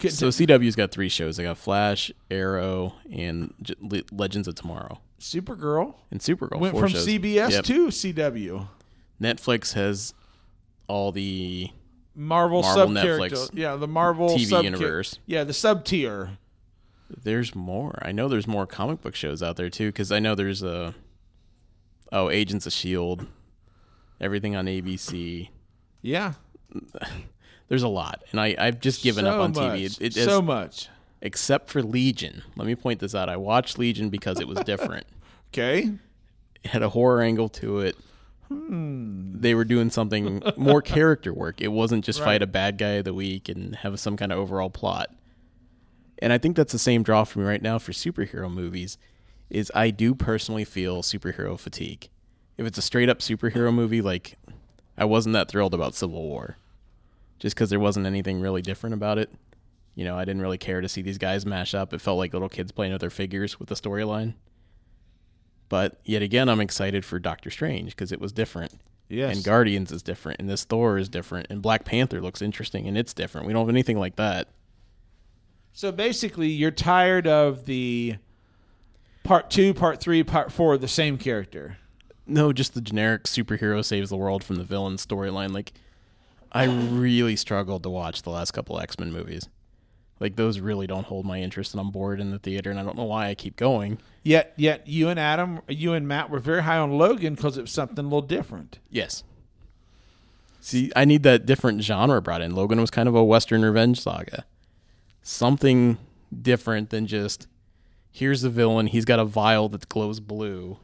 So 0.00 0.28
CW's 0.28 0.76
got 0.76 0.92
three 0.92 1.08
shows. 1.08 1.36
They 1.38 1.42
got 1.44 1.58
Flash, 1.58 2.12
Arrow, 2.30 2.94
and 3.10 3.52
J- 3.62 4.04
Legends 4.12 4.46
of 4.46 4.54
Tomorrow, 4.54 5.00
Supergirl 5.20 5.94
and 6.12 6.20
Supergirl. 6.20 6.60
went 6.60 6.78
from 6.78 6.88
shows. 6.88 7.04
CBS 7.06 7.50
Yep. 7.50 7.64
to 7.64 7.86
CW. 7.88 8.68
Netflix 9.20 9.72
has 9.74 10.14
all 10.86 11.10
the 11.10 11.70
Marvel, 12.18 12.62
Marvel 12.62 12.86
sub 12.86 12.96
character, 12.96 13.36
Netflix 13.36 13.50
yeah, 13.54 13.76
the 13.76 13.86
Marvel 13.88 14.30
TV 14.30 14.46
sub 14.46 14.64
universe. 14.64 15.18
yeah, 15.26 15.44
the 15.44 15.52
sub 15.52 15.84
tier. 15.84 16.30
There's 17.08 17.54
more. 17.54 17.98
I 18.02 18.12
know 18.12 18.28
there's 18.28 18.46
more 18.46 18.66
comic 18.66 19.00
book 19.00 19.14
shows 19.14 19.42
out 19.42 19.56
there 19.56 19.70
too, 19.70 19.86
because 19.86 20.10
I 20.12 20.18
know 20.18 20.34
there's 20.34 20.62
a 20.62 20.94
oh 22.12 22.28
Agents 22.28 22.66
of 22.66 22.72
Shield, 22.72 23.26
everything 24.20 24.56
on 24.56 24.66
ABC. 24.66 25.48
Yeah, 26.02 26.34
There's 27.68 27.82
a 27.82 27.88
lot, 27.88 28.24
and 28.30 28.40
I 28.40 28.54
I've 28.58 28.80
just 28.80 29.02
given 29.02 29.24
so 29.24 29.30
up 29.30 29.40
on 29.40 29.52
much, 29.52 29.80
TV. 29.80 30.00
It, 30.00 30.16
it 30.16 30.24
so 30.24 30.40
much. 30.40 30.88
except 31.20 31.68
for 31.68 31.82
Legion. 31.82 32.42
Let 32.56 32.66
me 32.66 32.74
point 32.74 33.00
this 33.00 33.14
out. 33.14 33.28
I 33.28 33.36
watched 33.36 33.78
Legion 33.78 34.08
because 34.08 34.40
it 34.40 34.48
was 34.48 34.58
different. 34.60 35.06
Okay, 35.50 35.90
it 36.62 36.70
had 36.70 36.82
a 36.82 36.90
horror 36.90 37.22
angle 37.22 37.48
to 37.48 37.80
it. 37.80 37.96
Hmm. 38.48 39.40
They 39.40 39.54
were 39.54 39.64
doing 39.64 39.90
something 39.90 40.42
more 40.56 40.82
character 40.82 41.32
work. 41.34 41.60
It 41.60 41.68
wasn't 41.68 42.04
just 42.04 42.20
Right. 42.20 42.26
fight 42.26 42.42
a 42.42 42.46
bad 42.46 42.78
guy 42.78 42.92
of 42.92 43.04
the 43.04 43.14
week 43.14 43.48
and 43.48 43.76
have 43.76 44.00
some 44.00 44.16
kind 44.16 44.32
of 44.32 44.38
overall 44.38 44.70
plot. 44.70 45.14
And 46.20 46.32
I 46.32 46.38
think 46.38 46.56
that's 46.56 46.72
the 46.72 46.78
same 46.78 47.02
draw 47.02 47.24
for 47.24 47.38
me 47.40 47.44
right 47.44 47.62
now 47.62 47.78
for 47.78 47.92
superhero 47.92 48.50
movies. 48.52 48.98
Is 49.50 49.70
I 49.74 49.90
do 49.90 50.14
personally 50.14 50.64
feel 50.64 51.02
superhero 51.02 51.58
fatigue. 51.58 52.08
If 52.56 52.66
it's 52.66 52.78
a 52.78 52.82
straight 52.82 53.08
up 53.08 53.20
superhero 53.20 53.72
movie, 53.72 54.02
like 54.02 54.36
I 54.96 55.04
wasn't 55.04 55.34
that 55.34 55.48
thrilled 55.48 55.74
about 55.74 55.94
Civil 55.94 56.22
War, 56.22 56.56
just 57.38 57.54
because 57.54 57.70
there 57.70 57.78
wasn't 57.80 58.06
anything 58.06 58.40
really 58.40 58.62
different 58.62 58.94
about 58.94 59.16
it. 59.18 59.30
You 59.94 60.04
know, 60.04 60.16
I 60.18 60.24
didn't 60.24 60.42
really 60.42 60.58
care 60.58 60.80
to 60.80 60.88
see 60.88 61.02
these 61.02 61.18
guys 61.18 61.46
mash 61.46 61.74
up. 61.74 61.92
It 61.94 62.00
felt 62.00 62.18
like 62.18 62.32
little 62.32 62.48
kids 62.48 62.72
playing 62.72 62.92
with 62.92 63.00
their 63.00 63.10
figures 63.10 63.58
with 63.60 63.68
the 63.68 63.74
storyline. 63.74 64.34
But 65.68 65.98
yet 66.04 66.22
again, 66.22 66.48
I'm 66.48 66.60
excited 66.60 67.04
for 67.04 67.18
Doctor 67.18 67.50
Strange 67.50 67.90
because 67.90 68.12
it 68.12 68.20
was 68.20 68.32
different. 68.32 68.72
yes, 69.08 69.36
And 69.36 69.44
Guardians 69.44 69.92
is 69.92 70.02
different. 70.02 70.40
And 70.40 70.48
this 70.48 70.64
Thor 70.64 70.98
is 70.98 71.08
different. 71.08 71.48
And 71.50 71.60
Black 71.60 71.84
Panther 71.84 72.20
looks 72.20 72.40
interesting 72.40 72.86
and 72.86 72.96
it's 72.96 73.12
different. 73.12 73.46
We 73.46 73.52
don't 73.52 73.62
have 73.62 73.68
anything 73.68 73.98
like 73.98 74.16
that. 74.16 74.48
So 75.72 75.92
basically, 75.92 76.48
you're 76.48 76.70
tired 76.70 77.26
of 77.26 77.66
the 77.66 78.16
part 79.22 79.50
two, 79.50 79.74
part 79.74 80.00
three, 80.00 80.24
part 80.24 80.50
four, 80.50 80.76
the 80.78 80.88
same 80.88 81.18
character. 81.18 81.76
No, 82.26 82.52
just 82.52 82.74
the 82.74 82.80
generic 82.80 83.24
superhero 83.24 83.84
saves 83.84 84.10
the 84.10 84.16
world 84.16 84.42
from 84.42 84.56
the 84.56 84.64
villain 84.64 84.96
storyline. 84.96 85.52
Like, 85.52 85.72
I 86.50 86.64
really 86.64 87.36
struggled 87.36 87.82
to 87.84 87.90
watch 87.90 88.22
the 88.22 88.30
last 88.30 88.50
couple 88.52 88.80
X 88.80 88.98
Men 88.98 89.12
movies. 89.12 89.48
Like, 90.20 90.36
those 90.36 90.60
really 90.60 90.86
don't 90.86 91.06
hold 91.06 91.24
my 91.24 91.40
interest, 91.40 91.72
and 91.72 91.80
I'm 91.80 91.90
bored 91.90 92.20
in 92.20 92.30
the 92.30 92.38
theater, 92.38 92.70
and 92.70 92.78
I 92.78 92.82
don't 92.82 92.96
know 92.96 93.04
why 93.04 93.28
I 93.28 93.34
keep 93.34 93.56
going. 93.56 93.98
Yet, 94.22 94.52
yet 94.56 94.86
you 94.86 95.08
and 95.08 95.18
Adam, 95.18 95.60
you 95.68 95.92
and 95.92 96.08
Matt 96.08 96.30
were 96.30 96.40
very 96.40 96.62
high 96.62 96.78
on 96.78 96.98
Logan 96.98 97.34
because 97.34 97.56
it 97.56 97.62
was 97.62 97.70
something 97.70 98.04
a 98.04 98.08
little 98.08 98.20
different. 98.20 98.78
Yes. 98.90 99.22
See, 100.60 100.90
I 100.96 101.04
need 101.04 101.22
that 101.22 101.46
different 101.46 101.82
genre 101.82 102.20
brought 102.20 102.42
in. 102.42 102.54
Logan 102.54 102.80
was 102.80 102.90
kind 102.90 103.08
of 103.08 103.14
a 103.14 103.24
Western 103.24 103.64
revenge 103.64 104.00
saga. 104.00 104.44
Something 105.22 105.98
different 106.42 106.90
than 106.90 107.06
just 107.06 107.46
here's 108.10 108.42
the 108.42 108.50
villain, 108.50 108.88
he's 108.88 109.04
got 109.04 109.18
a 109.18 109.24
vial 109.24 109.68
that 109.68 109.88
glows 109.88 110.20
blue. 110.20 110.78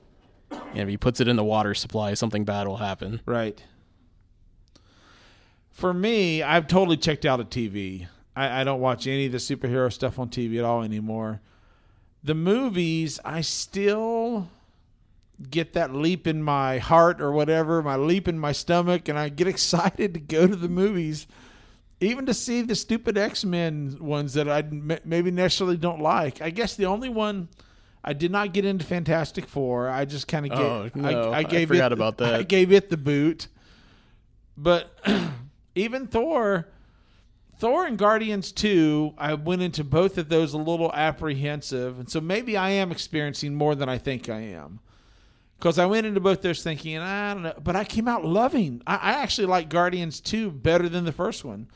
And 0.50 0.80
if 0.80 0.88
he 0.88 0.96
puts 0.96 1.20
it 1.20 1.28
in 1.28 1.36
the 1.36 1.44
water 1.44 1.74
supply, 1.74 2.14
something 2.14 2.44
bad 2.44 2.66
will 2.66 2.76
happen. 2.76 3.20
Right. 3.26 3.60
For 5.72 5.92
me, 5.92 6.42
I've 6.42 6.68
totally 6.68 6.96
checked 6.96 7.24
out 7.26 7.40
of 7.40 7.50
TV. 7.50 8.06
I, 8.36 8.60
I 8.60 8.64
don't 8.64 8.80
watch 8.80 9.06
any 9.06 9.26
of 9.26 9.32
the 9.32 9.38
superhero 9.38 9.92
stuff 9.92 10.18
on 10.18 10.28
TV 10.28 10.58
at 10.58 10.64
all 10.64 10.82
anymore. 10.82 11.40
The 12.22 12.34
movies, 12.34 13.20
I 13.24 13.42
still 13.42 14.48
get 15.50 15.72
that 15.74 15.92
leap 15.94 16.26
in 16.26 16.42
my 16.42 16.78
heart 16.78 17.20
or 17.20 17.32
whatever, 17.32 17.82
my 17.82 17.96
leap 17.96 18.28
in 18.28 18.38
my 18.38 18.52
stomach, 18.52 19.08
and 19.08 19.18
I 19.18 19.28
get 19.28 19.46
excited 19.48 20.14
to 20.14 20.20
go 20.20 20.46
to 20.46 20.56
the 20.56 20.68
movies, 20.68 21.26
even 22.00 22.26
to 22.26 22.34
see 22.34 22.62
the 22.62 22.74
stupid 22.74 23.16
X 23.16 23.44
Men 23.44 23.98
ones 24.00 24.34
that 24.34 24.48
I 24.48 24.58
m- 24.58 24.98
maybe 25.04 25.30
necessarily 25.30 25.76
don't 25.76 26.00
like. 26.00 26.40
I 26.40 26.50
guess 26.50 26.76
the 26.76 26.86
only 26.86 27.08
one. 27.08 27.48
I 28.06 28.12
did 28.12 28.30
not 28.30 28.52
get 28.52 28.66
into 28.66 28.84
Fantastic 28.84 29.46
Four. 29.46 29.88
I 29.88 30.04
just 30.04 30.28
kind 30.28 30.44
of 30.44 30.52
gave. 30.52 30.60
Oh, 30.60 30.90
no. 30.94 31.32
I, 31.32 31.38
I 31.38 31.42
gave 31.42 31.68
forgot 31.68 31.90
it, 31.90 31.94
about 31.94 32.18
that. 32.18 32.34
I 32.34 32.42
gave 32.42 32.70
it 32.70 32.90
the 32.90 32.98
boot. 32.98 33.48
But 34.58 34.98
even 35.74 36.06
Thor, 36.06 36.68
Thor 37.64 37.86
and 37.86 37.96
Guardians 37.96 38.52
2, 38.52 39.14
I 39.16 39.32
went 39.32 39.62
into 39.62 39.84
both 39.84 40.18
of 40.18 40.28
those 40.28 40.52
a 40.52 40.58
little 40.58 40.92
apprehensive. 40.92 41.98
And 41.98 42.10
so 42.10 42.20
maybe 42.20 42.58
I 42.58 42.68
am 42.68 42.92
experiencing 42.92 43.54
more 43.54 43.74
than 43.74 43.88
I 43.88 43.96
think 43.96 44.28
I 44.28 44.40
am. 44.40 44.80
Because 45.56 45.78
I 45.78 45.86
went 45.86 46.06
into 46.06 46.20
both 46.20 46.42
those 46.42 46.62
thinking, 46.62 46.98
I 46.98 47.32
don't 47.32 47.42
know. 47.42 47.54
But 47.58 47.74
I 47.74 47.84
came 47.84 48.06
out 48.06 48.22
loving. 48.22 48.82
I, 48.86 48.96
I 48.96 49.12
actually 49.22 49.46
like 49.46 49.70
Guardians 49.70 50.20
2 50.20 50.50
better 50.50 50.90
than 50.90 51.06
the 51.06 51.12
first 51.12 51.42
one. 51.42 51.68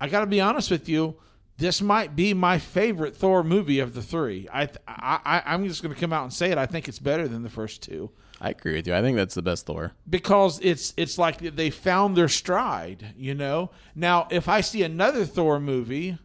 I 0.00 0.08
got 0.08 0.20
to 0.20 0.26
be 0.26 0.40
honest 0.40 0.70
with 0.70 0.88
you. 0.88 1.16
This 1.56 1.82
might 1.82 2.14
be 2.14 2.34
my 2.34 2.60
favorite 2.60 3.16
Thor 3.16 3.42
movie 3.42 3.80
of 3.80 3.94
the 3.94 4.02
three. 4.02 4.46
I, 4.52 4.68
I, 4.86 5.18
I 5.24 5.42
I'm 5.46 5.66
just 5.66 5.82
going 5.82 5.92
to 5.92 6.00
come 6.00 6.12
out 6.12 6.22
and 6.22 6.32
say 6.32 6.52
it. 6.52 6.58
I 6.58 6.66
think 6.66 6.86
it's 6.86 7.00
better 7.00 7.26
than 7.26 7.42
the 7.42 7.50
first 7.50 7.82
two 7.82 8.12
I 8.44 8.50
agree 8.50 8.74
with 8.74 8.88
you. 8.88 8.94
I 8.94 9.02
think 9.02 9.16
that's 9.16 9.36
the 9.36 9.42
best 9.42 9.66
Thor. 9.66 9.92
because 10.10 10.58
it's 10.64 10.92
it's 10.96 11.16
like 11.16 11.38
they 11.38 11.70
found 11.70 12.16
their 12.16 12.28
stride, 12.28 13.14
you 13.16 13.34
know. 13.34 13.70
Now, 13.94 14.26
if 14.32 14.48
I 14.48 14.60
see 14.60 14.82
another 14.82 15.24
Thor 15.24 15.60
movie 15.60 16.18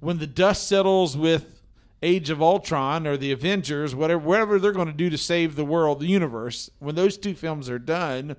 when 0.00 0.16
the 0.16 0.26
dust 0.26 0.66
settles 0.66 1.14
with 1.14 1.60
Age 2.02 2.30
of 2.30 2.40
Ultron 2.40 3.06
or 3.06 3.18
the 3.18 3.32
Avengers, 3.32 3.94
whatever 3.94 4.22
whatever 4.26 4.58
they're 4.58 4.72
going 4.72 4.86
to 4.86 4.94
do 4.94 5.10
to 5.10 5.18
save 5.18 5.54
the 5.54 5.64
world, 5.66 6.00
the 6.00 6.06
universe, 6.06 6.70
when 6.78 6.94
those 6.94 7.18
two 7.18 7.34
films 7.34 7.68
are 7.68 7.78
done, 7.78 8.34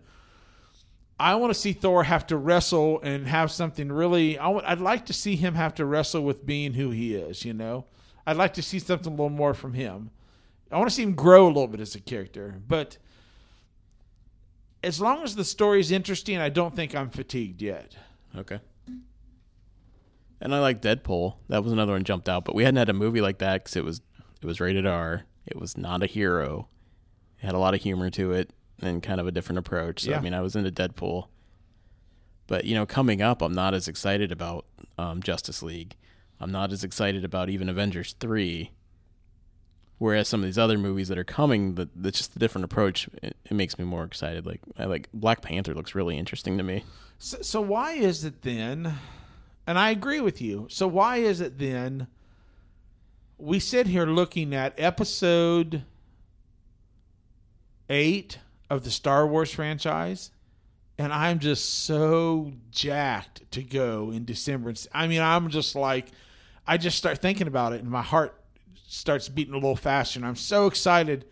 I 1.20 1.36
want 1.36 1.54
to 1.54 1.60
see 1.60 1.72
Thor 1.72 2.06
have 2.06 2.26
to 2.28 2.36
wrestle 2.38 3.00
and 3.04 3.28
have 3.28 3.52
something 3.52 3.92
really. 3.92 4.40
I 4.40 4.48
would, 4.48 4.64
I'd 4.64 4.82
like 4.82 5.06
to 5.06 5.14
see 5.14 5.36
him 5.36 5.54
have 5.54 5.76
to 5.76 5.86
wrestle 5.86 6.24
with 6.24 6.48
being 6.48 6.74
who 6.74 6.90
he 6.90 7.14
is. 7.14 7.46
You 7.46 7.54
know, 7.54 7.86
I'd 8.26 8.38
like 8.38 8.56
to 8.56 8.64
see 8.64 8.80
something 8.80 9.14
a 9.14 9.16
little 9.16 9.30
more 9.30 9.54
from 9.54 9.74
him. 9.74 10.10
I 10.72 10.78
want 10.78 10.90
to 10.90 10.96
see 10.96 11.04
him 11.04 11.14
grow 11.14 11.46
a 11.46 11.54
little 11.54 11.68
bit 11.68 11.80
as 11.80 11.94
a 11.94 12.00
character, 12.00 12.56
but 12.68 12.98
as 14.84 15.00
long 15.00 15.24
as 15.24 15.36
the 15.36 15.46
story's 15.46 15.92
interesting, 15.92 16.38
I 16.38 16.50
don't 16.50 16.76
think 16.76 16.96
I'm 16.96 17.10
fatigued 17.10 17.62
yet. 17.62 17.96
Okay. 18.38 18.60
And 20.42 20.54
I 20.54 20.60
like 20.60 20.82
Deadpool. 20.82 21.36
That 21.48 21.64
was 21.64 21.72
another 21.72 21.94
one 21.94 22.04
jumped 22.04 22.28
out, 22.28 22.44
but 22.44 22.54
we 22.54 22.64
hadn't 22.64 22.78
had 22.78 22.90
a 22.90 22.94
movie 22.94 23.22
like 23.22 23.38
that 23.38 23.64
because 23.64 23.78
it 23.78 23.84
was 23.86 24.02
it 24.42 24.46
was 24.46 24.60
rated 24.60 24.86
R. 24.86 25.24
It 25.46 25.58
was 25.58 25.78
not 25.78 26.04
a 26.04 26.06
hero. 26.06 26.68
It 27.42 27.46
had 27.46 27.56
a 27.56 27.60
lot 27.60 27.74
of 27.74 27.82
humor 27.82 28.10
to 28.12 28.34
it 28.34 28.52
and 28.82 29.02
kind 29.02 29.22
of 29.22 29.28
a 29.28 29.32
different 29.32 29.60
approach. 29.60 30.04
So 30.04 30.12
Yeah. 30.12 30.18
I 30.18 30.22
mean, 30.22 30.34
I 30.34 30.42
was 30.42 30.56
into 30.56 30.72
Deadpool. 30.72 31.28
But 32.48 32.66
you 32.66 32.76
know, 32.76 32.86
coming 32.86 33.22
up, 33.22 33.42
I'm 33.42 33.54
not 33.54 33.74
as 33.74 33.88
excited 33.88 34.32
about 34.34 34.66
um, 34.98 35.24
Justice 35.24 35.64
League. 35.64 35.96
I'm 36.42 36.52
not 36.52 36.74
as 36.74 36.84
excited 36.84 37.24
about 37.24 37.50
even 37.50 37.70
Avengers 37.70 38.16
three. 38.20 38.72
Whereas 40.04 40.28
some 40.28 40.42
of 40.42 40.46
these 40.48 40.58
other 40.58 40.78
movies 40.78 41.08
that 41.08 41.18
are 41.18 41.24
coming, 41.24 41.76
that 41.76 41.88
that's 41.96 42.18
just 42.18 42.36
a 42.36 42.40
different 42.40 42.66
approach. 42.66 43.08
It, 43.22 43.38
it 43.46 43.54
makes 43.54 43.80
me 43.80 43.86
more 43.86 44.04
excited. 44.04 44.46
Like 44.46 44.60
I 44.78 44.84
like 44.84 45.08
Black 45.14 45.42
Panther 45.42 45.74
looks 45.74 45.96
really 45.96 46.18
interesting 46.18 46.58
to 46.58 46.64
me. 46.64 46.84
So, 47.20 47.42
so 47.42 47.62
why 47.62 47.94
is 47.94 48.26
it 48.26 48.42
then? 48.42 48.96
And 49.66 49.80
I 49.80 49.92
agree 49.92 50.20
with 50.20 50.42
you. 50.42 50.68
So 50.70 50.90
why 50.90 51.20
is 51.20 51.40
it 51.40 51.58
then? 51.58 52.08
We 53.38 53.62
sit 53.62 53.88
here 53.88 54.06
looking 54.06 54.54
at 54.54 54.74
episode 54.78 55.84
eight 57.90 58.40
of 58.70 58.84
the 58.84 58.92
Star 58.92 59.26
Wars 59.26 59.54
franchise, 59.54 60.32
and 60.98 61.14
I'm 61.14 61.40
just 61.40 61.86
so 61.86 62.52
jacked 62.72 63.50
to 63.52 63.64
go 63.64 64.12
in 64.12 64.26
December. 64.26 64.74
I 64.92 65.08
mean, 65.08 65.22
I'm 65.22 65.48
just 65.48 65.78
like, 65.78 66.08
I 66.68 66.76
just 66.76 66.98
start 66.98 67.20
thinking 67.20 67.48
about 67.48 67.72
it, 67.72 67.80
and 67.80 67.90
my 67.90 68.02
heart 68.02 68.38
starts 68.88 69.30
beating 69.30 69.54
a 69.54 69.58
little 69.58 69.76
faster, 69.76 70.20
and 70.20 70.26
I'm 70.26 70.36
so 70.36 70.68
excited. 70.68 71.26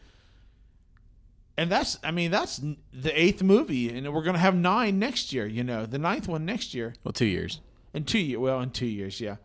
And 1.57 1.71
that's, 1.71 1.99
I 2.03 2.11
mean, 2.11 2.31
that's 2.31 2.61
the 2.93 3.19
eighth 3.21 3.43
movie, 3.43 3.95
and 3.95 4.11
we're 4.13 4.23
gonna 4.23 4.37
have 4.39 4.55
nine 4.55 4.97
next 4.99 5.31
year. 5.33 5.45
You 5.45 5.63
know, 5.63 5.85
the 5.85 5.99
ninth 5.99 6.27
one 6.27 6.45
next 6.45 6.73
year 6.73 6.95
Well, 7.03 7.11
two 7.11 7.25
years. 7.25 7.59
in 7.93 8.03
two 8.05 8.19
years. 8.19 8.39
Well, 8.39 8.61
in 8.61 8.71
two 8.71 8.85
years, 8.87 9.19
yeah. 9.21 9.35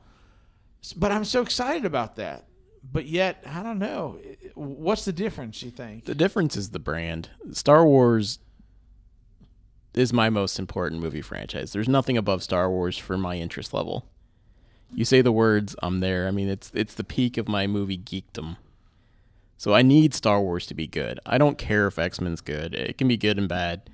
But 0.96 1.10
I'm 1.12 1.24
so 1.24 1.42
excited 1.42 1.84
about 1.84 2.16
that. 2.16 2.46
But 2.92 3.06
yet, 3.06 3.42
I 3.44 3.64
don't 3.64 3.80
know. 3.80 4.18
What's 4.54 5.04
the 5.04 5.12
difference? 5.12 5.60
You 5.62 5.72
think? 5.72 6.04
The 6.04 6.14
difference 6.14 6.56
is 6.56 6.70
the 6.70 6.78
brand. 6.78 7.30
Star 7.50 7.84
Wars 7.84 8.38
is 9.94 10.12
my 10.12 10.30
most 10.30 10.58
important 10.60 11.00
movie 11.02 11.22
franchise. 11.22 11.72
There's 11.72 11.88
nothing 11.88 12.16
above 12.16 12.44
Star 12.44 12.70
Wars 12.70 12.96
for 12.96 13.18
my 13.18 13.36
interest 13.36 13.74
level. 13.74 14.06
You 14.94 15.04
say 15.04 15.20
the 15.20 15.32
words, 15.32 15.74
I'm 15.82 16.00
there. 16.00 16.26
I 16.28 16.30
mean, 16.30 16.48
it's 16.48 16.70
it's 16.74 16.94
the 16.94 17.04
peak 17.04 17.36
of 17.36 17.48
my 17.48 17.66
movie 17.66 17.98
geekdom. 17.98 18.56
So 19.58 19.74
I 19.74 19.82
need 19.82 20.14
Star 20.14 20.40
Wars 20.40 20.66
to 20.66 20.74
be 20.74 20.86
good. 20.86 21.18
I 21.24 21.38
don't 21.38 21.56
care 21.58 21.86
if 21.86 21.98
X-Men's 21.98 22.40
good. 22.42 22.74
It 22.74 22.98
can 22.98 23.08
be 23.08 23.16
good 23.16 23.38
and 23.38 23.48
bad. 23.48 23.88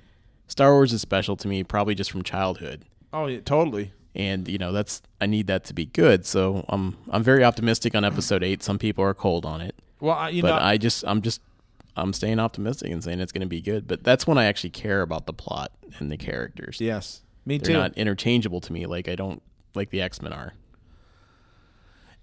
Star 0.47 0.73
Wars 0.73 0.91
is 0.91 0.99
special 1.01 1.37
to 1.37 1.47
me 1.47 1.63
probably 1.63 1.95
just 1.95 2.11
from 2.11 2.21
childhood. 2.21 2.83
Oh, 3.13 3.27
yeah, 3.27 3.39
totally. 3.45 3.93
And 4.13 4.47
you 4.47 4.57
know, 4.57 4.71
that's 4.71 5.01
I 5.21 5.25
need 5.25 5.47
that 5.47 5.63
to 5.65 5.73
be 5.73 5.85
good. 5.87 6.25
So 6.25 6.65
I'm 6.69 6.97
I'm 7.09 7.23
very 7.23 7.43
optimistic 7.43 7.95
on 7.95 8.03
episode 8.05 8.43
8. 8.43 8.61
Some 8.61 8.77
people 8.77 9.03
are 9.03 9.13
cold 9.13 9.45
on 9.45 9.61
it. 9.61 9.75
Well, 9.99 10.15
I- 10.15 10.29
you 10.29 10.41
know 10.43 10.49
but 10.49 10.59
know, 10.59 10.65
I 10.65 10.77
just 10.77 11.03
I'm 11.07 11.21
just 11.21 11.41
I'm 11.95 12.13
staying 12.13 12.39
optimistic 12.39 12.91
and 12.91 13.03
saying 13.03 13.19
it's 13.19 13.31
going 13.31 13.41
to 13.41 13.47
be 13.47 13.61
good. 13.61 13.87
But 13.87 14.03
that's 14.03 14.27
when 14.27 14.37
I 14.37 14.45
actually 14.45 14.69
care 14.71 15.01
about 15.01 15.25
the 15.25 15.33
plot 15.33 15.71
and 15.99 16.11
the 16.11 16.17
characters. 16.17 16.79
yes, 16.81 17.21
me 17.45 17.57
They're 17.57 17.73
too. 17.73 17.79
not 17.79 17.97
interchangeable 17.97 18.61
to 18.61 18.73
me 18.73 18.85
like 18.85 19.07
I 19.07 19.15
don't 19.15 19.41
like 19.75 19.89
the 19.91 20.01
X 20.01 20.21
Men 20.21 20.33
are. 20.33 20.53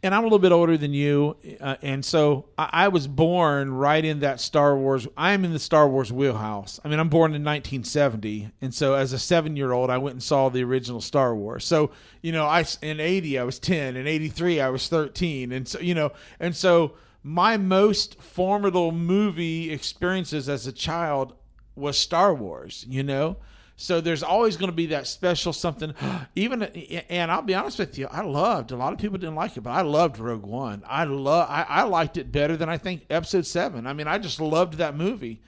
And 0.03 0.15
I'm 0.15 0.23
a 0.23 0.25
little 0.25 0.39
bit 0.39 0.53
older 0.53 0.79
than 0.79 0.95
you, 0.95 1.37
uh, 1.61 1.77
and 1.83 2.05
so 2.05 2.47
I, 2.57 2.71
I 2.73 2.89
was 2.89 3.07
born 3.07 3.73
right 3.75 4.03
in 4.05 4.21
that 4.21 4.41
Star 4.41 4.77
Wars. 4.77 5.07
I 5.17 5.33
am 5.33 5.45
in 5.45 5.53
the 5.53 5.59
Star 5.59 5.89
Wars 5.89 6.13
wheelhouse. 6.13 6.81
I 6.85 6.89
mean, 6.89 6.99
I'm 6.99 7.11
born 7.11 7.33
in 7.33 7.45
1970, 7.45 8.51
and 8.63 8.75
so 8.75 8.95
as 8.95 9.13
a 9.13 9.19
seven 9.19 9.57
year 9.57 9.73
old, 9.73 9.91
I 9.91 9.99
went 9.99 10.15
and 10.15 10.23
saw 10.23 10.49
the 10.49 10.65
original 10.65 11.01
Star 11.01 11.35
Wars. 11.35 11.65
So 11.65 11.91
you 12.23 12.33
know, 12.33 12.47
I 12.47 12.65
in 12.81 12.99
80 13.01 13.39
I 13.39 13.45
was 13.45 13.59
10, 13.59 13.97
in 13.97 14.07
83 14.07 14.61
I 14.61 14.71
was 14.71 14.89
13, 14.89 15.53
and 15.53 15.69
so 15.69 15.81
you 15.81 15.95
know, 15.95 16.13
and 16.39 16.57
so 16.57 16.95
my 17.23 17.59
most 17.59 18.21
formidable 18.23 18.93
movie 18.93 19.71
experiences 19.71 20.49
as 20.49 20.67
a 20.67 20.73
child 20.73 21.35
was 21.77 21.99
Star 21.99 22.35
Wars. 22.35 22.87
You 22.89 23.03
know. 23.03 23.37
So 23.81 24.03
there's 24.03 24.23
always 24.23 24.59
going 24.59 24.71
to 24.71 24.77
be 24.77 24.87
that 24.87 25.07
special 25.07 25.55
something. 25.55 25.95
Even 26.37 26.63
and 26.63 27.31
I'll 27.31 27.41
be 27.41 27.55
honest 27.55 27.79
with 27.79 27.97
you, 27.97 28.09
I 28.11 28.21
loved. 28.21 28.73
A 28.73 28.77
lot 28.77 28.93
of 28.93 28.99
people 28.99 29.17
didn't 29.17 29.37
like 29.37 29.57
it, 29.57 29.63
but 29.63 29.71
I 29.71 29.81
loved 29.81 30.19
Rogue 30.19 30.45
One. 30.45 30.83
I 30.87 31.05
love. 31.05 31.49
I, 31.49 31.65
I 31.67 31.83
liked 31.85 32.19
it 32.19 32.31
better 32.31 32.59
than 32.59 32.69
I 32.69 32.77
think 32.77 33.07
Episode 33.09 33.47
Seven. 33.47 33.87
I 33.87 33.95
mean, 33.95 34.07
I 34.07 34.19
just 34.19 34.39
loved 34.39 34.75
that 34.75 34.95
movie. 34.95 35.41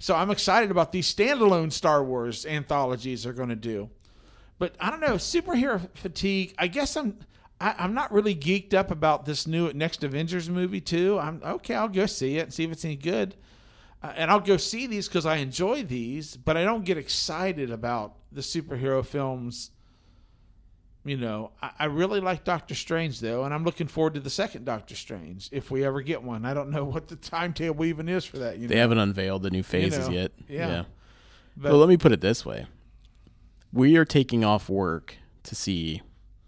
So 0.00 0.16
I'm 0.16 0.32
excited 0.32 0.72
about 0.72 0.90
these 0.90 1.12
standalone 1.12 1.70
Star 1.70 2.02
Wars 2.02 2.44
anthologies 2.44 3.24
are 3.24 3.32
going 3.32 3.48
to 3.50 3.56
do. 3.56 3.90
But 4.58 4.74
I 4.80 4.90
don't 4.90 5.00
know 5.00 5.14
superhero 5.14 5.88
fatigue. 5.94 6.54
I 6.58 6.66
guess 6.66 6.96
I'm. 6.96 7.16
I, 7.60 7.76
I'm 7.78 7.94
not 7.94 8.10
really 8.10 8.34
geeked 8.34 8.74
up 8.74 8.90
about 8.90 9.24
this 9.24 9.46
new 9.46 9.72
next 9.72 10.02
Avengers 10.02 10.50
movie 10.50 10.80
too. 10.80 11.16
I'm 11.20 11.40
okay. 11.44 11.76
I'll 11.76 11.88
go 11.88 12.06
see 12.06 12.38
it 12.38 12.42
and 12.42 12.52
see 12.52 12.64
if 12.64 12.72
it's 12.72 12.84
any 12.84 12.96
good. 12.96 13.36
Uh, 14.02 14.12
and 14.16 14.30
I'll 14.30 14.40
go 14.40 14.56
see 14.56 14.86
these 14.86 15.08
because 15.08 15.26
I 15.26 15.36
enjoy 15.36 15.82
these, 15.82 16.36
but 16.36 16.56
I 16.56 16.64
don't 16.64 16.84
get 16.84 16.96
excited 16.98 17.70
about 17.70 18.14
the 18.30 18.42
superhero 18.42 19.04
films. 19.04 19.70
You 21.04 21.16
know, 21.16 21.52
I, 21.62 21.70
I 21.80 21.84
really 21.86 22.20
like 22.20 22.44
Doctor 22.44 22.74
Strange 22.74 23.20
though, 23.20 23.44
and 23.44 23.52
I'm 23.54 23.64
looking 23.64 23.86
forward 23.88 24.14
to 24.14 24.20
the 24.20 24.30
second 24.30 24.64
Doctor 24.64 24.94
Strange 24.94 25.48
if 25.52 25.70
we 25.70 25.84
ever 25.84 26.00
get 26.02 26.22
one. 26.22 26.44
I 26.44 26.54
don't 26.54 26.70
know 26.70 26.84
what 26.84 27.08
the 27.08 27.16
timetable 27.16 27.84
even 27.84 28.08
is 28.08 28.24
for 28.24 28.38
that. 28.38 28.58
You 28.58 28.68
know, 28.68 28.74
They 28.74 28.78
haven't 28.80 28.98
unveiled 28.98 29.42
the 29.42 29.50
new 29.50 29.62
phases 29.62 30.08
know, 30.08 30.14
yet. 30.14 30.32
yeah. 30.48 30.84
but 31.56 31.72
well, 31.72 31.80
let 31.80 31.88
me 31.88 31.96
put 31.96 32.12
it 32.12 32.20
this 32.20 32.44
way: 32.44 32.66
we 33.72 33.96
are 33.96 34.04
taking 34.04 34.44
off 34.44 34.68
work 34.68 35.16
to 35.44 35.54
see 35.54 36.02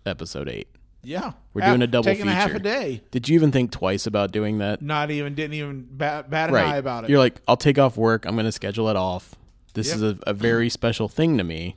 episode 0.05 0.49
eight. 0.49 0.69
Yeah, 1.03 1.33
We're 1.55 1.63
doing 1.67 1.83
a 1.83 1.87
double 1.87 2.05
taking 2.05 2.29
a 2.29 2.33
half 2.33 2.53
a 2.55 2.59
day. 2.59 3.03
Did 3.11 3.29
you 3.29 3.35
even 3.35 3.53
think 3.53 3.71
twice 3.73 4.07
about 4.07 4.33
doing 4.33 4.59
that? 4.59 4.83
Not 4.83 5.11
even 5.11 5.35
didn't 5.35 5.55
even 5.55 5.87
bat, 5.91 6.29
bat 6.31 6.49
an 6.51 6.55
right. 6.55 6.67
eye 6.67 6.77
about 6.77 7.05
it. 7.05 7.11
You're 7.11 7.19
like, 7.19 7.41
I'll 7.49 7.57
take 7.57 7.79
off 7.79 7.97
work. 7.97 8.27
I'm 8.27 8.35
going 8.35 8.45
to 8.47 8.53
schedule 8.53 8.89
it 8.89 8.97
off. 8.97 9.35
This 9.75 9.89
Yep. 9.89 9.97
is 9.97 10.03
a, 10.03 10.19
a 10.27 10.33
very 10.35 10.69
special 10.69 11.09
thing 11.09 11.39
to 11.39 11.45
me. 11.45 11.77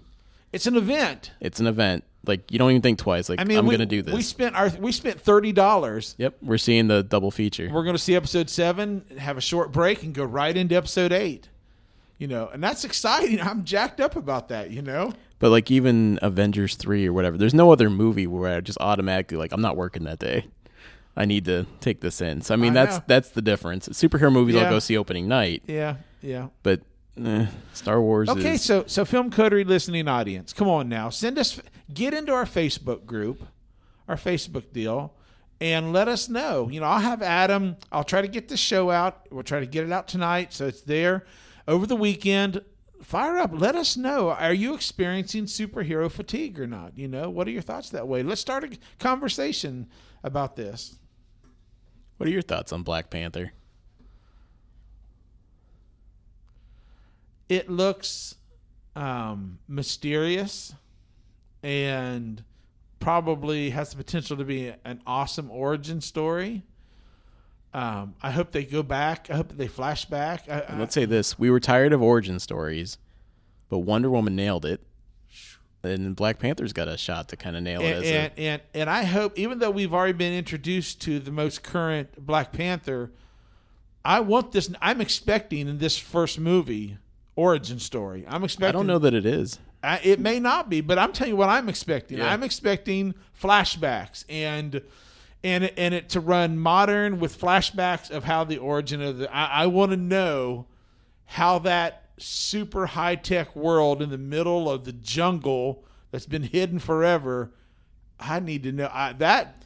it's 0.51 0.67
an 0.67 0.75
event. 0.75 1.31
It's 1.39 1.59
an 1.59 1.67
event. 1.67 2.03
Like 2.25 2.49
you 2.51 2.57
don't 2.57 2.69
even 2.71 2.81
think 2.81 2.99
twice. 2.99 3.27
Like 3.29 3.41
I 3.41 3.43
mean, 3.43 3.57
I'm 3.57 3.65
going 3.65 3.79
to 3.79 3.85
do 3.85 4.01
this. 4.01 4.13
We 4.13 4.21
spent 4.21 4.55
our 4.55 4.69
we 4.79 4.93
spent 4.93 5.19
thirty 5.19 5.51
dollars 5.51 6.15
yep, 6.17 6.37
we're 6.41 6.57
seeing 6.57 6.87
the 6.87 7.03
double 7.03 7.31
feature. 7.31 7.69
we're 7.69 7.83
going 7.83 7.95
to 7.97 8.01
see 8.01 8.15
episode 8.15 8.49
seven, 8.49 9.03
have 9.19 9.37
a 9.37 9.41
short 9.41 9.73
break, 9.73 10.03
and 10.03 10.13
go 10.13 10.23
right 10.23 10.55
into 10.55 10.73
episode 10.75 11.11
eight. 11.11 11.49
You 12.23 12.29
know, 12.29 12.49
and 12.53 12.63
that's 12.63 12.85
exciting. 12.85 13.41
I'm 13.41 13.65
jacked 13.65 13.99
up 13.99 14.15
about 14.15 14.47
that. 14.47 14.71
You 14.71 14.81
know, 14.81 15.11
But 15.39 15.49
like 15.49 15.69
even 15.69 16.19
Avengers 16.21 16.75
three 16.77 17.05
or 17.05 17.11
whatever, 17.11 17.37
there's 17.37 17.53
no 17.53 17.69
other 17.73 17.89
movie 17.89 18.27
where 18.27 18.55
I 18.55 18.61
just 18.61 18.77
automatically 18.79 19.35
like 19.35 19.51
I'm 19.51 19.59
not 19.59 19.75
working 19.75 20.05
that 20.05 20.19
day. 20.19 20.45
I 21.17 21.25
need 21.25 21.43
to 21.45 21.65
take 21.81 21.99
this 21.99 22.21
in. 22.21 22.39
So 22.39 22.53
I 22.53 22.55
mean 22.55 22.77
I 22.77 22.85
that's 22.85 22.99
know. 22.99 23.03
that's 23.07 23.29
the 23.31 23.41
difference. 23.41 23.89
Superhero 23.89 24.31
movies 24.31 24.55
Yeah. 24.55 24.61
I'll 24.61 24.69
go 24.69 24.79
see 24.79 24.97
opening 24.97 25.27
night, 25.27 25.63
yeah, 25.67 25.97
yeah. 26.21 26.47
but 26.63 26.79
eh, 27.21 27.47
Star 27.73 27.99
Wars 28.01 28.29
Okay, 28.29 28.53
is 28.53 28.61
so 28.61 28.85
so 28.87 29.03
film 29.03 29.29
coterie 29.29 29.65
listening 29.65 30.07
audience, 30.07 30.53
come 30.53 30.69
on 30.69 30.87
now, 30.87 31.09
send 31.09 31.37
us 31.37 31.59
get 31.93 32.13
into 32.13 32.31
our 32.31 32.45
Facebook 32.45 33.05
group, 33.05 33.43
our 34.07 34.15
Facebook 34.15 34.71
deal, 34.71 35.13
and 35.59 35.91
let 35.91 36.07
us 36.07 36.29
know. 36.29 36.69
You 36.69 36.79
know, 36.79 36.85
I'll 36.85 37.01
have 37.01 37.21
Adam. 37.21 37.75
I'll 37.91 38.05
try 38.05 38.21
to 38.21 38.29
get 38.29 38.47
the 38.47 38.55
show 38.55 38.91
out. 38.91 39.27
We'll 39.29 39.43
try 39.43 39.59
to 39.59 39.65
get 39.67 39.83
it 39.83 39.91
out 39.91 40.07
tonight, 40.07 40.53
so 40.53 40.67
it's 40.67 40.83
there 40.83 41.25
over 41.67 41.85
the 41.85 41.95
weekend. 41.95 42.61
Fire 43.01 43.37
up. 43.37 43.51
Let 43.53 43.75
us 43.75 43.97
know. 43.97 44.29
Are 44.29 44.53
you 44.53 44.73
experiencing 44.73 45.45
superhero 45.45 46.09
fatigue 46.09 46.59
or 46.59 46.67
not? 46.67 46.97
You 46.97 47.07
know, 47.07 47.29
what 47.29 47.47
are 47.47 47.51
your 47.51 47.61
thoughts 47.61 47.89
that 47.89 48.07
way? 48.07 48.23
Let's 48.23 48.41
start 48.41 48.63
a 48.63 48.77
conversation 48.97 49.87
about 50.23 50.55
this. 50.55 50.97
What 52.17 52.29
are 52.29 52.31
your 52.31 52.41
thoughts 52.41 52.71
on 52.71 52.83
Black 52.83 53.09
Panther? 53.09 53.51
it 57.49 57.69
looks 57.69 58.35
um, 58.95 59.59
mysterious 59.67 60.73
and 61.61 62.43
probably 62.99 63.69
has 63.69 63.91
the 63.91 63.97
potential 63.97 64.37
to 64.37 64.45
be 64.45 64.73
an 64.85 65.01
awesome 65.05 65.51
origin 65.51 66.01
story. 66.01 66.63
Um, 67.73 68.15
I 68.21 68.31
hope 68.31 68.51
they 68.51 68.63
go 68.65 68.83
back. 68.83 69.29
I 69.29 69.35
hope 69.35 69.49
they 69.57 69.67
flash 69.67 70.05
back. 70.05 70.43
I, 70.47 70.61
I, 70.69 70.77
Let's 70.77 70.93
say 70.93 71.05
this: 71.05 71.39
we 71.39 71.49
were 71.49 71.59
tired 71.59 71.91
of 71.91 72.01
origin 72.01 72.39
stories, 72.39 72.97
but 73.69 73.79
Wonder 73.79 74.09
Woman 74.11 74.35
nailed 74.35 74.65
it, 74.65 74.79
and 75.83 76.15
Black 76.15 76.37
Panther's 76.37 76.71
got 76.71 76.87
a 76.87 76.97
shot 76.97 77.29
to 77.29 77.35
kind 77.35 77.55
of 77.55 77.63
nail 77.63 77.81
it. 77.81 77.85
and, 77.85 78.03
As 78.03 78.11
and, 78.11 78.33
a, 78.37 78.39
and 78.41 78.61
and 78.75 78.89
I 78.89 79.03
hope, 79.03 79.37
even 79.39 79.59
though 79.59 79.71
we've 79.71 79.93
already 79.93 80.13
been 80.13 80.33
introduced 80.33 81.01
to 81.01 81.19
the 81.19 81.31
most 81.31 81.63
current 81.63 82.23
Black 82.23 82.51
Panther, 82.51 83.11
I 84.05 84.19
want 84.19 84.51
this. 84.51 84.71
I'm 84.81 85.01
expecting 85.01 85.67
in 85.67 85.79
this 85.79 85.97
first 85.97 86.39
movie 86.39 86.97
origin 87.35 87.79
story. 87.79 88.23
I'm 88.27 88.43
expecting. 88.43 88.69
I 88.69 88.71
don't 88.71 88.87
know 88.87 88.99
that 88.99 89.15
it 89.15 89.25
is. 89.25 89.59
I, 89.81 89.99
it 90.03 90.19
may 90.19 90.39
not 90.39 90.69
be, 90.69 90.79
but 90.79 90.97
I'm 90.97 91.11
telling 91.11 91.33
you 91.33 91.37
what 91.37 91.49
I'm 91.49 91.67
expecting. 91.67 92.19
Yeah. 92.19 92.31
I'm 92.31 92.41
expecting 92.43 93.15
flashbacks 93.41 94.23
and 94.29 94.81
and 95.43 95.63
it- 95.65 95.73
and 95.77 95.93
it 95.93 96.09
to 96.09 96.19
run 96.19 96.57
modern 96.57 97.19
with 97.19 97.39
flashbacks 97.39 98.09
of 98.09 98.23
how 98.23 98.43
the 98.43 98.57
origin 98.57 99.01
of 99.01 99.17
the. 99.17 99.35
I, 99.35 99.63
I 99.63 99.67
want 99.67 99.91
to 99.91 99.97
know 99.97 100.67
how 101.25 101.59
that 101.59 102.03
super 102.17 102.85
high 102.87 103.15
tech 103.15 103.55
world 103.55 104.01
in 104.01 104.09
the 104.09 104.17
middle 104.17 104.69
of 104.69 104.85
the 104.85 104.93
jungle 104.93 105.83
that's 106.11 106.25
been 106.25 106.43
hidden 106.43 106.79
forever. 106.79 107.51
I 108.19 108.39
need 108.39 108.63
to 108.63 108.71
know 108.71 108.89
I, 108.93 109.13
that. 109.13 109.63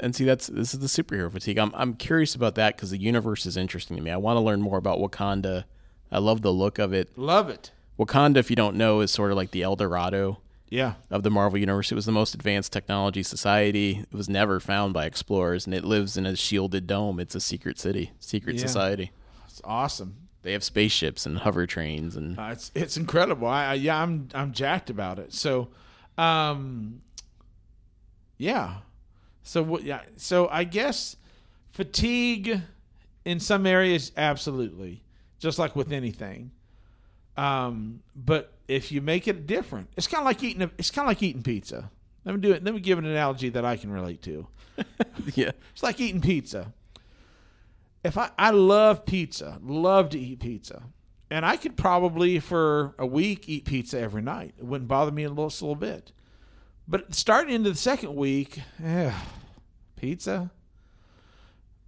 And 0.00 0.16
see, 0.16 0.24
that's 0.24 0.48
this 0.48 0.74
is 0.74 0.80
the 0.80 1.02
superhero 1.02 1.30
fatigue. 1.30 1.58
I'm 1.58 1.70
I'm 1.74 1.94
curious 1.94 2.34
about 2.34 2.54
that 2.56 2.76
because 2.76 2.90
the 2.90 2.98
universe 2.98 3.46
is 3.46 3.56
interesting 3.56 3.96
to 3.96 4.02
me. 4.02 4.10
I 4.10 4.16
want 4.16 4.36
to 4.36 4.40
learn 4.40 4.60
more 4.60 4.78
about 4.78 4.98
Wakanda. 4.98 5.64
I 6.10 6.18
love 6.18 6.42
the 6.42 6.52
look 6.52 6.78
of 6.78 6.92
it. 6.92 7.16
Love 7.16 7.48
it. 7.48 7.70
Wakanda, 7.98 8.38
if 8.38 8.50
you 8.50 8.56
don't 8.56 8.76
know, 8.76 9.00
is 9.00 9.10
sort 9.10 9.30
of 9.30 9.36
like 9.36 9.50
the 9.52 9.62
El 9.62 9.76
Dorado 9.76 10.38
Yeah. 10.72 10.94
of 11.10 11.22
the 11.22 11.30
Marvel 11.30 11.58
universe. 11.58 11.92
It 11.92 11.94
was 11.94 12.06
the 12.06 12.12
most 12.12 12.34
advanced 12.34 12.72
technology 12.72 13.22
society. 13.22 13.98
It 14.10 14.16
was 14.16 14.28
never 14.28 14.58
found 14.58 14.94
by 14.94 15.04
explorers, 15.04 15.66
and 15.66 15.74
it 15.74 15.84
lives 15.84 16.16
in 16.16 16.24
a 16.24 16.34
shielded 16.34 16.86
dome. 16.86 17.20
It's 17.20 17.34
a 17.34 17.40
secret 17.40 17.78
city, 17.78 18.12
secret 18.20 18.56
Yeah. 18.56 18.62
society. 18.62 19.10
It's 19.46 19.60
awesome. 19.64 20.16
They 20.42 20.52
have 20.52 20.64
spaceships 20.64 21.26
and 21.26 21.38
hover 21.38 21.66
trains, 21.66 22.16
and 22.16 22.38
Uh, 22.38 22.48
it's 22.52 22.70
it's 22.74 22.96
incredible. 22.96 23.46
I, 23.46 23.64
I 23.66 23.74
yeah, 23.74 24.02
I'm 24.02 24.28
I'm 24.34 24.52
jacked 24.52 24.88
about 24.90 25.18
it. 25.18 25.32
So, 25.34 25.68
um, 26.18 27.02
yeah. 28.38 28.78
So 29.42 29.62
what? 29.62 29.82
Yeah. 29.84 30.00
So 30.16 30.48
I 30.48 30.64
guess 30.64 31.16
fatigue 31.70 32.60
in 33.24 33.38
some 33.40 33.66
areas, 33.66 34.10
absolutely, 34.16 35.02
just 35.38 35.58
like 35.58 35.76
with 35.76 35.92
anything. 35.92 36.50
Um, 37.36 38.02
but 38.16 38.52
if 38.72 38.90
you 38.90 39.00
make 39.00 39.28
it 39.28 39.46
different, 39.46 39.88
it's 39.96 40.06
kind 40.06 40.20
of 40.20 40.26
like 40.26 40.42
eating. 40.42 40.62
A, 40.62 40.70
it's 40.78 40.90
kind 40.90 41.06
of 41.06 41.10
like 41.10 41.22
eating 41.22 41.42
pizza. 41.42 41.90
Let 42.24 42.34
me 42.34 42.40
do 42.40 42.52
it. 42.52 42.64
Let 42.64 42.74
me 42.74 42.80
give 42.80 42.98
an 42.98 43.06
analogy 43.06 43.48
that 43.50 43.64
I 43.64 43.76
can 43.76 43.90
relate 43.90 44.22
to. 44.22 44.46
yeah. 45.34 45.50
It's 45.72 45.82
like 45.82 46.00
eating 46.00 46.20
pizza. 46.20 46.72
If 48.04 48.18
I, 48.18 48.30
I 48.38 48.50
love 48.50 49.04
pizza, 49.06 49.58
love 49.62 50.08
to 50.10 50.18
eat 50.18 50.40
pizza, 50.40 50.82
and 51.30 51.44
I 51.46 51.56
could 51.56 51.76
probably 51.76 52.38
for 52.40 52.94
a 52.98 53.06
week 53.06 53.48
eat 53.48 53.64
pizza 53.64 54.00
every 54.00 54.22
night. 54.22 54.54
It 54.58 54.64
wouldn't 54.64 54.88
bother 54.88 55.12
me 55.12 55.24
a 55.24 55.28
little, 55.28 55.44
a 55.44 55.46
little 55.46 55.74
bit. 55.74 56.12
But 56.88 57.14
starting 57.14 57.54
into 57.54 57.70
the 57.70 57.76
second 57.76 58.14
week, 58.14 58.60
eh, 58.82 59.12
pizza. 59.96 60.50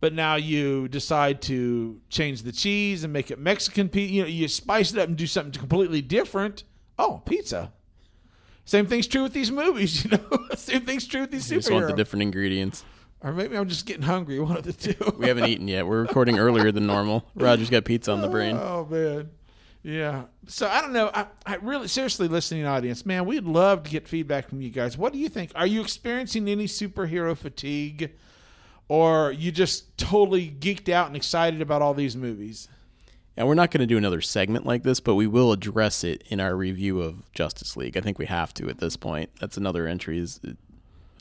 But 0.00 0.12
now 0.12 0.36
you 0.36 0.86
decide 0.88 1.40
to 1.42 2.00
change 2.10 2.42
the 2.42 2.52
cheese 2.52 3.04
and 3.04 3.12
make 3.12 3.30
it 3.30 3.38
Mexican 3.38 3.88
pizza. 3.88 4.12
You 4.12 4.22
know, 4.22 4.28
you 4.28 4.48
spice 4.48 4.92
it 4.92 4.98
up 4.98 5.08
and 5.08 5.16
do 5.16 5.26
something 5.26 5.58
completely 5.58 6.02
different. 6.02 6.64
Oh, 6.98 7.22
pizza. 7.24 7.72
Same 8.64 8.86
thing's 8.86 9.06
true 9.06 9.22
with 9.22 9.32
these 9.32 9.50
movies, 9.50 10.04
you 10.10 10.10
know. 10.12 10.46
Same 10.54 10.82
thing's 10.82 11.06
true 11.06 11.22
with 11.22 11.30
these 11.30 11.50
You 11.50 11.58
just 11.58 11.70
want 11.70 11.86
the 11.86 11.92
different 11.94 12.22
ingredients. 12.22 12.84
Or 13.20 13.32
maybe 13.32 13.56
I'm 13.56 13.68
just 13.68 13.86
getting 13.86 14.02
hungry. 14.02 14.38
One 14.40 14.56
of 14.56 14.64
the 14.64 14.72
two. 14.72 14.94
We 15.18 15.28
haven't 15.28 15.46
eaten 15.46 15.66
yet. 15.68 15.86
We're 15.86 16.02
recording 16.02 16.38
earlier 16.38 16.70
than 16.72 16.86
normal. 16.86 17.26
Roger's 17.34 17.70
got 17.70 17.84
pizza 17.84 18.12
on 18.12 18.20
the 18.20 18.28
brain. 18.28 18.56
Oh 18.56 18.86
man, 18.90 19.30
yeah. 19.82 20.24
So 20.46 20.68
I 20.68 20.80
don't 20.82 20.92
know. 20.92 21.10
I, 21.12 21.26
I 21.46 21.56
really 21.56 21.88
seriously, 21.88 22.28
listening 22.28 22.66
audience, 22.66 23.06
man, 23.06 23.24
we'd 23.24 23.44
love 23.44 23.84
to 23.84 23.90
get 23.90 24.06
feedback 24.06 24.48
from 24.48 24.60
you 24.60 24.70
guys. 24.70 24.98
What 24.98 25.12
do 25.14 25.18
you 25.18 25.30
think? 25.30 25.52
Are 25.54 25.66
you 25.66 25.80
experiencing 25.80 26.48
any 26.48 26.66
superhero 26.66 27.36
fatigue, 27.36 28.12
or 28.88 29.32
you 29.32 29.50
just 29.50 29.96
totally 29.96 30.50
geeked 30.50 30.90
out 30.90 31.06
and 31.06 31.16
excited 31.16 31.62
about 31.62 31.80
all 31.80 31.94
these 31.94 32.16
movies? 32.16 32.68
And 33.36 33.48
we're 33.48 33.54
not 33.54 33.70
going 33.72 33.80
to 33.80 33.86
do 33.86 33.96
another 33.98 34.20
segment 34.20 34.64
like 34.64 34.84
this, 34.84 35.00
but 35.00 35.16
we 35.16 35.26
will 35.26 35.50
address 35.50 36.04
it 36.04 36.22
in 36.28 36.38
our 36.40 36.54
review 36.54 37.00
of 37.00 37.30
Justice 37.32 37.76
League. 37.76 37.96
I 37.96 38.00
think 38.00 38.18
we 38.18 38.26
have 38.26 38.54
to 38.54 38.68
at 38.68 38.78
this 38.78 38.96
point. 38.96 39.30
That's 39.40 39.56
another 39.56 39.86
entry. 39.88 40.18
Is 40.18 40.40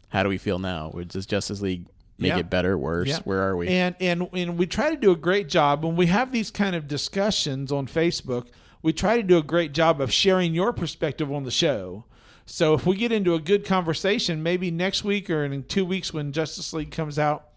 how 0.10 0.22
do 0.24 0.30
we 0.30 0.38
feel 0.38 0.60
now? 0.60 0.92
Does 1.08 1.26
Justice 1.26 1.62
League 1.62 1.88
make 2.20 2.30
Yeah. 2.30 2.38
it 2.40 2.50
better, 2.52 2.78
worse? 2.78 3.08
Yeah. 3.10 3.20
Where 3.24 3.42
are 3.42 3.58
we? 3.58 3.68
And 3.68 3.96
and 4.00 4.30
and 4.34 4.58
we 4.60 4.68
try 4.68 4.92
to 4.92 4.96
do 4.96 5.12
a 5.12 5.16
great 5.16 5.50
job 5.50 5.84
when 5.84 5.96
we 5.96 6.06
have 6.08 6.32
these 6.32 6.52
kind 6.52 6.76
of 6.76 6.88
discussions 6.88 7.72
on 7.72 7.88
Facebook. 7.88 8.48
We 8.84 8.94
try 8.94 9.18
to 9.18 9.24
do 9.24 9.38
a 9.38 9.44
great 9.44 9.74
job 9.74 10.00
of 10.00 10.12
sharing 10.14 10.54
your 10.54 10.72
perspective 10.74 11.32
on 11.32 11.44
the 11.44 11.52
show. 11.52 12.06
So 12.46 12.74
if 12.74 12.86
we 12.86 12.96
get 12.98 13.12
into 13.14 13.34
a 13.34 13.40
good 13.40 13.66
conversation, 13.66 14.44
maybe 14.44 14.70
next 14.70 15.04
week 15.06 15.30
or 15.30 15.46
in 15.46 15.64
two 15.64 15.86
weeks 15.86 16.14
when 16.14 16.34
Justice 16.34 16.74
League 16.74 16.92
comes 16.92 17.18
out, 17.18 17.48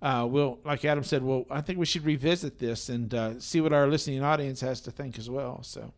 uh, 0.00 0.26
we'll 0.28 0.58
like 0.64 0.84
Adam 0.84 1.04
said, 1.04 1.22
well, 1.22 1.46
I 1.50 1.60
think 1.60 1.78
we 1.78 1.86
should 1.86 2.04
revisit 2.04 2.58
this 2.58 2.88
and 2.88 3.12
uh, 3.12 3.40
see 3.40 3.60
what 3.60 3.72
our 3.72 3.86
listening 3.86 4.22
audience 4.22 4.60
has 4.60 4.80
to 4.82 4.90
think 4.90 5.18
as 5.18 5.28
well. 5.28 5.62
So. 5.62 5.92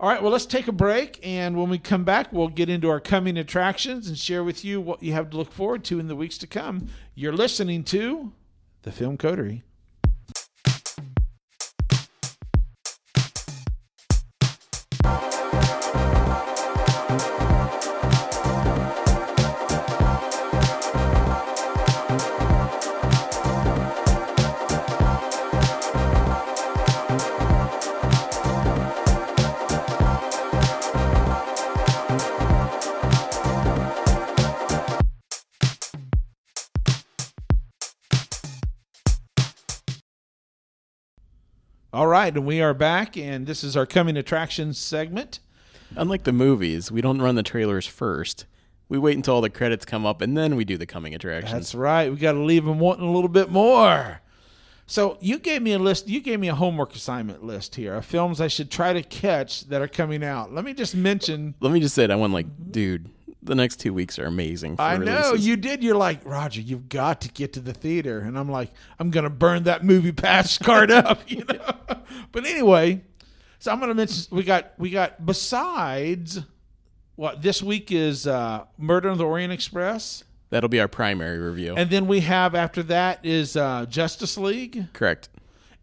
All 0.00 0.08
right, 0.08 0.22
well, 0.22 0.30
let's 0.30 0.46
take 0.46 0.68
a 0.68 0.72
break. 0.72 1.18
And 1.24 1.56
when 1.56 1.68
we 1.68 1.78
come 1.78 2.04
back, 2.04 2.32
we'll 2.32 2.48
get 2.48 2.68
into 2.68 2.88
our 2.88 3.00
coming 3.00 3.36
attractions 3.36 4.06
and 4.06 4.16
share 4.16 4.44
with 4.44 4.64
you 4.64 4.80
what 4.80 5.02
you 5.02 5.12
have 5.12 5.30
to 5.30 5.36
look 5.36 5.50
forward 5.50 5.82
to 5.86 5.98
in 5.98 6.06
the 6.06 6.14
weeks 6.14 6.38
to 6.38 6.46
come. 6.46 6.86
You're 7.16 7.32
listening 7.32 7.82
to 7.84 8.32
The 8.82 8.92
Film 8.92 9.16
Coterie. 9.16 9.64
And 42.38 42.46
we 42.46 42.62
are 42.62 42.72
back, 42.72 43.16
and 43.16 43.48
this 43.48 43.64
is 43.64 43.76
our 43.76 43.84
coming 43.84 44.16
attractions 44.16 44.78
segment. 44.78 45.40
Unlike 45.96 46.22
the 46.22 46.32
movies, 46.32 46.88
we 46.88 47.00
don't 47.00 47.20
run 47.20 47.34
the 47.34 47.42
trailers 47.42 47.84
first. 47.84 48.46
We 48.88 48.96
wait 48.96 49.16
until 49.16 49.34
all 49.34 49.40
the 49.40 49.50
credits 49.50 49.84
come 49.84 50.06
up, 50.06 50.22
and 50.22 50.36
then 50.38 50.54
we 50.54 50.64
do 50.64 50.78
the 50.78 50.86
coming 50.86 51.16
attractions. 51.16 51.52
That's 51.52 51.74
right. 51.74 52.08
We 52.08 52.16
got 52.16 52.32
to 52.32 52.38
leave 52.38 52.64
them 52.64 52.78
wanting 52.78 53.08
a 53.08 53.10
little 53.10 53.28
bit 53.28 53.50
more. 53.50 54.20
So 54.88 55.18
you 55.20 55.38
gave 55.38 55.60
me 55.60 55.74
a 55.74 55.78
list. 55.78 56.08
You 56.08 56.20
gave 56.20 56.40
me 56.40 56.48
a 56.48 56.54
homework 56.54 56.94
assignment 56.94 57.44
list 57.44 57.74
here 57.74 57.94
of 57.94 58.06
films 58.06 58.40
I 58.40 58.48
should 58.48 58.70
try 58.70 58.94
to 58.94 59.02
catch 59.02 59.64
that 59.66 59.82
are 59.82 59.88
coming 59.88 60.24
out. 60.24 60.54
Let 60.54 60.64
me 60.64 60.72
just 60.72 60.94
mention. 60.94 61.54
Let 61.60 61.72
me 61.72 61.80
just 61.80 61.94
say 61.94 62.04
it. 62.04 62.10
I 62.10 62.16
went 62.16 62.32
like, 62.32 62.46
dude, 62.72 63.10
the 63.42 63.54
next 63.54 63.80
two 63.80 63.92
weeks 63.92 64.18
are 64.18 64.24
amazing. 64.24 64.76
For 64.76 64.82
I 64.82 64.96
know 64.96 65.28
releases. 65.32 65.46
you 65.46 65.56
did. 65.56 65.84
You're 65.84 65.94
like 65.94 66.24
Roger. 66.24 66.62
You've 66.62 66.88
got 66.88 67.20
to 67.20 67.28
get 67.28 67.52
to 67.52 67.60
the 67.60 67.74
theater, 67.74 68.20
and 68.20 68.38
I'm 68.38 68.50
like, 68.50 68.72
I'm 68.98 69.10
gonna 69.10 69.28
burn 69.28 69.64
that 69.64 69.84
movie 69.84 70.12
pass 70.12 70.56
card 70.68 70.90
up, 70.90 71.20
you 71.30 71.44
know. 71.44 71.76
but 72.32 72.46
anyway, 72.46 73.02
so 73.58 73.70
I'm 73.70 73.80
gonna 73.80 73.94
mention 73.94 74.24
we 74.34 74.42
got 74.42 74.72
we 74.78 74.88
got 74.88 75.24
besides 75.24 76.40
what 77.16 77.42
this 77.42 77.62
week 77.62 77.92
is 77.92 78.26
uh, 78.26 78.64
Murder 78.78 79.10
on 79.10 79.18
the 79.18 79.26
Orient 79.26 79.52
Express, 79.52 80.24
That'll 80.50 80.68
be 80.68 80.80
our 80.80 80.88
primary 80.88 81.38
review. 81.38 81.74
and 81.76 81.90
then 81.90 82.06
we 82.06 82.20
have 82.20 82.54
after 82.54 82.82
that 82.84 83.24
is 83.24 83.56
uh, 83.56 83.84
Justice 83.86 84.38
League. 84.38 84.86
Correct. 84.94 85.28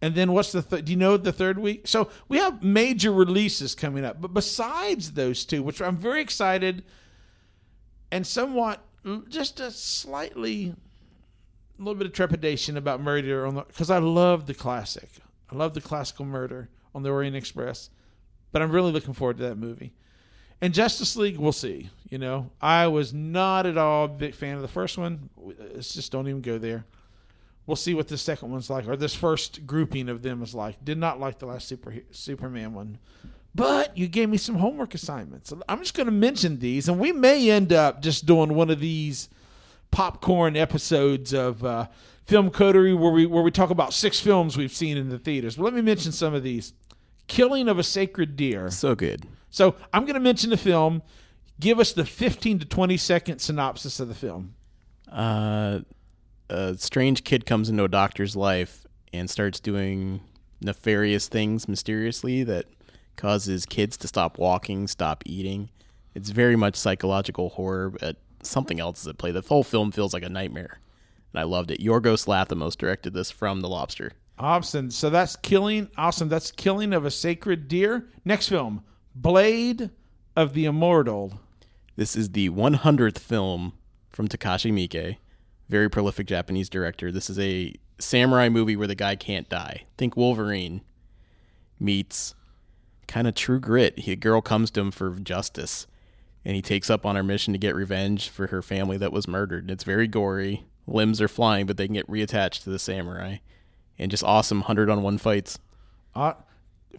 And 0.01 0.13
then 0.15 0.33
what's 0.33 0.51
the 0.51 0.61
th- 0.61 0.85
do 0.85 0.91
you 0.91 0.97
know 0.97 1.17
the 1.17 1.31
third 1.31 1.57
week? 1.59 1.87
So 1.87 2.09
we 2.27 2.37
have 2.37 2.63
major 2.63 3.11
releases 3.11 3.75
coming 3.75 4.03
up, 4.03 4.19
but 4.21 4.33
besides 4.33 5.13
those 5.13 5.45
two, 5.45 5.63
which 5.63 5.81
I'm 5.81 5.97
very 5.97 6.21
excited 6.21 6.83
and 8.11 8.25
somewhat 8.25 8.83
just 9.29 9.59
a 9.59 9.71
slightly 9.71 10.73
a 11.77 11.81
little 11.81 11.95
bit 11.95 12.07
of 12.07 12.13
trepidation 12.13 12.77
about 12.77 13.01
murder 13.01 13.45
on 13.45 13.55
the 13.55 13.61
because 13.63 13.89
I 13.89 13.99
love 13.99 14.47
the 14.47 14.53
classic. 14.53 15.09
I 15.51 15.55
love 15.55 15.73
the 15.73 15.81
classical 15.81 16.25
murder 16.25 16.69
on 16.93 17.03
the 17.03 17.09
Orient 17.11 17.35
Express, 17.35 17.89
but 18.51 18.61
I'm 18.61 18.71
really 18.71 18.91
looking 18.91 19.13
forward 19.13 19.37
to 19.37 19.43
that 19.43 19.57
movie. 19.57 19.93
And 20.61 20.73
Justice 20.73 21.15
League, 21.15 21.37
we'll 21.37 21.51
see. 21.51 21.89
You 22.09 22.17
know, 22.17 22.51
I 22.61 22.87
was 22.87 23.13
not 23.13 23.65
at 23.65 23.77
all 23.77 24.05
a 24.05 24.07
big 24.07 24.35
fan 24.35 24.55
of 24.55 24.61
the 24.61 24.67
first 24.67 24.97
one. 24.97 25.29
Let's 25.37 25.93
just 25.93 26.11
don't 26.11 26.27
even 26.27 26.41
go 26.41 26.57
there. 26.57 26.85
We'll 27.65 27.75
see 27.75 27.95
what 27.95 28.07
the 28.07 28.17
second 28.17 28.51
one's 28.51 28.69
like, 28.69 28.87
or 28.87 28.95
this 28.95 29.15
first 29.15 29.65
grouping 29.65 30.07
of 30.07 30.21
them 30.21 30.43
is 30.43 30.53
like. 30.53 30.83
Did 30.85 30.99
not 30.99 31.19
like 31.19 31.39
the 31.39 31.47
last 31.47 31.67
Super 31.67 31.95
Superman 32.11 32.73
one, 32.73 32.99
but 33.55 33.97
you 33.97 34.07
gave 34.07 34.29
me 34.29 34.37
some 34.37 34.55
homework 34.55 34.93
assignments. 34.93 35.51
I'm 35.67 35.79
just 35.79 35.95
going 35.95 36.05
to 36.05 36.11
mention 36.11 36.59
these, 36.59 36.87
and 36.87 36.99
we 36.99 37.11
may 37.11 37.49
end 37.49 37.73
up 37.73 38.03
just 38.03 38.27
doing 38.27 38.53
one 38.53 38.69
of 38.69 38.79
these 38.79 39.29
popcorn 39.89 40.55
episodes 40.55 41.33
of 41.33 41.65
uh, 41.65 41.87
Film 42.23 42.51
Coterie 42.51 42.93
where 42.93 43.11
we 43.11 43.25
where 43.25 43.43
we 43.43 43.49
talk 43.51 43.71
about 43.71 43.93
six 43.93 44.19
films 44.19 44.57
we've 44.57 44.71
seen 44.71 44.95
in 44.95 45.09
the 45.09 45.17
theaters. 45.17 45.55
But 45.55 45.63
let 45.63 45.73
me 45.73 45.81
mention 45.81 46.11
some 46.11 46.35
of 46.35 46.43
these: 46.43 46.73
Killing 47.25 47.67
of 47.67 47.79
a 47.79 47.83
Sacred 47.83 48.35
Deer. 48.35 48.69
So 48.69 48.93
good. 48.93 49.27
So 49.55 49.75
I'm 49.93 50.03
going 50.03 50.15
to 50.15 50.19
mention 50.19 50.49
the 50.49 50.57
film. 50.57 51.01
Give 51.61 51.79
us 51.79 51.93
the 51.93 52.03
15 52.03 52.59
to 52.59 52.65
20 52.65 52.97
second 52.97 53.39
synopsis 53.39 54.01
of 54.01 54.09
the 54.09 54.13
film. 54.13 54.53
Uh, 55.09 55.79
a 56.49 56.75
strange 56.75 57.23
kid 57.23 57.45
comes 57.45 57.69
into 57.69 57.85
a 57.85 57.87
doctor's 57.87 58.35
life 58.35 58.85
and 59.13 59.29
starts 59.29 59.61
doing 59.61 60.19
nefarious 60.59 61.29
things 61.29 61.69
mysteriously 61.69 62.43
that 62.43 62.65
causes 63.15 63.65
kids 63.65 63.95
to 63.95 64.09
stop 64.09 64.37
walking, 64.37 64.89
stop 64.89 65.23
eating. 65.25 65.69
It's 66.13 66.31
very 66.31 66.57
much 66.57 66.75
psychological 66.75 67.47
horror, 67.47 67.91
but 67.91 68.17
something 68.43 68.81
else 68.81 69.03
is 69.03 69.07
at 69.07 69.17
play. 69.17 69.31
The 69.31 69.39
whole 69.39 69.63
film 69.63 69.93
feels 69.93 70.13
like 70.13 70.23
a 70.23 70.29
nightmare, 70.29 70.81
and 71.31 71.39
I 71.39 71.43
loved 71.43 71.71
it. 71.71 71.79
Yorgos 71.79 72.27
Lanthimos 72.27 72.75
directed 72.75 73.13
this 73.13 73.31
from 73.31 73.61
The 73.61 73.69
Lobster. 73.69 74.11
Awesome. 74.37 74.91
So 74.91 75.09
that's 75.09 75.37
killing. 75.37 75.89
Awesome. 75.97 76.27
That's 76.27 76.51
killing 76.51 76.91
of 76.91 77.05
a 77.05 77.11
sacred 77.11 77.69
deer. 77.69 78.09
Next 78.25 78.49
film, 78.49 78.83
Blade 79.15 79.91
of 80.35 80.53
the 80.53 80.65
Immortal. 80.65 81.39
This 81.95 82.17
is 82.17 82.31
the 82.31 82.49
100th 82.49 83.17
film 83.17 83.71
from 84.09 84.27
Takashi 84.27 84.73
Miike, 84.73 85.15
very 85.69 85.89
prolific 85.89 86.27
Japanese 86.27 86.69
director. 86.69 87.13
This 87.13 87.29
is 87.29 87.39
a 87.39 87.73
samurai 87.97 88.49
movie 88.49 88.75
where 88.75 88.89
the 88.89 88.93
guy 88.93 89.15
can't 89.15 89.47
die. 89.47 89.85
Think 89.97 90.17
Wolverine 90.17 90.81
meets 91.79 92.35
kind 93.07 93.25
of 93.25 93.35
true 93.35 93.59
grit. 93.59 93.99
He, 93.99 94.11
a 94.11 94.17
girl 94.17 94.41
comes 94.41 94.69
to 94.71 94.81
him 94.81 94.91
for 94.91 95.11
justice, 95.11 95.87
and 96.43 96.57
he 96.57 96.61
takes 96.61 96.89
up 96.89 97.05
on 97.05 97.15
her 97.15 97.23
mission 97.23 97.53
to 97.53 97.57
get 97.57 97.73
revenge 97.73 98.27
for 98.27 98.47
her 98.47 98.61
family 98.61 98.97
that 98.97 99.13
was 99.13 99.29
murdered. 99.29 99.63
And 99.63 99.71
It's 99.71 99.85
very 99.85 100.07
gory. 100.07 100.65
Limbs 100.87 101.21
are 101.21 101.29
flying, 101.29 101.65
but 101.65 101.77
they 101.77 101.87
can 101.87 101.93
get 101.93 102.09
reattached 102.09 102.63
to 102.63 102.69
the 102.69 102.79
samurai. 102.79 103.37
And 103.97 104.11
just 104.11 104.25
awesome 104.25 104.59
100 104.59 104.89
on 104.89 105.01
1 105.03 105.17
fights. 105.19 105.57
Uh, 106.13 106.33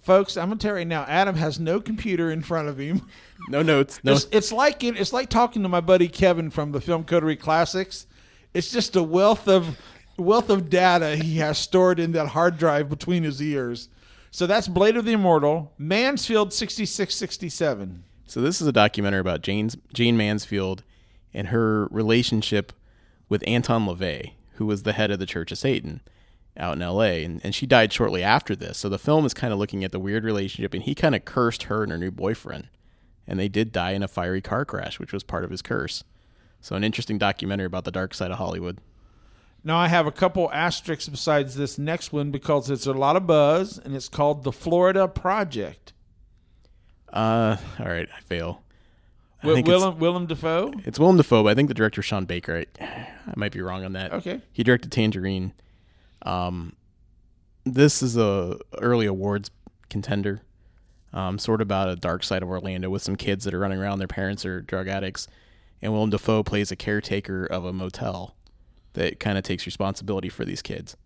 folks, 0.02 0.36
I'm 0.36 0.48
gonna 0.48 0.58
tell 0.58 0.72
you 0.72 0.76
right 0.78 0.86
now. 0.86 1.04
Adam 1.04 1.36
has 1.36 1.58
no 1.58 1.80
computer 1.80 2.30
in 2.30 2.42
front 2.42 2.68
of 2.68 2.78
him. 2.78 3.08
No 3.48 3.62
notes. 3.62 4.00
No. 4.02 4.12
It's, 4.12 4.26
it's 4.32 4.50
like 4.50 4.82
it, 4.82 4.98
it's 4.98 5.12
like 5.12 5.28
talking 5.28 5.62
to 5.62 5.68
my 5.68 5.80
buddy 5.80 6.08
Kevin 6.08 6.50
from 6.50 6.72
the 6.72 6.80
Film 6.80 7.04
Coterie 7.04 7.36
Classics. 7.36 8.06
It's 8.54 8.70
just 8.70 8.96
a 8.96 9.02
wealth 9.02 9.46
of 9.46 9.78
wealth 10.16 10.50
of 10.50 10.70
data 10.70 11.16
he 11.16 11.36
has 11.36 11.58
stored 11.58 12.00
in 12.00 12.12
that 12.12 12.28
hard 12.28 12.58
drive 12.58 12.88
between 12.88 13.22
his 13.22 13.40
ears. 13.42 13.88
So 14.30 14.46
that's 14.46 14.68
Blade 14.68 14.96
of 14.96 15.04
the 15.04 15.12
Immortal, 15.12 15.72
Mansfield 15.78 16.52
6667. 16.52 18.04
So 18.26 18.40
this 18.40 18.60
is 18.60 18.66
a 18.66 18.72
documentary 18.72 19.20
about 19.20 19.42
Jayne's 19.42 19.76
Jayne 19.92 20.16
Mansfield 20.16 20.82
and 21.32 21.48
her 21.48 21.86
relationship 21.86 22.72
with 23.28 23.44
Anton 23.46 23.86
LaVey, 23.86 24.32
who 24.54 24.66
was 24.66 24.82
the 24.82 24.94
head 24.94 25.10
of 25.10 25.18
the 25.18 25.26
Church 25.26 25.52
of 25.52 25.58
Satan 25.58 26.00
out 26.58 26.76
in 26.76 26.82
L.A. 26.82 27.24
And, 27.24 27.40
and 27.44 27.54
she 27.54 27.66
died 27.66 27.92
shortly 27.92 28.22
after 28.22 28.54
this. 28.56 28.78
So 28.78 28.88
the 28.88 28.98
film 28.98 29.24
is 29.26 29.34
kind 29.34 29.52
of 29.52 29.58
looking 29.58 29.84
at 29.84 29.92
the 29.92 29.98
weird 30.00 30.24
relationship, 30.24 30.74
and 30.74 30.82
he 30.82 30.94
kind 30.94 31.14
of 31.14 31.24
cursed 31.24 31.64
her 31.64 31.82
and 31.82 31.92
her 31.92 31.98
new 31.98 32.10
boyfriend, 32.10 32.68
and 33.26 33.38
they 33.38 33.48
did 33.48 33.72
die 33.72 33.92
in 33.92 34.02
a 34.02 34.08
fiery 34.08 34.40
car 34.40 34.64
crash, 34.64 34.98
which 34.98 35.12
was 35.12 35.22
part 35.22 35.44
of 35.44 35.50
his 35.50 35.62
curse. 35.62 36.04
So 36.60 36.74
an 36.76 36.84
interesting 36.84 37.18
documentary 37.18 37.66
about 37.66 37.84
the 37.84 37.90
dark 37.92 38.14
side 38.14 38.30
of 38.30 38.38
Hollywood. 38.38 38.78
Now 39.62 39.76
I 39.78 39.88
have 39.88 40.06
a 40.06 40.12
couple 40.12 40.50
asterisks 40.52 41.08
besides 41.08 41.56
this 41.56 41.76
next 41.78 42.12
one 42.12 42.30
because 42.30 42.70
it's 42.70 42.86
a 42.86 42.92
lot 42.92 43.16
of 43.16 43.26
buzz, 43.26 43.78
and 43.78 43.94
it's 43.96 44.08
called 44.08 44.42
the 44.44 44.52
Florida 44.52 45.08
Project. 45.08 45.92
Uh, 47.12 47.56
all 47.78 47.86
right, 47.86 48.08
I 48.16 48.20
fail. 48.20 48.62
I 49.42 49.46
Wi- 49.46 49.56
think 49.56 49.68
it's- 49.68 49.80
Willem 49.80 49.98
Willem 49.98 50.26
Dafoe. 50.26 50.72
It's 50.84 50.98
Willem 50.98 51.16
Dafoe, 51.16 51.42
but 51.44 51.50
I 51.50 51.54
think 51.54 51.68
the 51.68 51.74
director 51.74 52.02
Sean 52.02 52.24
Baker. 52.24 52.64
I, 52.80 52.84
I 53.26 53.32
might 53.36 53.52
be 53.52 53.60
wrong 53.60 53.84
on 53.84 53.92
that. 53.92 54.12
Okay. 54.12 54.40
He 54.52 54.62
directed 54.62 54.90
Tangerine. 54.92 55.52
Um, 56.26 56.74
this 57.64 58.02
is 58.02 58.16
a 58.16 58.58
early 58.78 59.06
awards 59.06 59.50
contender. 59.88 60.42
Um, 61.12 61.38
sort 61.38 61.62
of 61.62 61.66
about 61.66 61.88
a 61.88 61.96
dark 61.96 62.24
side 62.24 62.42
of 62.42 62.50
Orlando 62.50 62.90
with 62.90 63.00
some 63.00 63.16
kids 63.16 63.44
that 63.44 63.54
are 63.54 63.58
running 63.58 63.78
around. 63.78 64.00
Their 64.00 64.08
parents 64.08 64.44
are 64.44 64.60
drug 64.60 64.86
addicts, 64.86 65.28
and 65.80 65.92
Willem 65.92 66.10
Dafoe 66.10 66.42
plays 66.42 66.70
a 66.70 66.76
caretaker 66.76 67.46
of 67.46 67.64
a 67.64 67.72
motel 67.72 68.36
that 68.92 69.18
kind 69.18 69.38
of 69.38 69.44
takes 69.44 69.64
responsibility 69.64 70.28
for 70.28 70.44
these 70.44 70.60
kids. 70.60 70.96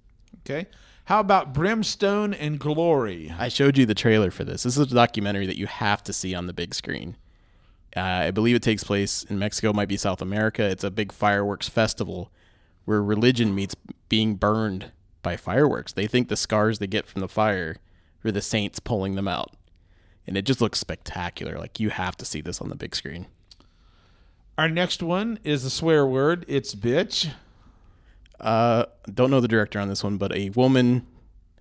Okay. 0.40 0.66
How 1.04 1.20
about 1.20 1.52
Brimstone 1.52 2.34
and 2.34 2.58
Glory? 2.58 3.32
I 3.38 3.48
showed 3.48 3.76
you 3.76 3.86
the 3.86 3.94
trailer 3.94 4.30
for 4.30 4.44
this. 4.44 4.62
This 4.62 4.76
is 4.76 4.90
a 4.90 4.94
documentary 4.94 5.46
that 5.46 5.58
you 5.58 5.66
have 5.66 6.02
to 6.04 6.12
see 6.12 6.34
on 6.34 6.46
the 6.46 6.52
big 6.52 6.74
screen. 6.74 7.16
Uh, 7.96 8.00
I 8.00 8.30
believe 8.30 8.56
it 8.56 8.62
takes 8.62 8.84
place 8.84 9.24
in 9.24 9.38
Mexico, 9.38 9.72
might 9.72 9.88
be 9.88 9.96
South 9.96 10.22
America. 10.22 10.62
It's 10.62 10.84
a 10.84 10.90
big 10.90 11.12
fireworks 11.12 11.68
festival 11.68 12.30
where 12.84 13.02
religion 13.02 13.54
meets 13.54 13.74
being 14.08 14.36
burned 14.36 14.92
by 15.22 15.36
fireworks. 15.36 15.92
They 15.92 16.06
think 16.06 16.28
the 16.28 16.36
scars 16.36 16.78
they 16.78 16.86
get 16.86 17.06
from 17.06 17.20
the 17.20 17.28
fire 17.28 17.76
are 18.24 18.32
the 18.32 18.40
saints 18.42 18.80
pulling 18.80 19.14
them 19.14 19.28
out. 19.28 19.52
And 20.26 20.36
it 20.36 20.42
just 20.42 20.60
looks 20.60 20.78
spectacular. 20.78 21.58
Like 21.58 21.80
you 21.80 21.90
have 21.90 22.16
to 22.18 22.24
see 22.24 22.40
this 22.40 22.60
on 22.60 22.68
the 22.68 22.74
big 22.74 22.94
screen. 22.94 23.26
Our 24.58 24.68
next 24.68 25.02
one 25.02 25.38
is 25.42 25.64
a 25.64 25.70
swear 25.70 26.06
word. 26.06 26.44
It's 26.46 26.74
bitch. 26.74 27.30
Uh, 28.38 28.86
don't 29.12 29.30
know 29.30 29.40
the 29.40 29.48
director 29.48 29.78
on 29.78 29.88
this 29.88 30.04
one, 30.04 30.16
but 30.16 30.32
a 30.34 30.50
woman, 30.50 31.06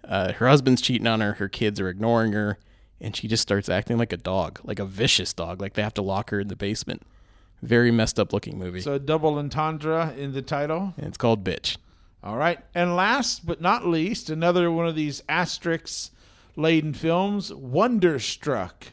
uh, 0.03 0.33
her 0.33 0.47
husband's 0.47 0.81
cheating 0.81 1.07
on 1.07 1.21
her, 1.21 1.33
her 1.33 1.49
kids 1.49 1.79
are 1.79 1.89
ignoring 1.89 2.33
her, 2.33 2.57
and 3.01 3.15
she 3.15 3.27
just 3.27 3.41
starts 3.41 3.69
acting 3.69 3.97
like 3.97 4.13
a 4.13 4.17
dog, 4.17 4.59
like 4.63 4.79
a 4.79 4.85
vicious 4.85 5.33
dog. 5.33 5.61
Like 5.61 5.73
they 5.73 5.81
have 5.81 5.93
to 5.95 6.01
lock 6.01 6.29
her 6.29 6.39
in 6.39 6.47
the 6.47 6.55
basement. 6.55 7.03
Very 7.61 7.91
messed 7.91 8.19
up 8.19 8.31
looking 8.31 8.57
movie. 8.57 8.81
So 8.81 8.97
double 8.97 9.37
entendre 9.37 10.13
in 10.17 10.33
the 10.33 10.41
title. 10.41 10.93
and 10.97 11.07
it's 11.07 11.17
called 11.17 11.43
Bitch. 11.43 11.77
All 12.23 12.37
right. 12.37 12.59
And 12.75 12.95
last 12.95 13.45
but 13.45 13.61
not 13.61 13.87
least, 13.87 14.29
another 14.29 14.71
one 14.71 14.87
of 14.87 14.95
these 14.95 15.23
asterisks 15.29 16.11
laden 16.55 16.93
films, 16.93 17.53
Wonderstruck. 17.53 18.87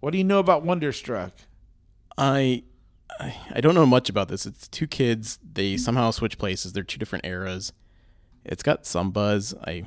What 0.00 0.12
do 0.12 0.18
you 0.18 0.24
know 0.24 0.38
about 0.38 0.64
Wonderstruck? 0.64 1.32
I, 2.16 2.62
I 3.18 3.36
I 3.54 3.60
don't 3.60 3.74
know 3.74 3.86
much 3.86 4.08
about 4.08 4.28
this. 4.28 4.46
It's 4.46 4.68
two 4.68 4.86
kids. 4.86 5.38
They 5.52 5.76
somehow 5.76 6.10
switch 6.12 6.38
places. 6.38 6.72
They're 6.72 6.84
two 6.84 6.98
different 6.98 7.26
eras. 7.26 7.72
It's 8.44 8.62
got 8.62 8.86
some 8.86 9.10
buzz. 9.10 9.54
I 9.66 9.86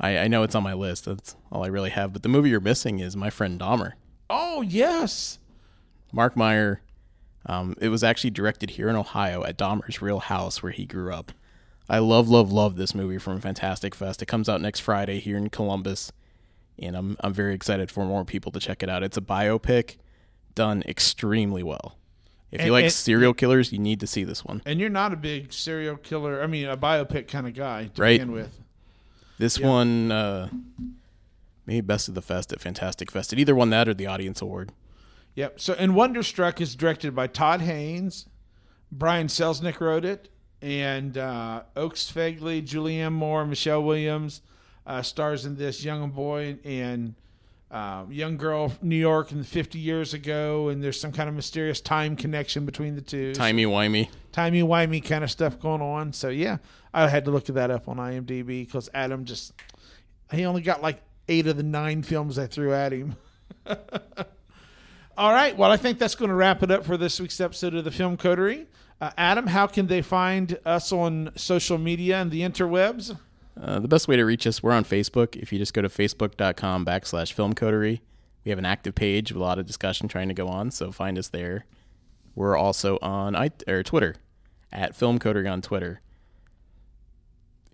I, 0.00 0.18
I 0.18 0.28
know 0.28 0.42
it's 0.42 0.54
on 0.54 0.62
my 0.62 0.72
list. 0.72 1.04
That's 1.04 1.36
all 1.52 1.62
I 1.62 1.68
really 1.68 1.90
have. 1.90 2.12
But 2.12 2.22
the 2.22 2.28
movie 2.28 2.48
you're 2.50 2.60
missing 2.60 3.00
is 3.00 3.16
My 3.16 3.28
Friend 3.28 3.60
Dahmer. 3.60 3.92
Oh, 4.30 4.62
yes. 4.62 5.38
Marc 6.12 6.36
Meyer. 6.36 6.80
Um, 7.46 7.74
it 7.80 7.88
was 7.88 8.04
actually 8.04 8.30
directed 8.30 8.70
here 8.70 8.88
in 8.88 8.96
Ohio 8.96 9.44
at 9.44 9.56
Dahmer's 9.56 10.02
real 10.02 10.18
house 10.20 10.62
where 10.62 10.72
he 10.72 10.84
grew 10.84 11.12
up. 11.12 11.32
I 11.88 11.98
love, 11.98 12.28
love, 12.28 12.52
love 12.52 12.76
this 12.76 12.94
movie 12.94 13.18
from 13.18 13.40
Fantastic 13.40 13.94
Fest. 13.94 14.22
It 14.22 14.26
comes 14.26 14.48
out 14.48 14.60
next 14.60 14.80
Friday 14.80 15.18
here 15.20 15.36
in 15.36 15.48
Columbus, 15.50 16.12
and 16.78 16.94
I'm 16.96 17.16
I'm 17.20 17.32
very 17.32 17.54
excited 17.54 17.90
for 17.90 18.04
more 18.04 18.24
people 18.24 18.52
to 18.52 18.60
check 18.60 18.82
it 18.82 18.88
out. 18.88 19.02
It's 19.02 19.16
a 19.16 19.20
biopic 19.22 19.96
done 20.54 20.82
extremely 20.86 21.62
well. 21.62 21.96
If 22.52 22.64
you 22.64 22.72
like 22.72 22.84
and- 22.84 22.92
serial 22.92 23.32
killers, 23.34 23.72
you 23.72 23.78
need 23.78 24.00
to 24.00 24.06
see 24.06 24.24
this 24.24 24.44
one. 24.44 24.60
And 24.66 24.78
you're 24.80 24.90
not 24.90 25.12
a 25.12 25.16
big 25.16 25.52
serial 25.52 25.96
killer, 25.96 26.42
I 26.42 26.46
mean, 26.46 26.66
a 26.66 26.76
biopic 26.76 27.26
kind 27.28 27.46
of 27.46 27.54
guy 27.54 27.86
to 27.94 28.02
Right. 28.02 28.20
begin 28.20 28.32
with. 28.32 28.58
This 29.38 29.58
one, 29.58 30.10
uh, 30.12 30.48
maybe 31.64 31.80
best 31.80 32.08
of 32.08 32.14
the 32.14 32.22
fest 32.22 32.52
at 32.52 32.60
Fantastic 32.60 33.10
Fest. 33.10 33.32
It 33.32 33.38
either 33.38 33.54
won 33.54 33.70
that 33.70 33.88
or 33.88 33.94
the 33.94 34.06
Audience 34.06 34.42
Award. 34.42 34.72
Yep. 35.34 35.60
So, 35.60 35.74
and 35.74 35.94
Wonderstruck 35.94 36.60
is 36.60 36.74
directed 36.74 37.14
by 37.14 37.26
Todd 37.26 37.60
Haynes. 37.60 38.26
Brian 38.92 39.28
Selznick 39.28 39.80
wrote 39.80 40.04
it, 40.04 40.28
and 40.60 41.16
uh, 41.16 41.62
Oaks 41.76 42.10
Fegley, 42.10 42.62
Julianne 42.62 43.12
Moore, 43.12 43.46
Michelle 43.46 43.82
Williams 43.82 44.42
uh, 44.86 45.02
stars 45.02 45.46
in 45.46 45.56
this 45.56 45.84
young 45.84 46.10
boy 46.10 46.58
and 46.64 47.14
uh, 47.70 48.04
young 48.10 48.36
girl, 48.36 48.72
New 48.82 48.96
York, 48.96 49.30
and 49.30 49.46
50 49.46 49.78
years 49.78 50.12
ago, 50.12 50.68
and 50.68 50.82
there's 50.82 51.00
some 51.00 51.12
kind 51.12 51.28
of 51.28 51.34
mysterious 51.36 51.80
time 51.80 52.16
connection 52.16 52.66
between 52.66 52.96
the 52.96 53.00
two. 53.00 53.32
Timey 53.32 53.64
wimey. 53.64 54.08
timey 54.32 54.62
wimey 54.62 55.04
kind 55.04 55.22
of 55.22 55.30
stuff 55.30 55.60
going 55.60 55.80
on. 55.80 56.12
So 56.12 56.28
yeah, 56.28 56.58
I 56.92 57.08
had 57.08 57.24
to 57.26 57.30
look 57.30 57.44
that 57.44 57.70
up 57.70 57.88
on 57.88 57.98
IMDb 57.98 58.66
because 58.66 58.88
Adam 58.92 59.24
just 59.24 59.52
he 60.32 60.44
only 60.44 60.62
got 60.62 60.82
like 60.82 61.00
eight 61.28 61.46
of 61.46 61.56
the 61.56 61.62
nine 61.62 62.02
films 62.02 62.38
I 62.38 62.46
threw 62.46 62.74
at 62.74 62.92
him. 62.92 63.16
All 65.20 65.34
right, 65.34 65.54
well 65.54 65.70
I 65.70 65.76
think 65.76 65.98
that's 65.98 66.14
going 66.14 66.30
to 66.30 66.34
wrap 66.34 66.62
it 66.62 66.70
up 66.70 66.82
for 66.86 66.96
this 66.96 67.20
week's 67.20 67.42
episode 67.42 67.74
of 67.74 67.84
the 67.84 67.90
Film 67.90 68.16
Coterie. 68.16 68.66
Uh, 69.02 69.10
Adam, 69.18 69.48
how 69.48 69.66
can 69.66 69.86
they 69.86 70.00
find 70.00 70.58
us 70.64 70.92
on 70.92 71.30
social 71.36 71.76
media 71.76 72.16
and 72.22 72.30
the 72.30 72.40
interwebs? 72.40 73.14
Uh, 73.60 73.80
the 73.80 73.86
best 73.86 74.08
way 74.08 74.16
to 74.16 74.24
reach 74.24 74.46
us, 74.46 74.62
we're 74.62 74.72
on 74.72 74.82
Facebook. 74.82 75.36
If 75.36 75.52
you 75.52 75.58
just 75.58 75.74
go 75.74 75.82
to 75.82 75.90
facebook.com 75.90 76.86
backslash 76.86 77.34
film 77.34 77.52
coterie, 77.52 78.00
we 78.46 78.48
have 78.48 78.58
an 78.58 78.64
active 78.64 78.94
page 78.94 79.30
with 79.30 79.42
a 79.42 79.44
lot 79.44 79.58
of 79.58 79.66
discussion 79.66 80.08
trying 80.08 80.28
to 80.28 80.34
go 80.34 80.48
on, 80.48 80.70
so 80.70 80.90
find 80.90 81.18
us 81.18 81.28
there. 81.28 81.66
We're 82.34 82.56
also 82.56 82.98
on 83.02 83.36
I- 83.36 83.50
or 83.68 83.82
Twitter 83.82 84.14
at 84.72 84.96
film 84.96 85.18
coterie 85.18 85.48
on 85.48 85.60
Twitter. 85.60 86.00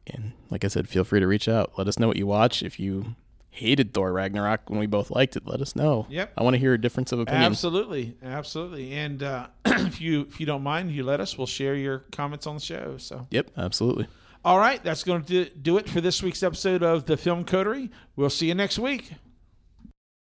And 0.09 0.33
like 0.51 0.65
I 0.65 0.69
said, 0.69 0.89
feel 0.89 1.05
free 1.05 1.21
to 1.21 1.29
reach 1.29 1.47
out. 1.47 1.75
Let 1.79 1.87
us 1.87 1.97
know 1.97 2.09
what 2.09 2.17
you 2.17 2.27
watch. 2.27 2.65
If 2.65 2.81
you 2.81 3.15
hated 3.57 3.95
Thor 3.95 4.13
Ragnarok 4.13 4.69
when 4.69 4.79
we 4.79 4.87
both 4.87 5.11
liked 5.11 5.37
it, 5.37 5.47
let 5.47 5.61
us 5.61 5.75
know. 5.75 6.07
Yep. 6.11 6.33
I 6.37 6.43
want 6.43 6.55
to 6.55 6.59
hear 6.59 6.75
a 6.75 6.81
difference 6.81 7.13
of 7.13 7.21
opinion. 7.21 7.45
Absolutely, 7.45 8.17
absolutely. 8.23 8.93
And 8.93 9.23
uh, 9.23 9.47
if 9.65 10.01
you 10.01 10.23
if 10.23 10.39
you 10.39 10.47
don't 10.47 10.63
mind, 10.63 10.93
you 10.93 11.03
let 11.03 11.21
us. 11.21 11.37
We'll 11.37 11.47
share 11.47 11.75
your 11.75 12.01
comments 12.13 12.47
on 12.47 12.57
the 12.57 12.61
show. 12.61 12.97
So. 12.99 13.27
Yep, 13.31 13.51
absolutely. 13.57 14.07
All 14.45 14.59
right, 14.59 14.83
that's 14.85 15.03
going 15.03 15.25
to 15.25 15.47
do 15.47 15.77
it 15.77 15.89
for 15.89 16.01
this 16.01 16.23
week's 16.23 16.45
episode 16.45 16.83
of 16.83 17.07
the 17.07 17.17
Film 17.17 17.45
Coterie. 17.45 17.91
We'll 18.15 18.31
see 18.31 18.47
you 18.47 18.55
next 18.55 18.79
week. 18.79 19.11